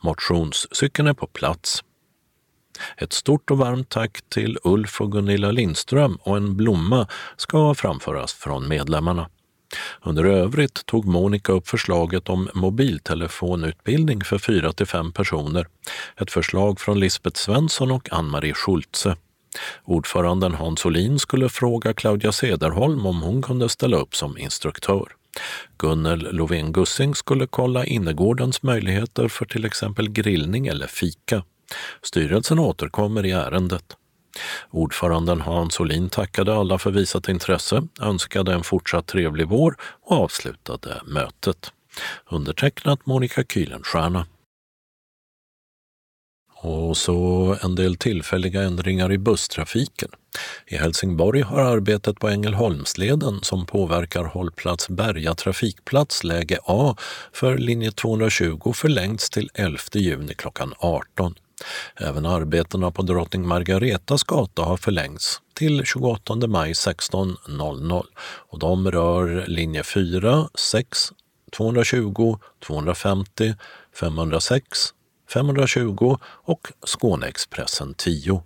Motionscykeln 0.00 1.08
är 1.08 1.14
på 1.14 1.26
plats. 1.26 1.84
Ett 2.96 3.12
stort 3.12 3.50
och 3.50 3.58
varmt 3.58 3.88
tack 3.88 4.18
till 4.28 4.58
Ulf 4.64 5.00
och 5.00 5.12
Gunilla 5.12 5.50
Lindström 5.50 6.18
och 6.22 6.36
en 6.36 6.56
blomma 6.56 7.06
ska 7.36 7.74
framföras 7.74 8.32
från 8.32 8.68
medlemmarna. 8.68 9.28
Under 10.02 10.24
övrigt 10.24 10.86
tog 10.86 11.04
Monica 11.04 11.52
upp 11.52 11.68
förslaget 11.68 12.28
om 12.28 12.48
mobiltelefonutbildning 12.54 14.24
för 14.24 14.38
fyra 14.38 14.72
till 14.72 14.86
fem 14.86 15.12
personer. 15.12 15.66
Ett 16.16 16.30
förslag 16.30 16.80
från 16.80 17.00
Lisbeth 17.00 17.40
Svensson 17.40 17.90
och 17.90 18.12
Ann-Marie 18.12 18.54
Schultze. 18.54 19.16
Ordföranden 19.84 20.54
Hans 20.54 20.86
Olin 20.86 21.18
skulle 21.18 21.48
fråga 21.48 21.94
Claudia 21.94 22.32
Sederholm 22.32 23.06
om 23.06 23.22
hon 23.22 23.42
kunde 23.42 23.68
ställa 23.68 23.96
upp 23.96 24.16
som 24.16 24.38
instruktör. 24.38 25.08
Gunnel 25.78 26.28
Lovén 26.32 26.72
Gussing 26.72 27.14
skulle 27.14 27.46
kolla 27.46 27.84
innergårdens 27.84 28.62
möjligheter 28.62 29.28
för 29.28 29.44
till 29.44 29.64
exempel 29.64 30.10
grillning 30.10 30.66
eller 30.66 30.86
fika. 30.86 31.44
Styrelsen 32.02 32.58
återkommer 32.58 33.26
i 33.26 33.30
ärendet. 33.30 33.96
Ordföranden 34.70 35.40
Hans 35.40 35.80
Olin 35.80 36.08
tackade 36.08 36.54
alla 36.54 36.78
för 36.78 36.90
visat 36.90 37.28
intresse, 37.28 37.82
önskade 38.00 38.52
en 38.52 38.64
fortsatt 38.64 39.06
trevlig 39.06 39.48
vår 39.48 39.76
och 39.80 40.16
avslutade 40.16 41.02
mötet. 41.06 41.72
Undertecknat 42.30 43.06
Monica 43.06 43.42
Kühlenstierna. 43.42 44.24
Och 46.62 46.96
så 46.96 47.56
en 47.62 47.74
del 47.74 47.96
tillfälliga 47.96 48.62
ändringar 48.62 49.12
i 49.12 49.18
busstrafiken. 49.18 50.08
I 50.66 50.76
Helsingborg 50.76 51.40
har 51.40 51.60
arbetet 51.60 52.18
på 52.18 52.28
Ängelholmsleden 52.28 53.38
som 53.42 53.66
påverkar 53.66 54.24
hållplats 54.24 54.88
Berga 54.88 55.34
trafikplats 55.34 56.24
läge 56.24 56.58
A 56.64 56.96
för 57.32 57.58
linje 57.58 57.92
220 57.92 58.72
förlängts 58.72 59.30
till 59.30 59.50
11 59.54 59.78
juni 59.94 60.34
klockan 60.34 60.74
18. 60.78 61.34
Även 61.96 62.26
arbetena 62.26 62.90
på 62.90 63.02
Drottning 63.02 63.48
Margaretas 63.48 64.24
gata 64.24 64.62
har 64.62 64.76
förlängts 64.76 65.40
till 65.54 65.84
28 65.84 66.34
maj 66.46 66.72
16.00 66.72 68.04
och 68.22 68.58
de 68.58 68.90
rör 68.90 69.44
linje 69.46 69.82
4, 69.82 70.48
6, 70.58 71.12
220, 71.56 72.38
250, 72.66 73.54
506, 73.94 74.78
520 75.32 76.16
och 76.24 76.72
Skåneexpressen 76.86 77.94
10. 77.94 78.42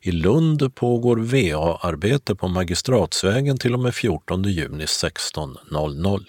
I 0.00 0.12
Lund 0.12 0.74
pågår 0.74 1.16
VA-arbete 1.16 2.34
på 2.34 2.48
Magistratsvägen 2.48 3.58
till 3.58 3.74
och 3.74 3.80
med 3.80 3.94
14 3.94 4.42
juni 4.42 4.84
16.00. 4.84 6.28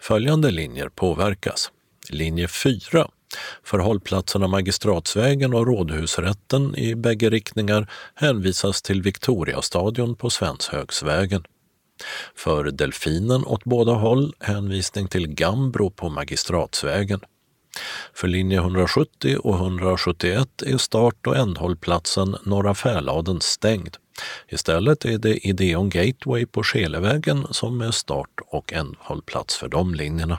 Följande 0.00 0.50
linjer 0.50 0.88
påverkas. 0.88 1.70
Linje 2.10 2.48
4 2.48 3.08
för 3.64 3.78
hållplatserna 3.78 4.48
Magistratsvägen 4.48 5.54
och 5.54 5.66
Rådhusrätten 5.66 6.76
i 6.76 6.94
bägge 6.94 7.30
riktningar 7.30 7.90
hänvisas 8.14 8.82
till 8.82 9.02
Victoriastadion 9.02 10.14
på 10.14 10.30
Svenshögsvägen. 10.30 11.44
För 12.34 12.64
Delfinen 12.64 13.44
åt 13.44 13.64
båda 13.64 13.92
håll 13.92 14.34
hänvisning 14.40 15.08
till 15.08 15.26
Gambro 15.26 15.90
på 15.90 16.08
Magistratsvägen. 16.08 17.20
För 18.14 18.28
linje 18.28 18.58
170 18.58 19.36
och 19.36 19.54
171 19.54 20.62
är 20.66 20.76
start 20.76 21.26
och 21.26 21.36
ändhållplatsen 21.36 22.36
Norra 22.44 22.74
Fäladen 22.74 23.40
stängd. 23.40 23.96
Istället 24.48 25.04
är 25.04 25.18
det 25.18 25.46
Ideon 25.46 25.90
Gateway 25.90 26.46
på 26.46 26.62
Skelevägen 26.62 27.46
som 27.50 27.80
är 27.80 27.90
start 27.90 28.40
och 28.46 28.72
ändhållplats 28.72 29.56
för 29.56 29.68
de 29.68 29.94
linjerna. 29.94 30.38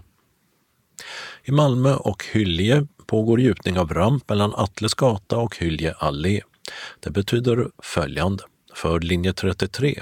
I 1.46 1.52
Malmö 1.52 1.96
och 1.96 2.26
Hylje 2.32 2.88
pågår 3.06 3.42
gjutning 3.42 3.80
av 3.80 3.94
ramp 3.94 4.30
mellan 4.30 4.54
Atles 4.56 4.94
gata 4.94 5.38
och 5.38 5.58
Hylje 5.58 5.94
allé. 5.94 6.42
Det 7.00 7.10
betyder 7.10 7.68
följande. 7.84 8.44
För 8.76 9.00
linje 9.00 9.34
33 9.34 10.02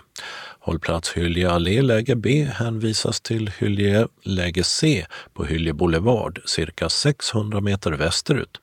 Hållplats 0.59 1.13
Hylje 1.13 1.51
allé 1.51 1.81
läge 1.81 2.15
B 2.15 2.47
hänvisas 2.53 3.21
till 3.21 3.51
Hylje 3.59 4.07
läge 4.23 4.63
C 4.63 5.05
på 5.33 5.45
Hylje 5.45 5.73
Boulevard 5.73 6.41
cirka 6.45 6.89
600 6.89 7.61
meter 7.61 7.91
västerut 7.91 8.57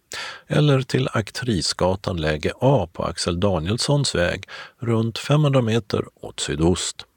eller 0.46 0.82
till 0.82 1.08
Aktrisgatan 1.12 2.16
läge 2.16 2.52
A 2.60 2.88
på 2.92 3.04
Axel 3.04 3.40
Danielssons 3.40 4.14
väg 4.14 4.44
runt 4.78 5.18
500 5.18 5.62
meter 5.62 6.04
åt 6.14 6.40
sydost. 6.40 7.07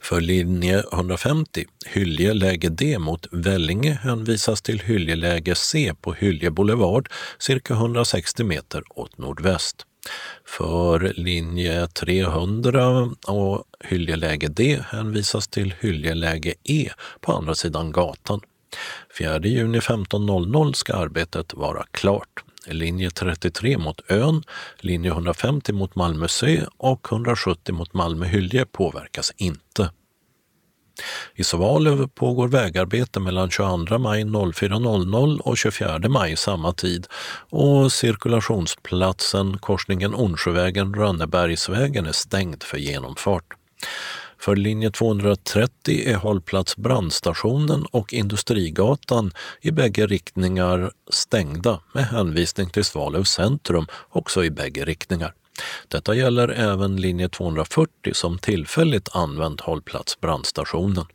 För 0.00 0.20
linje 0.20 0.84
150, 0.92 1.64
Hylje 1.86 2.34
läge 2.34 2.68
D 2.68 2.98
mot 2.98 3.26
Vellinge 3.32 3.98
hänvisas 4.02 4.62
till 4.62 4.80
Hylje 4.80 5.16
läge 5.16 5.54
C 5.54 5.94
på 6.00 6.12
Hylje 6.12 6.50
Boulevard 6.50 7.08
cirka 7.38 7.74
160 7.74 8.44
meter 8.44 8.82
åt 8.88 9.18
nordväst. 9.18 9.86
För 10.44 11.12
linje 11.16 11.86
300 11.86 13.10
och 13.26 13.64
Hyljeläge 13.84 14.48
D 14.48 14.78
hänvisas 14.90 15.48
till 15.48 15.74
Hyljeläge 15.80 16.54
E 16.64 16.90
på 17.20 17.32
andra 17.32 17.54
sidan 17.54 17.92
gatan. 17.92 18.40
4 19.18 19.38
juni 19.38 19.78
15.00 19.78 20.72
ska 20.72 20.94
arbetet 20.94 21.54
vara 21.54 21.84
klart. 21.90 22.44
Linje 22.66 23.10
33 23.10 23.78
mot 23.78 24.00
ön, 24.08 24.42
linje 24.80 25.10
150 25.10 25.72
mot 25.72 25.94
Malmö 25.94 26.28
C 26.28 26.64
och 26.76 27.08
170 27.12 27.74
mot 27.74 27.94
Malmö 27.94 28.26
Hylje 28.26 28.66
påverkas 28.66 29.32
inte. 29.36 29.90
I 31.34 31.44
Svalöv 31.44 32.08
pågår 32.08 32.48
vägarbete 32.48 33.20
mellan 33.20 33.50
22 33.50 33.98
maj 33.98 34.24
04.00 34.24 35.38
och 35.38 35.58
24 35.58 35.98
maj 36.08 36.36
samma 36.36 36.72
tid 36.72 37.06
och 37.50 37.92
cirkulationsplatsen 37.92 39.58
korsningen 39.58 40.14
Onsjövägen-Rönnebergsvägen 40.14 42.06
är 42.06 42.12
stängd 42.12 42.62
för 42.62 42.78
genomfart. 42.78 43.44
För 44.42 44.56
linje 44.56 44.90
230 44.90 46.02
är 46.06 46.14
hållplats 46.14 46.76
Brandstationen 46.76 47.86
och 47.90 48.12
Industrigatan 48.12 49.32
i 49.60 49.70
bägge 49.70 50.06
riktningar 50.06 50.92
stängda 51.10 51.80
med 51.92 52.04
hänvisning 52.04 52.70
till 52.70 52.84
Svalöv 52.84 53.24
centrum 53.24 53.86
också 54.08 54.44
i 54.44 54.50
bägge 54.50 54.84
riktningar. 54.84 55.34
Detta 55.88 56.14
gäller 56.14 56.48
även 56.48 56.96
linje 56.96 57.28
240 57.28 58.14
som 58.14 58.38
tillfälligt 58.38 59.08
använt 59.16 59.60
hållplats 59.60 60.20
Brandstationen. 60.20 61.06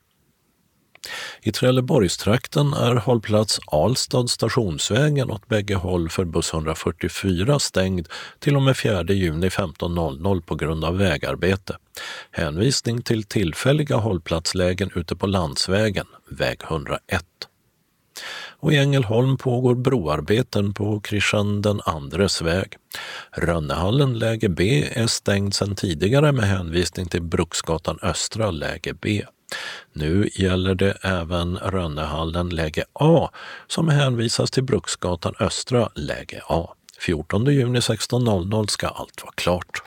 I 1.42 1.52
Trelleborgstrakten 1.52 2.74
är 2.74 2.96
hållplats 2.96 3.60
Alstad 3.68 4.28
Stationsvägen 4.28 5.32
åt 5.32 5.48
bägge 5.48 5.76
håll 5.76 6.10
för 6.10 6.26
buss 6.26 6.54
144 6.54 7.60
stängd 7.60 8.08
till 8.40 8.56
och 8.56 8.62
med 8.62 8.78
4 8.78 9.04
juni 9.04 9.50
15.00 9.50 10.42
på 10.42 10.56
grund 10.56 10.86
av 10.86 10.98
vägarbete. 10.98 11.78
Hänvisning 12.32 13.02
till 13.02 13.24
tillfälliga 13.24 13.96
hållplatslägen 13.96 14.92
ute 14.96 15.16
på 15.16 15.28
landsvägen, 15.28 16.06
väg 16.30 16.62
101 16.64 17.26
och 18.60 18.74
i 18.74 18.78
Ängelholm 18.78 19.38
pågår 19.38 19.76
broarbeten 19.76 20.74
på 20.74 21.00
Kristian 21.00 21.62
den 21.62 21.82
andres 21.86 22.42
väg. 22.42 22.78
Rönnehallen 23.32 24.20
läge 24.20 24.50
B 24.50 24.88
är 24.94 25.08
stängd 25.08 25.54
sedan 25.54 25.76
tidigare 25.76 26.32
med 26.32 26.46
hänvisning 26.46 27.06
till 27.06 27.24
Bruksgatan 27.24 28.00
östra 28.02 28.52
läge 28.52 28.94
B. 28.94 29.24
Nu 29.94 30.30
gäller 30.34 30.76
det 30.76 30.92
även 31.02 31.58
Rönnehallen 31.58 32.50
läge 32.50 32.84
A 32.94 33.30
som 33.68 33.90
hänvisas 33.90 34.52
till 34.52 34.64
Bruksgatan 34.64 35.34
östra 35.40 35.90
läge 35.96 36.42
A. 36.50 36.74
14 37.00 37.46
juni 37.46 37.80
16.00 37.80 38.68
ska 38.68 38.88
allt 38.88 39.24
vara 39.24 39.34
klart. 39.36 39.84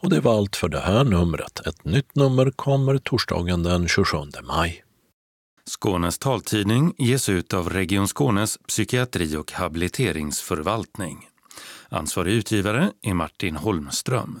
Och 0.00 0.10
det 0.10 0.20
var 0.20 0.38
allt 0.38 0.56
för 0.56 0.68
det 0.68 0.80
här 0.80 1.04
numret. 1.04 1.66
Ett 1.66 1.84
nytt 1.84 2.14
nummer 2.14 2.50
kommer 2.50 2.98
torsdagen 2.98 3.62
den 3.62 3.88
27 3.88 4.16
maj. 4.42 4.84
Skånes 5.66 6.18
taltidning 6.18 6.94
ges 6.98 7.28
ut 7.28 7.54
av 7.54 7.70
Region 7.70 8.08
Skånes 8.08 8.58
psykiatri 8.68 9.36
och 9.36 9.52
habiliteringsförvaltning. 9.52 11.28
Ansvarig 11.88 12.32
utgivare 12.32 12.92
är 13.02 13.14
Martin 13.14 13.56
Holmström. 13.56 14.40